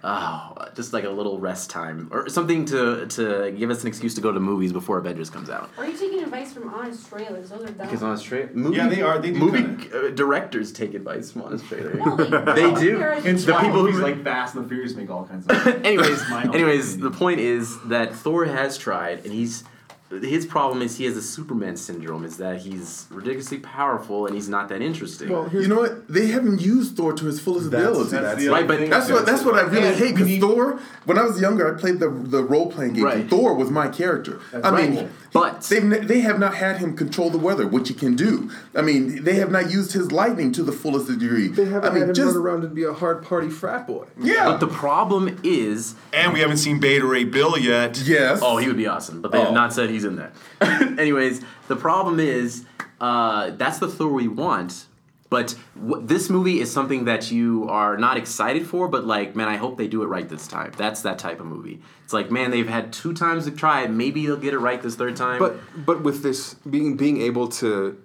[0.04, 4.14] oh, just like a little rest time or something to to give us an excuse
[4.16, 5.70] to go to movies before Avengers comes out.
[5.78, 7.50] Are you taking advice from honest trailers?
[7.50, 7.88] Those are dumb.
[7.88, 9.20] Because honest trailer, movie, Yeah, they are.
[9.20, 11.94] They do movie uh, directors take advice from honest trailer.
[11.94, 12.98] No, they, They do.
[12.98, 15.68] They're- The people who- like Fast and the Furious make all kinds of.
[15.86, 19.64] anyways, My own anyways, the point is that Thor has tried, and he's
[20.10, 22.26] his problem is he has a Superman syndrome.
[22.26, 25.30] Is that he's ridiculously powerful and he's not that interesting.
[25.30, 26.08] Well, You know what?
[26.08, 28.10] They haven't used Thor to his fullest That's- ability.
[28.12, 30.16] that's That's, the right, but that's what that's what I really Yeah, hate.
[30.16, 33.04] we Because Thor, when I was younger, I played the the role playing game.
[33.04, 33.18] Right.
[33.18, 34.40] and Thor was my character.
[34.54, 35.10] I right.
[35.34, 38.50] Mean, But- they've they have not had him control the weather, which he can do.
[38.76, 41.48] I mean, they have not used his lightning to the fullest degree.
[41.50, 43.86] they haven't I mean, had him just run around and be a hard party frat
[43.88, 44.06] boy.
[44.18, 44.46] yeah.
[44.46, 47.98] but the problem is, And we haven't seen Beta Ray Bill yet.
[48.06, 48.40] yes.
[48.42, 49.46] oh, he would be awesome, but they Oh.
[49.46, 50.32] have not said he's in there.
[50.98, 52.66] anyways, the problem is
[53.02, 54.86] uh, that's the Thor we want.
[55.30, 59.48] But w- this movie is something that you are not excited for, but like, man,
[59.48, 60.72] I hope they do it right this time.
[60.76, 61.82] That's that type of movie.
[62.04, 63.92] It's like, man, they've had two times to try it.
[63.92, 65.38] Maybe they'll get it right this third time.
[65.40, 68.02] But but with this being being able to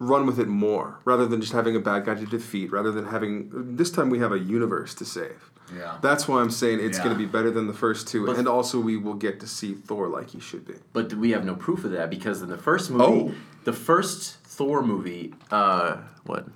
[0.00, 3.06] run with it more rather than just having a bad guy to defeat, rather than
[3.06, 5.50] having this time we have a universe to save.
[5.74, 5.96] Yeah.
[6.02, 7.04] That's why I'm saying it's Yeah.
[7.04, 9.46] going to be better than the first two, But- and also we will get to
[9.46, 10.74] see Thor like he should be.
[10.92, 13.34] But we have no proof of that because in the first movie, Oh.
[13.62, 16.48] the first Thor movie, uh, what?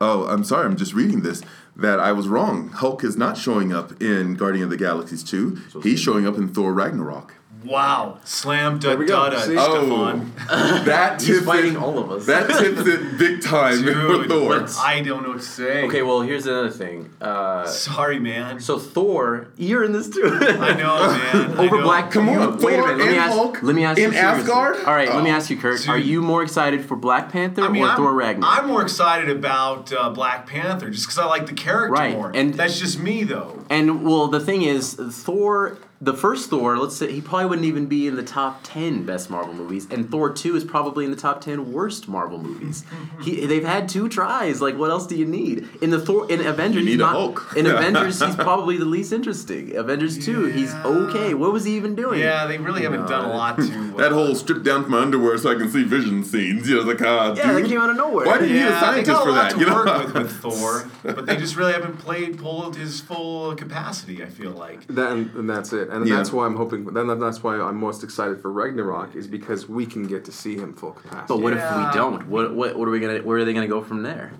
[0.00, 0.66] Oh, I'm sorry.
[0.66, 1.42] I'm just reading this.
[1.76, 2.68] That I was wrong.
[2.70, 5.80] Hulk is not showing up in Guardian of the Galaxies 2.
[5.82, 7.34] He's showing up in Thor Ragnarok.
[7.64, 8.18] Wow.
[8.24, 9.16] Slam da we go.
[9.28, 9.52] da da, See?
[9.56, 10.32] Stefan.
[10.84, 12.26] That He's tips fighting it, all of us.
[12.26, 14.60] That tips it big time for Dude, Thor.
[14.60, 15.84] but- I don't know what to say.
[15.84, 17.10] Okay, well, here's another thing.
[17.20, 18.60] Uh, Sorry, man.
[18.60, 20.22] so Thor, you're in this too.
[20.40, 21.58] I know, man.
[21.58, 21.82] I Over know.
[21.82, 22.10] Black.
[22.10, 22.98] Come you- on, wait a Thor minute.
[22.98, 23.32] Let me and ask.
[23.34, 24.40] Hulk let me ask in you seriously.
[24.42, 24.76] Asgard?
[24.86, 25.34] All right, let me Oh.
[25.34, 25.88] ask you, Kurt.
[25.88, 26.06] Are Dude.
[26.06, 28.58] you more excited for Black Panther I mean, or I'm, Thor Ragnarok?
[28.58, 32.32] I'm more excited about uh, Black Panther just because I like the character Right, more.
[32.34, 33.64] and- that's just me, though.
[33.70, 37.86] And well, the thing is, Thor, the first Thor, let's say he probably wouldn't even
[37.86, 41.16] be in the top ten best Marvel movies, and Thor two is probably in the
[41.16, 42.84] top ten worst Marvel movies.
[42.84, 43.22] Mm-hmm.
[43.22, 44.62] he, they've had two tries.
[44.62, 46.84] Like, what else do you need in the Thor in Avengers?
[46.84, 47.52] You he's need a not, Hulk.
[47.54, 49.76] In Avengers, he's probably the least interesting.
[49.76, 51.34] Avengers two, he's okay.
[51.34, 52.20] What was he even doing?
[52.20, 53.89] Yeah, they really haven't done a lot to.
[53.98, 56.68] That whole strip down to my underwear so I can see vision scenes.
[56.68, 57.68] You know, like, ah, Yeah, that dude.
[57.70, 58.26] came out of nowhere.
[58.26, 59.52] Why do you need a yeah, they scientist a for lot that?
[59.52, 59.74] to You know?
[59.74, 64.22] work with with Thor, but they just really haven't played pulled his full capacity.
[64.22, 64.86] I feel like.
[64.88, 66.16] That and, and that's it, and Yeah.
[66.16, 66.84] that's why I'm hoping.
[66.86, 70.56] Then that's why I'm most excited for Ragnarok is because we can get to see
[70.56, 71.26] him full capacity.
[71.28, 72.26] But what if we don't?
[72.28, 73.18] What what what are we gonna?
[73.20, 74.32] Where are they gonna go from there?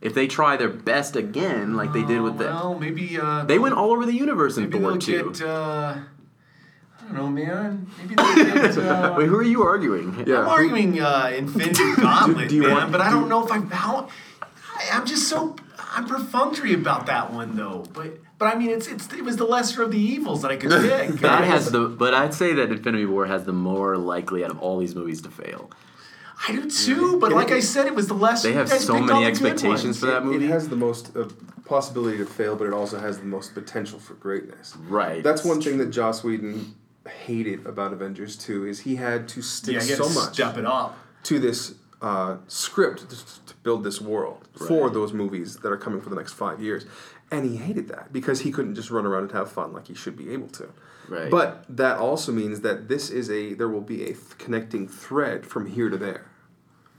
[0.00, 3.18] If they try their best again, like they did with the, Well, maybe.
[3.18, 5.30] Uh, they went all over the universe in Maybe Thor they'll two.
[5.32, 5.40] get.
[5.48, 5.94] Uh,
[7.04, 7.86] I don't know, man.
[7.98, 8.24] Maybe they'll.
[8.94, 10.24] Uh, Wait, who are you arguing?
[10.26, 10.40] Yeah.
[10.40, 13.52] I'm arguing uh, Infinity Gauntlet, do you man, want- but I do- don't know if
[13.52, 14.08] I'm how.
[14.42, 17.84] I, I'm just so I'm perfunctory about that one though.
[17.92, 20.56] But but I mean, it's it's it was the lesser of the evils that I
[20.56, 21.20] could pick.
[21.20, 24.58] That has the, but I'd say that Infinity War has the more likely out of
[24.60, 25.70] all these movies to fail.
[26.48, 28.48] I do too, but like I said, it was the lesser.
[28.48, 30.44] They have so many all the good expectations for that movie.
[30.44, 31.28] It has the most uh,
[31.64, 34.76] possibility to fail, but it also has the most potential for greatness.
[34.88, 35.22] Right.
[35.22, 36.74] That's one thing that Joss Whedon
[37.08, 40.96] hated about Avengers 2 is he had to stick Yeah, so much step it up.
[41.24, 43.16] to this uh, script to,
[43.46, 46.86] to build this world for those movies that are coming for the next five years.
[47.30, 49.94] And he hated that because he couldn't just run around and have fun like he
[49.94, 50.68] should be able to.
[51.08, 51.30] Right.
[51.30, 55.44] But that also means that this is a there will be a th- connecting thread
[55.46, 56.26] from here to there.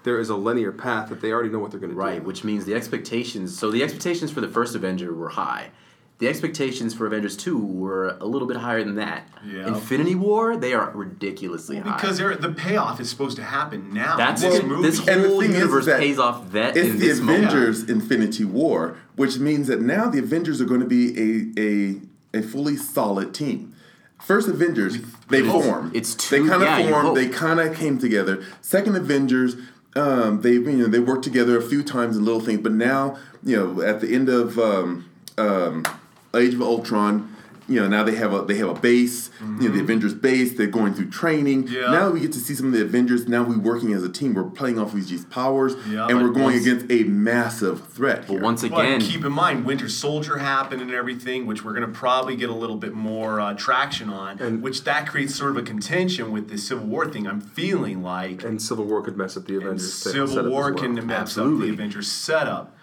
[0.03, 1.99] There is a linear path that they already know what they're going to do.
[2.02, 3.57] Right, which means the expectations.
[3.57, 5.69] So the expectations for the first Avenger were high.
[6.18, 9.28] The expectations for Avengers two were a little bit higher than that.
[9.46, 9.68] Yeah.
[9.68, 11.94] Infinity War, they are ridiculously high.
[11.98, 14.16] Because they're- the payoff is supposed to happen now.
[14.16, 14.84] that's this movie.
[14.90, 17.46] This whole universe pays off that It's in the moment.
[17.52, 21.98] Avengers Infinity War, which means that now the Avengers are going to be a,
[22.34, 23.74] a, a fully solid team.
[24.22, 24.98] First Avengers,
[25.30, 25.92] they It's- form.
[25.94, 27.18] it's They kind of yeah, formed.
[27.18, 28.42] They kind of came together.
[28.62, 29.58] Second Avengers,
[29.98, 33.18] um, they you know they worked together a few times in little things, but now
[33.44, 35.06] you know at the end of um,
[35.38, 35.84] um,
[36.36, 37.32] Age of Ultron.
[37.68, 39.32] You know now they have a they have a base.
[39.41, 40.53] You know the Avengers base.
[40.56, 41.68] They're going through training.
[41.68, 41.90] Yeah.
[41.90, 43.28] Now we get to see some of the Avengers.
[43.28, 44.36] Now we're working as a team.
[44.36, 46.06] We're playing off of each other's powers, Yeah.
[46.06, 48.26] and we're going once- against a massive threat.
[48.28, 48.41] But here.
[48.41, 51.99] once But again, keep in mind, Winter Soldier happened and everything, which we're going to
[51.99, 55.57] probably get a little bit more uh, traction on, And- which that creates sort of
[55.57, 57.26] a contention with the Civil War thing.
[57.26, 59.91] I'm feeling like And Civil War could mess up the and Avengers.
[59.91, 60.74] set- Civil setup as War well.
[60.76, 62.78] can mess up the Avengers setup.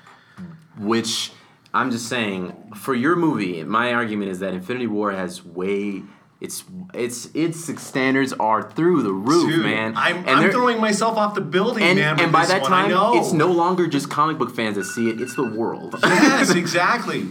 [0.79, 1.31] which
[1.75, 6.03] I'm just saying for your movie, my argument is that Infinity War has way
[6.43, 9.95] its its its standards are through the roof, Dude, man.
[9.97, 12.11] I'm, And I'm throwing myself off the building, and, man.
[12.19, 12.73] and with by that one.
[12.73, 13.17] I time, know.
[13.17, 15.95] it's no longer just comic book fans that see it; it's the world.
[16.03, 17.29] yes, exactly.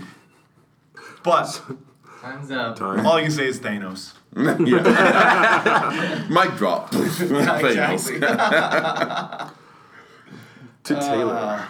[1.23, 1.61] But
[2.21, 2.77] Time's up.
[2.77, 3.05] Time.
[3.05, 4.13] all you can say is Thanos.
[4.33, 4.55] Mic
[6.55, 6.89] drop.
[6.91, 8.09] Thanos.
[8.09, 8.19] exactly.
[10.83, 11.35] To Taylor.
[11.35, 11.65] Uh,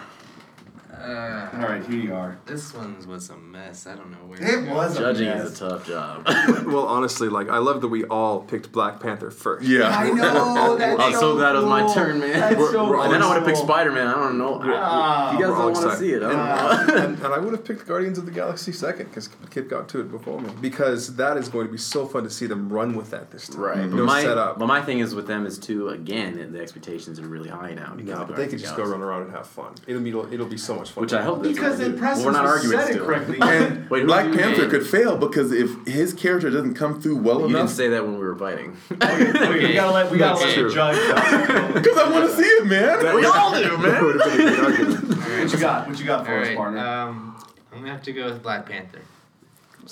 [1.02, 2.38] Uh, all right, here you are.
[2.46, 3.86] this one was a mess.
[3.86, 4.40] I don't know where.
[4.40, 6.24] It was Judging a is a tough job.
[6.66, 9.66] well, honestly, like I love that we all picked Black Panther first.
[9.66, 9.88] Yeah.
[9.88, 10.76] I know.
[10.78, 11.94] That's I'm so glad it was my cool.
[11.94, 12.32] turn, man.
[12.32, 13.58] That's We're- so we're all and then I would have picked.
[13.58, 14.06] Spider Man.
[14.06, 14.60] I don't know.
[14.64, 15.98] Ah, you guys we're all don't want to excited.
[15.98, 16.22] see it.
[16.22, 16.28] I
[16.76, 16.94] don't know.
[17.04, 20.00] and, and I would have picked Guardians of the Galaxy second because Kid got to
[20.00, 20.50] it before me.
[20.60, 23.48] Because that is going to be so fun to see them run with that this
[23.48, 23.60] time.
[23.60, 23.88] Right.
[23.88, 24.58] No But my, setup.
[24.58, 27.94] But my thing is with them is too again the expectations are really high now.
[27.96, 29.46] because No, of but they could Guardians just of go the run around and have
[29.46, 29.74] fun.
[29.86, 31.02] It'll be it'll be so much fun.
[31.02, 31.98] Which I hope that's Because what they in do.
[31.98, 33.04] Preston We're not arguing said it still.
[33.06, 33.38] correctly.
[33.40, 34.70] And Wait, Black Panther mean?
[34.70, 37.88] could fail because if his character doesn't come through well enough You didn't enough, say
[37.88, 38.76] that when we were fighting.
[39.02, 40.96] Okay, we gotta let we gotta let the judge.
[41.74, 43.14] because I want to see it, man.
[43.16, 44.04] we all do, man.
[44.04, 45.08] would have been a great argument.
[45.40, 45.88] what you got?
[45.88, 46.56] What you got for All us, right.
[46.56, 46.78] partner?
[46.86, 47.36] Um,
[47.72, 49.00] I'm gonna have to go with Black Panther.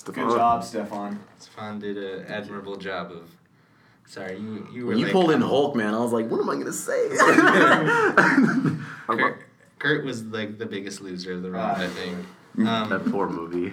[0.05, 1.19] Good job, Stefan.
[1.39, 3.29] Stefan did an admirable job of.
[4.07, 6.41] Sorry, you you were When you like, pulled in Hulk, man, I was like, what
[6.41, 7.09] am I gonna say?
[9.07, 9.43] Kurt,
[9.81, 12.19] Kurt was like the biggest loser of the round, I think.
[12.59, 13.73] Um, that poor movie.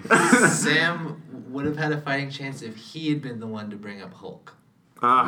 [0.49, 4.03] Sam would have had a fighting chance if he had been the one to bring
[4.03, 4.55] up Hulk.
[5.01, 5.25] Ah,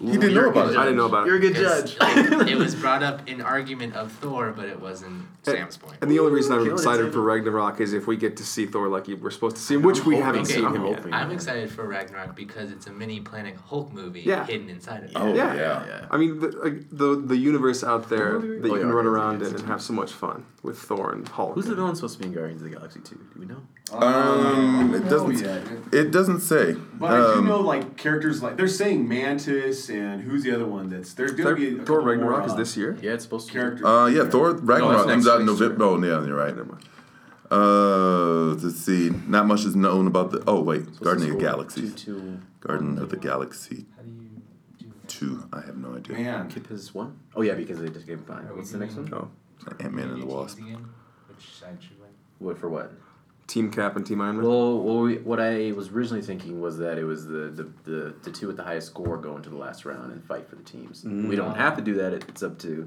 [0.00, 0.76] He didn't know about it.
[0.78, 1.26] I didn't know about it.
[1.26, 1.44] You're it.
[1.44, 2.00] a good 'Cause, judge.
[2.32, 5.98] like, it was brought up in argument of Thor, but it wasn't Sam's point.
[6.00, 7.12] And the only reason I'm Killing it, excited Sam.
[7.12, 9.82] for Ragnarok is if we get to see Thor like we're supposed to see him,
[9.82, 10.96] which we hoping- haven't Okay, seen I'm him yet.
[10.98, 11.12] hoping.
[11.14, 14.44] I'm excited for Ragnarok because it's a mini Planet Hulk movie Yeah.
[14.46, 15.16] hidden inside of it.
[15.16, 15.54] Oh Yeah.
[15.54, 15.84] yeah.
[15.86, 16.06] yeah.
[16.10, 19.04] I mean, the, like, the the universe out there that you Oh, yeah, can run
[19.04, 21.54] Guardians of around the in and have so much fun with Thor and Hulk.
[21.54, 23.16] Who's the villain supposed to be in Guardians of the Galaxy 2?
[23.16, 23.62] Do we know?
[23.92, 25.40] Um, it doesn't.
[25.40, 25.62] yet.
[25.92, 26.76] It doesn't say.
[26.94, 30.66] But I do Um, know like characters like they're saying Mantis and who's the other
[30.66, 32.96] one that's there's gonna Thor, be a Thor couple Ragnarok more, is uh, this year.
[33.02, 33.52] Yeah, it's supposed to.
[33.52, 33.84] characters.
[33.84, 35.84] Uh, yeah, Thor Ragnarok next comes out in week, November.
[35.84, 36.56] Oh, yeah, you're right.
[36.56, 36.84] Never mind.
[37.50, 39.10] Uh, let's see.
[39.26, 40.42] Not much is known about the.
[40.46, 41.80] Oh wait, Supposed Guardian of the Galaxy.
[41.82, 44.30] Two, two, Garden of the Galaxy How do you
[44.78, 45.08] do that?
[45.08, 45.48] two.
[45.52, 46.16] I have no idea.
[46.16, 47.18] Man, Kip is one?
[47.34, 48.44] Oh yeah, because they just gave him five.
[48.54, 49.30] What's the next doing- one?
[49.68, 50.58] Oh, Ant Man and the Teams Wasp.
[50.60, 52.10] Which side should win?
[52.38, 52.92] What for what?
[53.50, 54.46] Team Cap and Team Iron Man.
[54.46, 58.14] Well, what, we, what I was originally thinking was that it was the, the, the,
[58.22, 60.62] the two with the highest score go into the last round and fight for the
[60.62, 61.04] teams.
[61.04, 62.12] We don't have to do that.
[62.12, 62.86] It's up to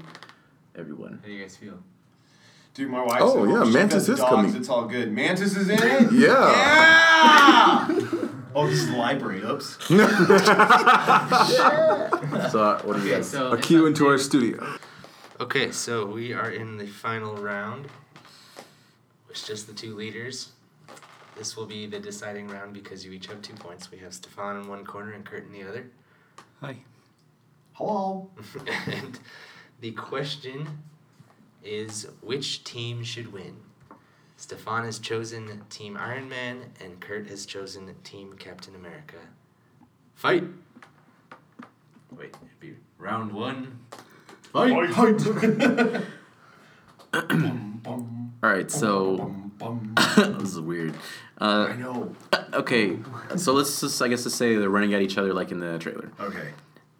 [0.74, 1.18] everyone.
[1.20, 1.78] How do you guys feel?
[2.72, 3.20] dude, my wife.
[3.22, 4.56] Oh, yeah, Mantis is dogs, coming.
[4.56, 5.12] It's all good.
[5.12, 6.12] Mantis is in it.
[6.12, 6.50] Yeah.
[6.50, 7.88] Yeah.
[8.54, 9.42] oh, this is the library.
[9.42, 9.78] Oops.
[12.50, 13.30] So uh, what do you Okay, guys?
[13.30, 14.76] so a cue into our studio.
[15.40, 17.88] Okay, so we are in the final round.
[19.34, 20.52] It's just the two leaders.
[21.36, 23.90] This will be the deciding round because you each have two points.
[23.90, 25.90] We have Stefan in one corner and Kurt in the other.
[26.60, 26.76] Hi.
[27.72, 28.30] Hello.
[28.86, 29.18] and
[29.80, 30.68] the question
[31.64, 33.56] is which team should win?
[34.36, 39.16] Stefan has chosen Team Iron Man and Kurt has chosen Team Captain America.
[40.14, 40.44] Fight!
[42.12, 43.80] Wait, it'd be round one.
[44.52, 44.70] Fight!
[47.14, 49.34] All right, so
[50.16, 50.94] this is weird.
[51.40, 52.14] Uh, I know.
[52.52, 52.98] okay,
[53.36, 55.78] so let's just I guess to say they're running at each other like in the
[55.78, 56.10] trailer.
[56.20, 56.50] Okay.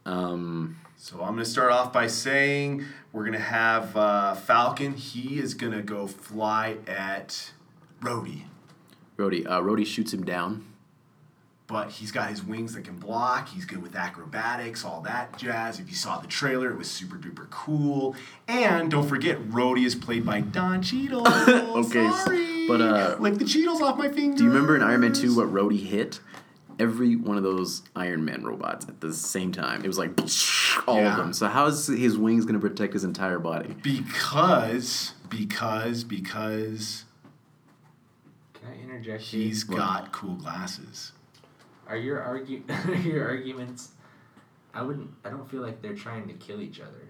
[0.06, 4.94] Um, So I'm gonna start off by saying we're gonna have uh, Falcon.
[4.94, 7.52] He is gonna go fly at
[8.00, 8.44] Rhodey,
[9.18, 10.64] Rhodey, uh, Rhodey shoots him down.
[11.66, 13.48] But he's got his wings that can block.
[13.48, 15.80] He's good with acrobatics, all that jazz.
[15.80, 18.14] If you saw the trailer, it was super duper cool.
[18.46, 21.26] And don't forget, Rhodey is played by Don Cheadle.
[21.74, 22.68] Okay, Sorry.
[22.68, 24.38] but, uh, lick the Cheadles off my fingers.
[24.38, 26.20] Do you remember in Iron Man 2 what Rhodey hit?
[26.78, 29.82] Every one of those Iron Man robots at the same time.
[29.84, 30.10] It was like
[30.88, 31.12] all Yeah.
[31.12, 31.32] of them.
[31.32, 33.74] So how is his wings going to protect his entire body?
[33.82, 37.04] Because, because, because
[38.54, 39.22] Can I interject?
[39.22, 39.78] he's What?
[39.78, 41.12] got cool glasses.
[41.89, 43.90] Are your argu your arguments?
[44.73, 45.11] I wouldn't.
[45.24, 47.09] I don't feel like they're trying to kill each other.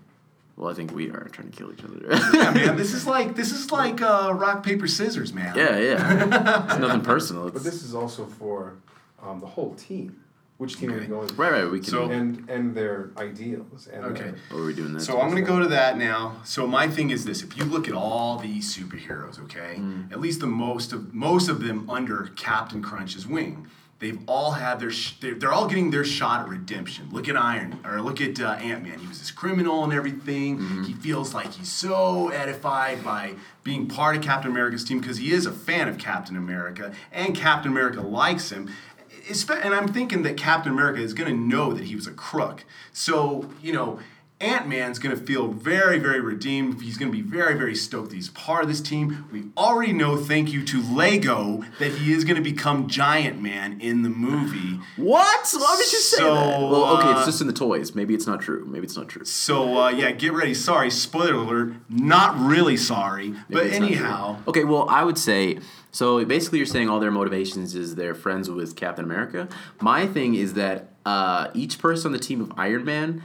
[0.57, 1.99] Well, I think we are trying to kill each other.
[2.37, 2.77] yeah, man.
[2.77, 5.57] This is like this is like uh, rock paper scissors, man.
[5.57, 6.65] yeah, yeah.
[6.71, 7.51] It's nothing personal.
[7.51, 8.75] But this is also for
[9.23, 10.21] um, the whole team.
[10.57, 11.03] Which team are Okay.
[11.07, 11.27] you going?
[11.37, 11.71] right, right.
[11.71, 11.89] We can.
[11.91, 13.89] So- and and their ideals.
[13.89, 14.23] And Okay.
[14.25, 15.01] their- what are we doing that?
[15.01, 16.37] So I'm gonna go to that now.
[16.45, 19.81] So my thing is this: if you look at all these superheroes, okay,
[20.13, 23.67] at least the most of most of them under Captain Crunch's wing,
[23.99, 27.09] they've all had their sh- they're, all getting their shot at redemption.
[27.11, 28.99] Look at Iron or look at uh, Ant Man.
[28.99, 30.85] He was this criminal and everything.
[30.85, 35.33] He feels like he's so edified by being part of Captain America's team because he
[35.33, 38.71] is a fan of Captain America and Captain America likes him.
[39.27, 42.65] And I'm thinking that Captain America is going to know that he was a crook.
[42.93, 44.01] So, you know,
[44.45, 46.83] Ant Man's going to feel very, very redeemed.
[46.83, 49.27] He's going to be very, very stoked that he's part of this team.
[49.33, 53.81] We already know, thank you to Lego, that he is going to become Giant Man
[53.81, 54.81] in the movie.
[54.97, 55.49] What?
[55.53, 56.31] Why would you say that?
[56.31, 57.95] Well, okay, uh, it's just in the toys.
[57.95, 58.65] Maybe it's not true.
[58.66, 59.25] Maybe it's not true.
[59.25, 60.53] So, uh, yeah, get ready.
[60.53, 61.75] Sorry, spoiler alert.
[61.89, 63.31] Not really sorry.
[63.31, 63.97] Maybe but it's not true.
[63.97, 64.39] anyhow.
[64.47, 65.59] Okay, well, I would say
[65.91, 66.25] so.
[66.25, 69.49] Basically, you're saying all their motivations is they're friends with Captain America.
[69.81, 73.23] My thing is that uh, each person on the team of Iron Man,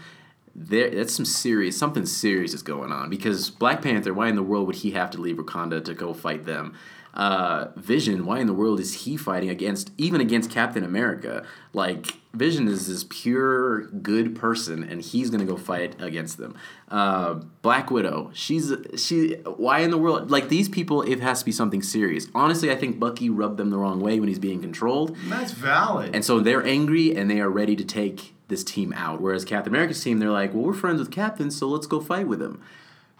[0.55, 4.13] there that's some serious something serious is going on because Black Panther.
[4.13, 6.75] Why in the world would he have to leave Wakanda to go fight them?
[7.11, 11.43] Uh, Vision, why in the world is he fighting against even against Captain America?
[11.73, 16.55] Like Vision is this pure good person, and he's gonna go fight against them.
[16.87, 19.33] Uh, Black Widow, she's she.
[19.57, 20.29] Why in the world?
[20.29, 22.27] Like these people, it has to be something serious.
[22.35, 26.15] Honestly, I think Bucky rubbed them the wrong way when he's being controlled, That's valid.
[26.15, 29.21] and so they're angry and they are ready to take this team out.
[29.21, 32.27] Whereas Captain America's team, they're like, well, we're friends with Captain, so let's go fight
[32.27, 32.61] with him.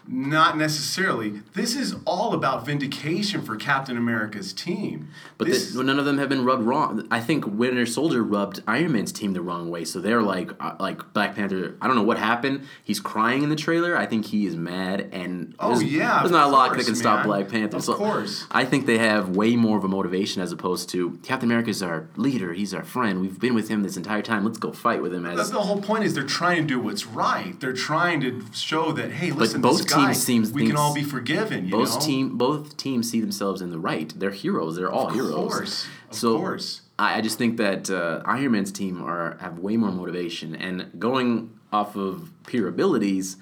[0.06, 1.42] Not necessarily.
[1.54, 5.08] This is all about vindication for Captain America's team.
[5.38, 7.06] But This- the, none of them have been rubbed wrong.
[7.10, 9.84] I think Winter Soldier rubbed Iron Man's team the wrong way.
[9.84, 11.76] So they're like, uh, like Black Panther.
[11.80, 12.62] I don't know what happened.
[12.82, 13.96] He's crying in the trailer.
[13.96, 16.94] I think he is mad, and Oh, there's, yeah, there's not a lot that can
[16.94, 17.24] stop.
[17.24, 17.76] Black Panther.
[17.76, 18.46] Of so course.
[18.50, 22.08] I think they have way more of a motivation as opposed to Captain America's our
[22.16, 22.52] leader.
[22.52, 23.20] He's our friend.
[23.20, 24.44] We've been with him this entire time.
[24.44, 25.26] Let's go fight with him.
[25.26, 27.58] As That's the whole point is they're trying to do what's right.
[27.60, 30.76] They're trying to show that hey, But listen, both this guy, teams seems we can
[30.76, 31.66] all be forgiven.
[31.66, 32.00] You both know?
[32.06, 34.12] team both teams see themselves in the right.
[34.16, 34.76] They're heroes.
[34.76, 35.34] They're all Of heroes.
[35.34, 36.82] course, of so course.
[36.98, 40.90] I, I just think that uh, Iron Man's team are have way more motivation, and
[40.98, 43.36] going off of pure abilities,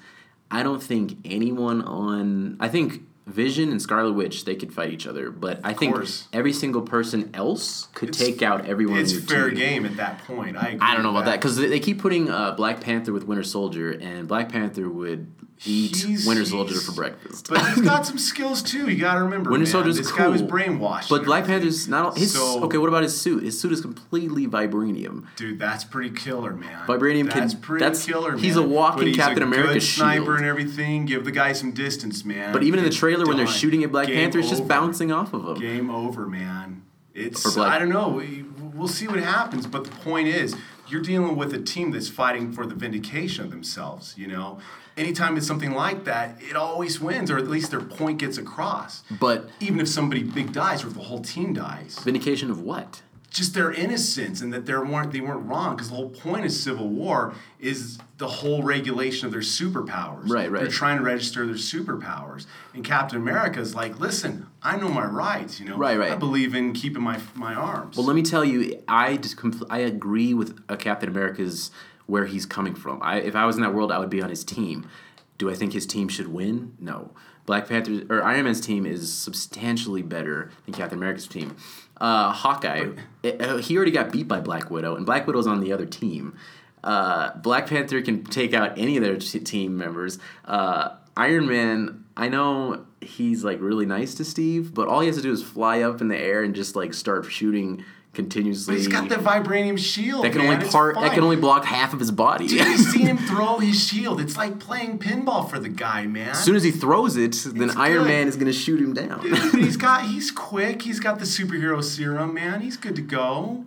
[0.51, 2.57] I don't think anyone on.
[2.59, 5.95] I think Vision and Scarlet Witch they could fight each other, but I think
[6.33, 8.97] every single person else could It's- take out everyone.
[8.99, 9.59] It's fair team.
[9.59, 10.57] game at that point.
[10.57, 13.13] I agree I don't know about that because they, they keep putting uh, Black Panther
[13.13, 15.31] with Winter Soldier, and Black Panther would
[15.65, 17.47] eat He's- Winter Soldier he's- for breakfast.
[17.49, 18.89] But he's got some skills too.
[18.89, 19.49] You got to remember.
[19.51, 20.17] Winter man, Soldier's this cool.
[20.17, 21.09] guy was brainwashed.
[21.09, 21.45] But Black.
[21.45, 22.33] Panther's not his.
[22.33, 23.43] So- okay, what about his suit?
[23.43, 25.25] His suit is completely vibranium.
[25.35, 26.87] Dude, that's pretty killer, man.
[26.87, 28.37] Vibranium can- that's pretty that's- killer.
[28.37, 28.65] he's man.
[28.65, 30.37] a walking he's Captain a America good sniper shield.
[30.37, 31.05] and everything.
[31.05, 32.53] Give the guy some distance, man.
[32.53, 35.11] But even in the trailer, when they're shooting at Black Game Panther, it's just bouncing
[35.11, 35.59] off of him.
[35.59, 36.83] Game over, man.
[37.13, 38.07] It's I don't know.
[38.09, 39.67] We, we'll see what happens.
[39.67, 40.55] But the point is,
[40.87, 44.13] you're dealing with a team that's fighting for the vindication of themselves.
[44.17, 44.59] You know,
[44.99, 49.03] anytime it's something like that, it always wins, or at least their point gets across.
[49.19, 53.01] But Even if somebody big dies, or if the whole team dies, vindication of what?
[53.31, 55.75] just their innocence and that they weren't they weren't wrong.
[55.75, 60.29] Because the whole point of Civil War is the whole regulation of their superpowers.
[60.29, 60.61] Right, right.
[60.61, 65.05] They're trying to register their superpowers, and Captain America is like, listen, I know my
[65.05, 65.59] rights.
[65.59, 66.11] You know, Right, right.
[66.11, 67.97] I believe in keeping my my arms.
[67.97, 71.71] Well, let me tell you, I just compl- I agree with Captain America's
[72.09, 72.99] where he's coming from.
[73.03, 74.89] I, if I was in that world, I would be on his team.
[75.37, 76.75] Do I think his team should win?
[76.79, 77.11] No.
[77.45, 81.55] Black Panther or Iron Man's team is substantially better than Captain America's team.
[82.01, 82.89] Uh, Hawkeye,
[83.23, 85.85] it- uh, he already got beat by Black Widow, and Black Widow's on the other
[85.85, 86.35] team.
[86.83, 90.17] Uh, Black Panther can take out any of their t- team members.
[90.45, 95.17] Uh, Iron Man, I know he's like really nice to Steve, but all he has
[95.17, 97.83] to do is fly up in the air and just like start shooting
[98.13, 98.73] continuously.
[98.73, 100.23] But he's got the vibranium shield.
[100.25, 100.55] that can man.
[100.57, 102.47] only part that can only block half of his body.
[102.47, 104.19] Dude, you seen him throw his shield.
[104.19, 106.29] It's like playing pinball for the guy, man.
[106.29, 108.07] as soon as he throws it, then It's Iron good.
[108.07, 109.21] Man is gonna shoot him down.
[109.21, 110.81] Dude, he's got he's quick.
[110.81, 112.61] He's got the superhero serum, man.
[112.61, 113.65] He's good to go.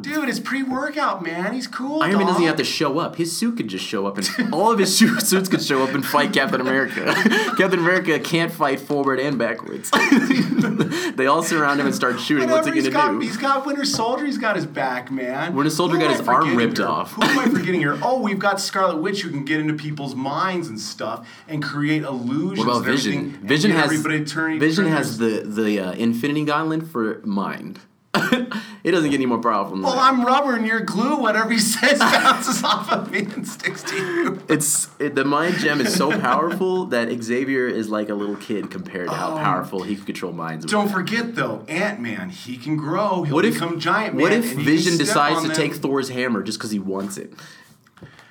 [0.00, 1.52] Dude, it's pre-workout, man.
[1.54, 2.02] He's cool.
[2.04, 3.16] Iron Man doesn't have to show up.
[3.16, 4.96] His suit could just show up, and all of his
[5.28, 7.12] suits could show up and fight Captain America.
[7.58, 9.90] Captain America can't fight forward and backwards.
[11.16, 12.48] they all surround him and start shooting.
[12.48, 13.18] What's Whatever, he gonna got, do?
[13.26, 14.24] He's got Winter Soldier.
[14.24, 15.54] He's got his back, man.
[15.56, 16.86] Winter Soldier got I his arm ripped here?
[16.86, 17.12] off.
[17.14, 17.98] Who am I forgetting here?
[18.02, 22.02] Oh, we've got Scarlet Witch who can get into people's minds and stuff and create
[22.02, 22.64] illusions.
[22.64, 23.32] What about Vision?
[23.42, 24.60] Vision has everybody turning.
[24.60, 27.80] Vision has the the uh, Infinity Gauntlet for mind.
[28.84, 30.12] it doesn't get any more powerful than Well, that.
[30.12, 31.16] I'm rubber and you're glue.
[31.16, 34.42] Whatever he says bounces off of me and sticks to you.
[34.50, 38.70] It's it, the mind gem is so powerful that Xavier is like a little kid
[38.70, 39.38] compared to how Oh.
[39.38, 40.66] powerful he can control minds.
[40.66, 43.22] Don't forget though, Ant Man, he can grow.
[43.22, 44.22] He'll what if become giant man.
[44.22, 45.56] What if and he can Vision step decides on to them.
[45.56, 47.32] take Thor's hammer just because he wants it?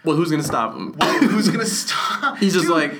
[0.04, 0.94] Well, who's gonna stop him?
[1.30, 2.38] Who's gonna stop?
[2.38, 2.94] He's just Dude, like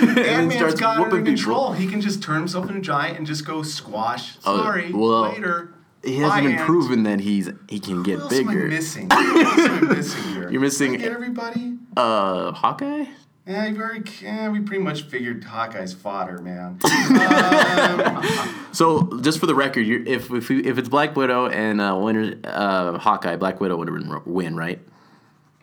[0.00, 1.72] Ant then Man's got it under control.
[1.72, 4.36] He can just turn himself into a giant and just go squash.
[4.44, 5.74] Oh, Sorry, well, later.
[6.04, 6.66] he hasn't been Ant.
[6.66, 8.68] proven that he's he can get What else am I bigger.
[8.68, 9.08] missing?
[9.10, 10.50] Am I missing here?
[10.50, 11.78] You're missing- Did I get everybody.
[11.96, 13.04] Uh, Hawkeye.
[13.46, 14.08] Yeah, you already.
[14.22, 16.78] Yeah, we pretty much figured Hawkeye's fodder, man.
[18.72, 21.94] So just for the record, you're, if if, we, if it's Black Widow and uh,
[22.00, 24.80] winner uh, Hawkeye, Black Widow would win, right?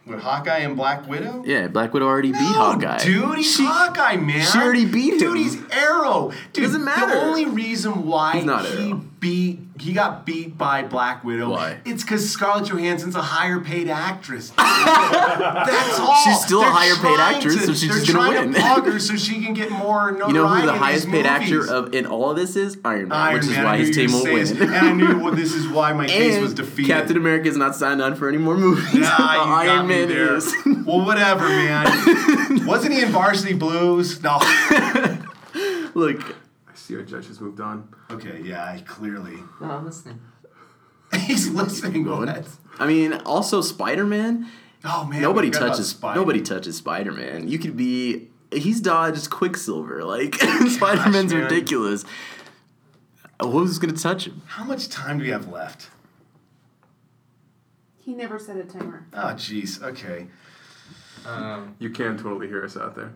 [0.09, 1.43] With Hawkeye and Black Widow.
[1.45, 2.97] Yeah, Black Widow already beat Hawkeye.
[2.97, 4.43] Dude, he's Hawkeye, man.
[4.43, 5.19] she already beat him.
[5.19, 6.31] Dude, he's Arrow.
[6.51, 7.13] Dude, Doesn't matter.
[7.13, 8.95] The only reason why He's not he Arrow.
[9.19, 11.51] beat he got beat by Black Widow.
[11.51, 11.79] Why?
[11.85, 14.49] It's because Scarlett Johansson's a higher paid actress.
[14.57, 16.15] That's all.
[16.23, 18.53] She's still a They're higher paid actress, to- so she's just gonna win.
[18.53, 20.11] To pog her so she can get more.
[20.11, 22.77] You know who the highest paid actor of in all of this is?
[22.83, 24.47] Iron Man, Iron which is Man, why his team will win.
[24.61, 26.89] and I knew well, this is why my case was defeated.
[26.91, 28.93] Captain America is not signed on for any more movies.
[28.93, 30.35] Nah, Iron me Man there.
[30.35, 30.53] is.
[30.85, 32.65] Well, whatever, man.
[32.65, 34.21] Wasn't he in Varsity Blues?
[34.23, 34.39] No.
[35.95, 36.35] Look,
[36.89, 37.93] I our judge has moved on.
[38.11, 39.37] Okay, yeah, I clearly.
[39.61, 40.19] No, I'm listening.
[41.25, 42.03] He's listening.
[42.03, 42.27] going.
[42.27, 42.47] What?
[42.79, 44.47] I mean, also Spider Man.
[44.85, 45.93] Oh man, nobody we forgot about touches.
[45.93, 46.15] Spidey.
[46.15, 47.47] Nobody touches Spider Man.
[47.47, 48.29] You could be.
[48.51, 50.03] He's dodged Quicksilver.
[50.09, 51.43] Like Spider Man's man.
[51.43, 52.03] ridiculous.
[53.39, 54.41] Uh, who's gonna touch him?
[54.47, 55.89] How much time do we have left?
[58.01, 59.05] He never set a timer.
[59.13, 59.81] Oh, jeez.
[59.83, 60.27] Okay.
[61.29, 63.11] Um, You can totally hear us out there.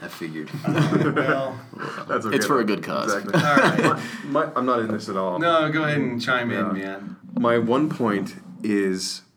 [0.00, 0.50] I figured.
[0.68, 1.58] well,
[2.06, 2.36] That's okay.
[2.36, 3.12] It's for a good cause.
[3.14, 3.34] Exactly.
[3.42, 4.02] all right.
[4.24, 5.38] My, my, I'm not in this at all.
[5.38, 6.68] No, go ahead and chime Yeah.
[6.70, 7.16] in, man.
[7.34, 9.27] My one point is that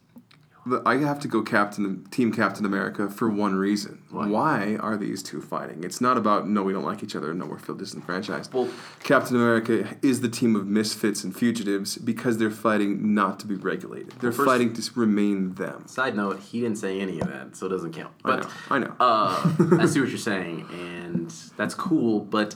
[0.85, 4.03] I have to go Captain Team Captain America for one reason.
[4.11, 4.75] Why?
[4.79, 5.83] are these two fighting?
[5.83, 8.53] It's not about no, we don't like each other, no, we're feel disenfranchised.
[8.53, 8.69] Well-
[9.03, 13.55] Captain America is the team of misfits and fugitives because they're fighting not to be
[13.55, 14.11] regulated.
[14.19, 15.87] They're first- fighting to remain them.
[15.87, 18.13] Side note: He didn't say any of that, so it doesn't count.
[18.23, 18.47] I know.
[18.69, 18.93] I know.
[18.99, 22.19] uh, I see what you're saying, and that's cool.
[22.19, 22.55] But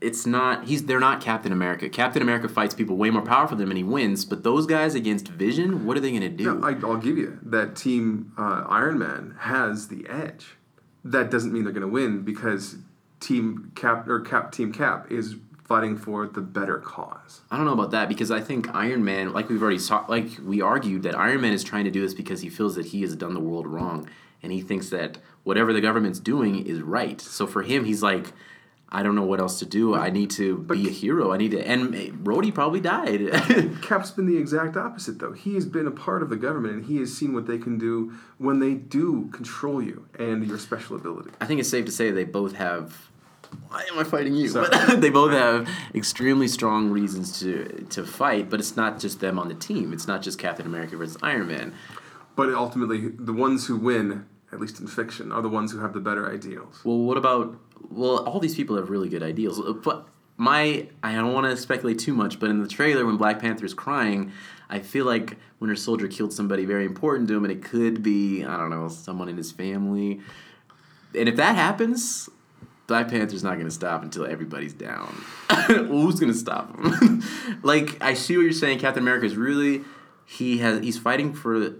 [0.00, 0.66] it's not.
[0.66, 0.84] He's.
[0.84, 1.88] They're not Captain America.
[1.88, 4.24] Captain America fights people way more powerful than him, and he wins.
[4.24, 6.54] But those guys against Vision, what are they gonna do?
[6.54, 10.56] No, I, I'll give you that team uh, Iron Man has the edge.
[11.04, 12.76] That doesn't mean they're going to win because
[13.20, 15.36] Team Cap or Cap Team Cap is
[15.70, 17.42] fighting for the better cause.
[17.50, 20.26] I don't know about that because I think Iron Man, like we've already saw, like
[20.44, 23.02] we argued that Iron Man is trying to do this because he feels that he
[23.02, 24.08] has done the world wrong,
[24.42, 27.20] and he thinks that whatever the government's doing is right.
[27.20, 28.32] So for him, he's like,
[28.92, 29.94] I don't know what else to do.
[29.94, 31.32] I need to be a hero.
[31.32, 31.66] I need to.
[31.66, 31.94] And
[32.24, 33.30] Rhodey probably died.
[33.82, 35.32] Cap's been the exact opposite, though.
[35.32, 37.78] He has been a part of the government, and he has seen what they can
[37.78, 41.30] do when they do control you and your special ability.
[41.40, 43.08] I think it's safe to say they both have.
[43.68, 44.52] Why am I fighting you?
[44.52, 48.50] But they both have extremely strong reasons to to fight.
[48.50, 49.92] But it's not just them on the team.
[49.92, 51.74] It's not just Captain America versus Iron Man.
[52.34, 55.92] But ultimately, the ones who win, at least in fiction, are the ones who have
[55.92, 56.80] the better ideals.
[56.84, 57.56] Well, what about?
[57.90, 59.60] Well, all these people have really good ideals.
[59.60, 60.06] Uh, But
[60.36, 62.40] my, I don't want to speculate too much.
[62.40, 64.32] But in the trailer, when Black Panther's crying,
[64.68, 68.44] I feel like Winter Soldier killed somebody very important to him, and it could be
[68.44, 70.20] I don't know someone in his family.
[71.14, 72.28] And if that happens,
[72.86, 75.22] Black Panther's not gonna stop until everybody's down.
[75.66, 77.22] Who's gonna stop him?
[77.62, 78.78] like I see what you're saying.
[78.78, 79.82] Captain America is really
[80.24, 81.74] he has he's fighting for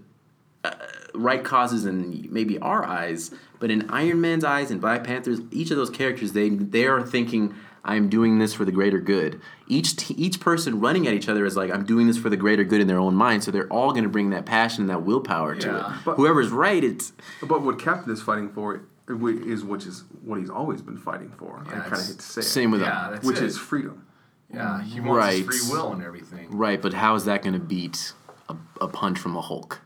[0.64, 0.70] uh,
[1.14, 5.70] right causes in maybe our eyes, but in Iron Man's eyes and Black Panther's, each
[5.70, 7.54] of those characters they they are thinking.
[7.82, 9.40] I'm doing this for the greater good.
[9.66, 12.36] Each t- each person running at each other is like I'm doing this for the
[12.36, 13.42] greater good in their own mind.
[13.42, 15.86] So they're all going to bring that passion and that willpower to it.
[16.04, 20.50] But- Whoever's right, it's But what Captain is fighting for is which is what he's
[20.50, 21.58] always been fighting for.
[21.66, 22.72] I kind of hate to say Same it.
[22.72, 23.44] with Yeah, that's which it.
[23.44, 24.04] is freedom.
[24.52, 25.46] Yeah, he wants Right.
[25.46, 26.50] his free will and everything.
[26.50, 26.82] right.
[26.82, 28.12] But how is that going to beat
[28.50, 29.80] a, a punch from a Hulk?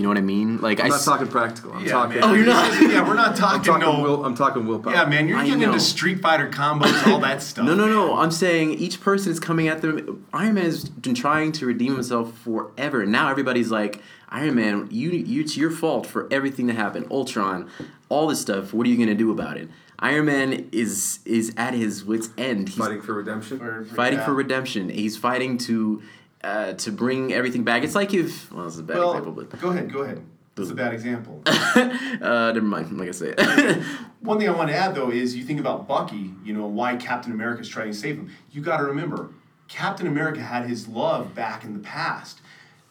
[0.00, 0.62] You know what I mean?
[0.62, 1.74] Like I'm not s- talking practical.
[1.74, 2.20] I'm Yeah, talking.
[2.20, 2.24] man.
[2.30, 2.80] Oh, you're not?
[2.90, 3.58] Yeah, we're not talking.
[3.58, 4.02] I'm talking talking.
[4.02, 4.94] no- Will, I'm talking willpower.
[4.94, 5.66] Yeah, man, you're I getting know.
[5.66, 7.66] into Street Fighter combos, all that stuff.
[7.66, 8.16] No, no, no.
[8.16, 10.26] I'm saying each person is coming at them.
[10.32, 13.04] Iron Man has been trying to redeem himself forever.
[13.04, 14.00] Now everybody's like,
[14.30, 17.06] Iron Man, you, you, it's your fault for everything to happen.
[17.10, 17.68] Ultron,
[18.08, 18.72] all this stuff.
[18.72, 19.68] What are you gonna do about it?
[19.98, 22.70] Iron Man is is at his wits' end.
[22.70, 23.84] He's Fighting for redemption.
[23.84, 24.24] fighting yeah.
[24.24, 24.88] for redemption.
[24.88, 26.02] He's fighting to
[26.42, 27.82] uh, to bring everything back.
[27.84, 30.24] It's like if well, this is a bad Well, example, but go ahead, go ahead.
[30.56, 31.42] That's a bad example.
[31.46, 32.96] uh, never mind.
[32.98, 33.40] Like I said,
[34.20, 36.96] One thing I want to add though is you think about Bucky, you know, why
[36.96, 38.30] Captain America is trying to save him.
[38.50, 39.30] You got to remember,
[39.68, 42.40] Captain America had his love back in the past.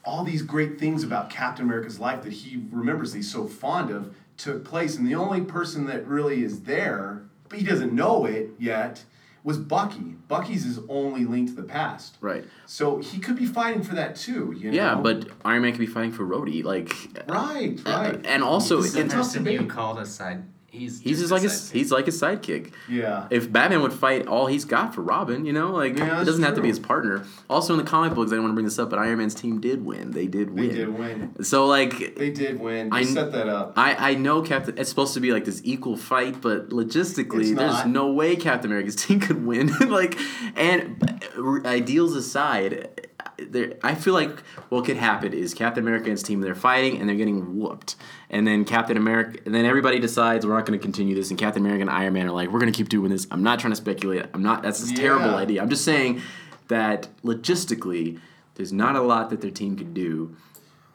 [0.06, 3.92] All these great things about Captain America's life that he remembers that he's so fond
[3.92, 8.26] of took place, and the only person that really is there, but he doesn't know
[8.26, 9.04] it yet,
[9.44, 10.16] was Bucky.
[10.28, 12.18] Bucky's his only link to the past.
[12.22, 12.46] Right.
[12.66, 14.54] So he could be fighting for that too.
[14.58, 14.76] You know?
[14.76, 16.92] Yeah, but Iron Man could be fighting for Rhodey, like.
[17.28, 18.26] Right, right.
[18.26, 20.44] and also, This is the in- person you called a side.
[20.72, 22.72] He's He's just like side his, he's like his sidekick.
[22.88, 23.28] Yeah.
[23.32, 26.44] If Batman would fight all he's got for Robin, you know, like Yeah, it doesn't
[26.44, 27.26] have to be his partner.
[27.50, 29.34] Also in the comic books, I don't want to bring this up, but Iron Man's
[29.34, 30.12] team did win.
[30.12, 30.68] They did win.
[30.70, 31.44] They did win.
[31.44, 32.90] So like They did win.
[32.90, 33.74] They I- set that up.
[33.76, 34.78] I, I know Captain.
[34.78, 38.96] It's supposed to be like this equal fight, but logistically, there's no way Captain America's
[39.06, 39.68] team could win.
[39.90, 40.18] like,
[40.56, 41.02] and
[41.38, 44.40] uh, ideals aside, there I feel like
[44.70, 47.96] what could happen is Captain America and his team they're fighting and they're getting whooped,
[48.30, 51.40] and then Captain America, and then everybody decides we're not going to continue this, and
[51.40, 53.26] Captain America and Iron Man are like, we're going to keep doing this.
[53.32, 54.26] I'm not trying to speculate.
[54.34, 54.62] I'm not.
[54.64, 55.62] That's a terrible idea.
[55.62, 56.22] I'm just saying
[56.68, 58.20] that logistically,
[58.56, 60.36] there's not a lot that their team could do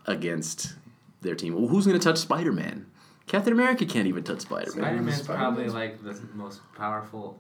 [0.06, 0.74] against
[1.22, 1.54] their team.
[1.54, 2.86] Well, who's going to touch Spider Man?
[3.26, 4.84] Captain America can't even touch Spider Man.
[4.84, 7.38] Spider Man's probably like the most powerful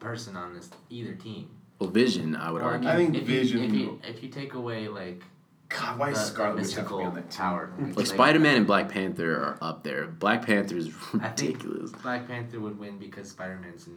[0.00, 1.50] person on this either team.
[1.78, 2.88] Well, Vision, I would Or argue.
[2.88, 5.22] I think if Vision- You, if, you, if you take away like
[5.68, 7.72] God, why is Scarlet Witch have to be on that tower?
[7.76, 10.06] power, like Spider Man and Black Panther are up there.
[10.06, 10.88] Black Panther is
[11.20, 13.88] I think ridiculous, Black Panther would win because Spider Man's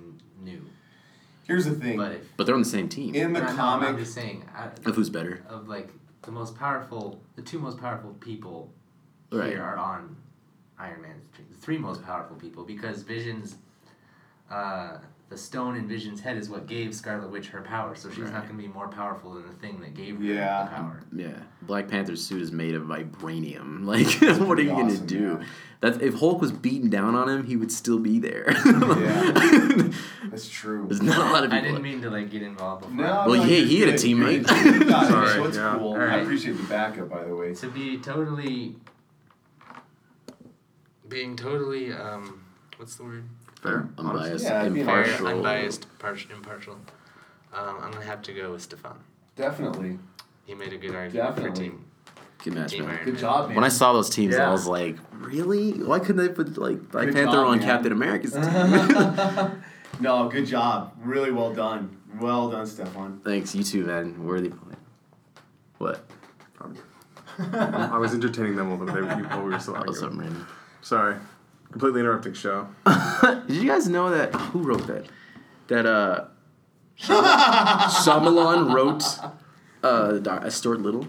[0.41, 0.61] new.
[1.45, 1.97] Here's the thing.
[1.97, 3.13] But if but they're on the same team.
[3.15, 5.43] in the I know, comic, I'm just saying I, Of who's better?
[5.47, 5.89] of like
[6.23, 8.69] the most powerful, the two most powerful people
[9.31, 9.49] Right.
[9.51, 10.15] here are on
[10.79, 11.45] Iron Man's team.
[11.51, 13.55] The three most powerful people because Vision's,
[14.49, 14.97] uh,
[15.29, 17.95] the stone in Vision's head is what gave Scarlet Witch her power.
[17.95, 20.63] So she's not going to be more powerful than the thing that gave her Yeah.
[20.63, 21.01] the power.
[21.13, 23.83] Yeah, Black Panther's suit is made of vibranium.
[23.85, 24.07] Like,
[24.47, 25.39] what are you gonna do?
[25.41, 25.45] yeah.
[25.81, 28.47] That if Hulk was beaten down on him, he would still be there.
[28.65, 29.89] Yeah.
[30.29, 30.85] that's true.
[30.87, 31.65] There's not a lot of people.
[31.65, 32.95] I didn't mean to like get involved before.
[32.95, 34.47] No, Well, no, hey, you're he had a teammate.
[34.63, 34.81] You're good.
[34.81, 35.75] You got it, Sorry, so it's yeah.
[35.77, 35.93] cool.
[35.95, 37.53] I appreciate the backup, by the way.
[37.53, 38.75] To be totally,
[41.07, 42.43] being totally, um,
[42.77, 43.23] what's the word?
[43.61, 43.87] Fair.
[43.97, 45.17] Unbiased, Yeah, impartial.
[45.25, 46.73] Fair, unbiased, par- impartial.
[47.53, 48.97] Um, I'm gonna have to go with Stefan.
[49.35, 49.97] Definitely.
[50.45, 51.69] He made a good argument for Definitely.
[51.69, 51.85] team.
[52.43, 52.95] Good match, Team man.
[52.95, 53.21] Iron Good Man.
[53.21, 53.55] job, man.
[53.55, 55.71] When I saw those teams, I was like, really?
[55.71, 57.65] Why couldn't they put like Black Good Panther job, on man.
[57.67, 59.63] Captain America's team?
[59.99, 60.93] no, good job.
[61.03, 61.97] Really well done.
[62.19, 63.21] Well done, Stefan.
[63.23, 64.23] Thanks, you too, man.
[64.23, 64.77] Worthy point.
[65.79, 66.05] What?
[67.39, 70.27] I was entertaining them while they while we were still That was arguing.
[70.29, 70.45] something.
[70.81, 71.15] Sorry,
[71.71, 72.67] completely interrupting show.
[73.47, 74.33] Did you guys know that?
[74.35, 75.05] Who wrote that?
[75.67, 76.25] That uh,
[76.99, 79.03] Shyamalan wrote
[79.83, 81.07] uh, Dar- Stuart Little.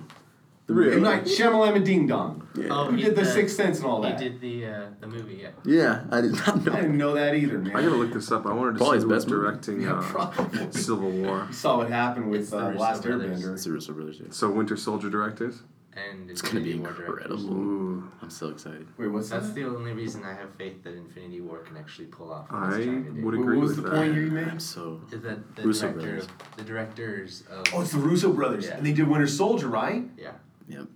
[0.66, 0.96] The Really?
[0.96, 1.02] M.
[1.02, 2.46] Night Shyamalan Ding Dong.
[2.54, 2.66] Yeah.
[2.70, 4.20] Oh, Who he- did The uh, Sixth Sense and all that?
[4.20, 5.48] He did the uh, the movie, yeah.
[5.64, 6.72] Yeah, I did not I know.
[6.76, 7.74] didn't know that either, man.
[7.74, 8.44] I gotta look this up.
[8.44, 9.42] I wanted to Probably see his who was best movie.
[9.46, 10.72] directing uh, probably.
[10.72, 11.46] Civil War.
[11.46, 13.42] You saw what happened It's with the uh, Russo Last brothers.
[13.42, 13.54] Airbender.
[13.54, 14.20] It's the Russo brothers.
[14.20, 14.26] yeah.
[14.30, 15.62] So Winter Soldier directors.
[16.10, 17.52] And It's gonna be War incredible.
[17.52, 18.86] Ooh, I'm so excited.
[18.96, 19.54] Wait, what's That's that?
[19.54, 22.66] the only reason I have faith that Infinity War can actually pull off what I
[22.76, 23.24] it's trying to do.
[23.24, 23.96] would agree what was with the that.
[23.96, 24.48] point here you made?
[24.48, 25.00] I'm so.
[25.10, 26.28] Is that the Russo director brothers.
[26.56, 28.76] the directors of Oh, it's the Russo brothers, Yeah.
[28.76, 30.08] and they did Winter Soldier, right?
[30.16, 30.32] yeah.
[30.68, 30.86] Yep.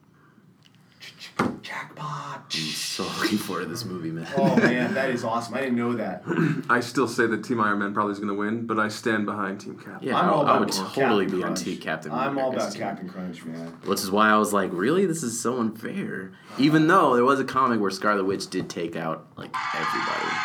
[1.62, 2.42] Jackpot.
[2.54, 4.26] I'm so looking forward to this movie, man.
[4.36, 5.54] Oh man, that is awesome.
[5.54, 6.22] I didn't know that.
[6.68, 9.60] I still say that Team Iron Man probably is gonna win, but I stand behind
[9.60, 10.08] Team Captain.
[10.08, 12.52] Yeah, I'm I, all I about would Captain totally be on Team Captain I'm all
[12.52, 12.82] about team.
[12.82, 13.68] Captain Crunch, man.
[13.84, 15.06] Which is why I was like, really?
[15.06, 16.32] This is so unfair.
[16.58, 20.36] Even though there was a comic where Scarlet Witch did take out like everybody.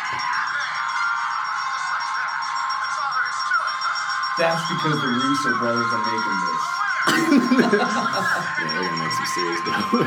[4.38, 6.64] That's because the Russo brothers are making this.
[7.08, 10.06] Yeah, they're gonna make some serious dough.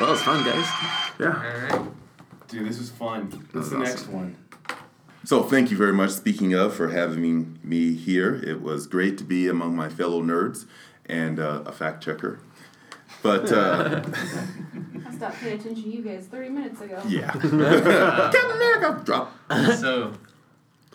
[0.00, 0.66] Well, it's fun, guys.
[1.18, 1.70] Yeah.
[1.70, 1.90] Alright.
[2.48, 3.30] Dude, this was fun.
[3.30, 4.36] That What's was the next one?
[5.24, 6.10] So thank you very much.
[6.10, 10.66] Speaking of, for having me here, it was great to be among my fellow nerds
[11.06, 12.40] and uh, a fact checker.
[13.22, 14.02] But uh,
[15.06, 17.00] I stopped paying attention to you guys 30 minutes ago.
[17.08, 19.32] yeah, Captain America drop.
[19.78, 20.12] So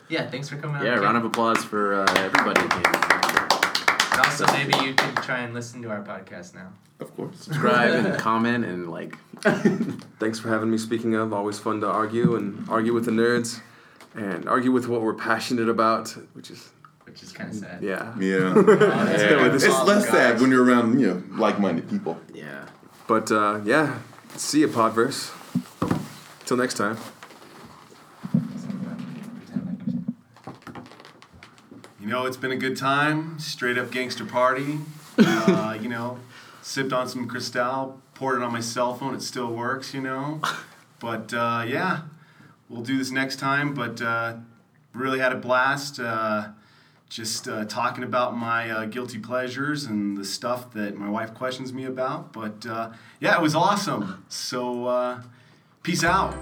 [0.10, 0.84] yeah, thanks for coming out.
[0.86, 1.04] Yeah, Kim.
[1.04, 2.62] round of applause for uh, everybody.
[4.40, 4.56] Who came.
[4.66, 6.74] And also maybe you could try and listen to our podcast now.
[7.00, 7.38] Of course.
[7.40, 9.18] Subscribe and comment and like.
[10.20, 10.78] Thanks for having me.
[10.78, 13.62] Speaking of, always fun to argue and argue with the nerds,
[14.16, 16.70] and argue with what we're passionate about, which is
[17.06, 17.82] Which is kinda sad.
[17.82, 18.14] yeah.
[18.20, 19.84] Yeah, That's good with it's this.
[19.86, 22.20] less sad when you're around you know like-minded people.
[22.34, 22.66] Yeah.
[23.08, 24.00] But uh, yeah,
[24.36, 25.32] see you, Podverse.
[26.46, 26.98] Till next time.
[32.00, 33.38] You know, it's been a good time.
[33.40, 34.80] Straight up gangster party.
[35.18, 36.18] Uh, you know,
[36.62, 39.14] sipped on some Cristal, poured it on my cell phone.
[39.14, 40.40] It still works, you know.
[41.00, 42.04] But uh, yeah,
[42.70, 43.74] we'll do this next time.
[43.74, 44.38] But uh,
[44.94, 46.00] really had a blast.
[46.00, 46.50] Uh,
[47.10, 51.74] just uh, talking about my uh, guilty pleasures and the stuff that my wife questions
[51.74, 52.32] me about.
[52.32, 52.66] But
[53.20, 54.24] yeah, it was awesome.
[54.30, 55.20] So
[55.84, 56.34] peace out.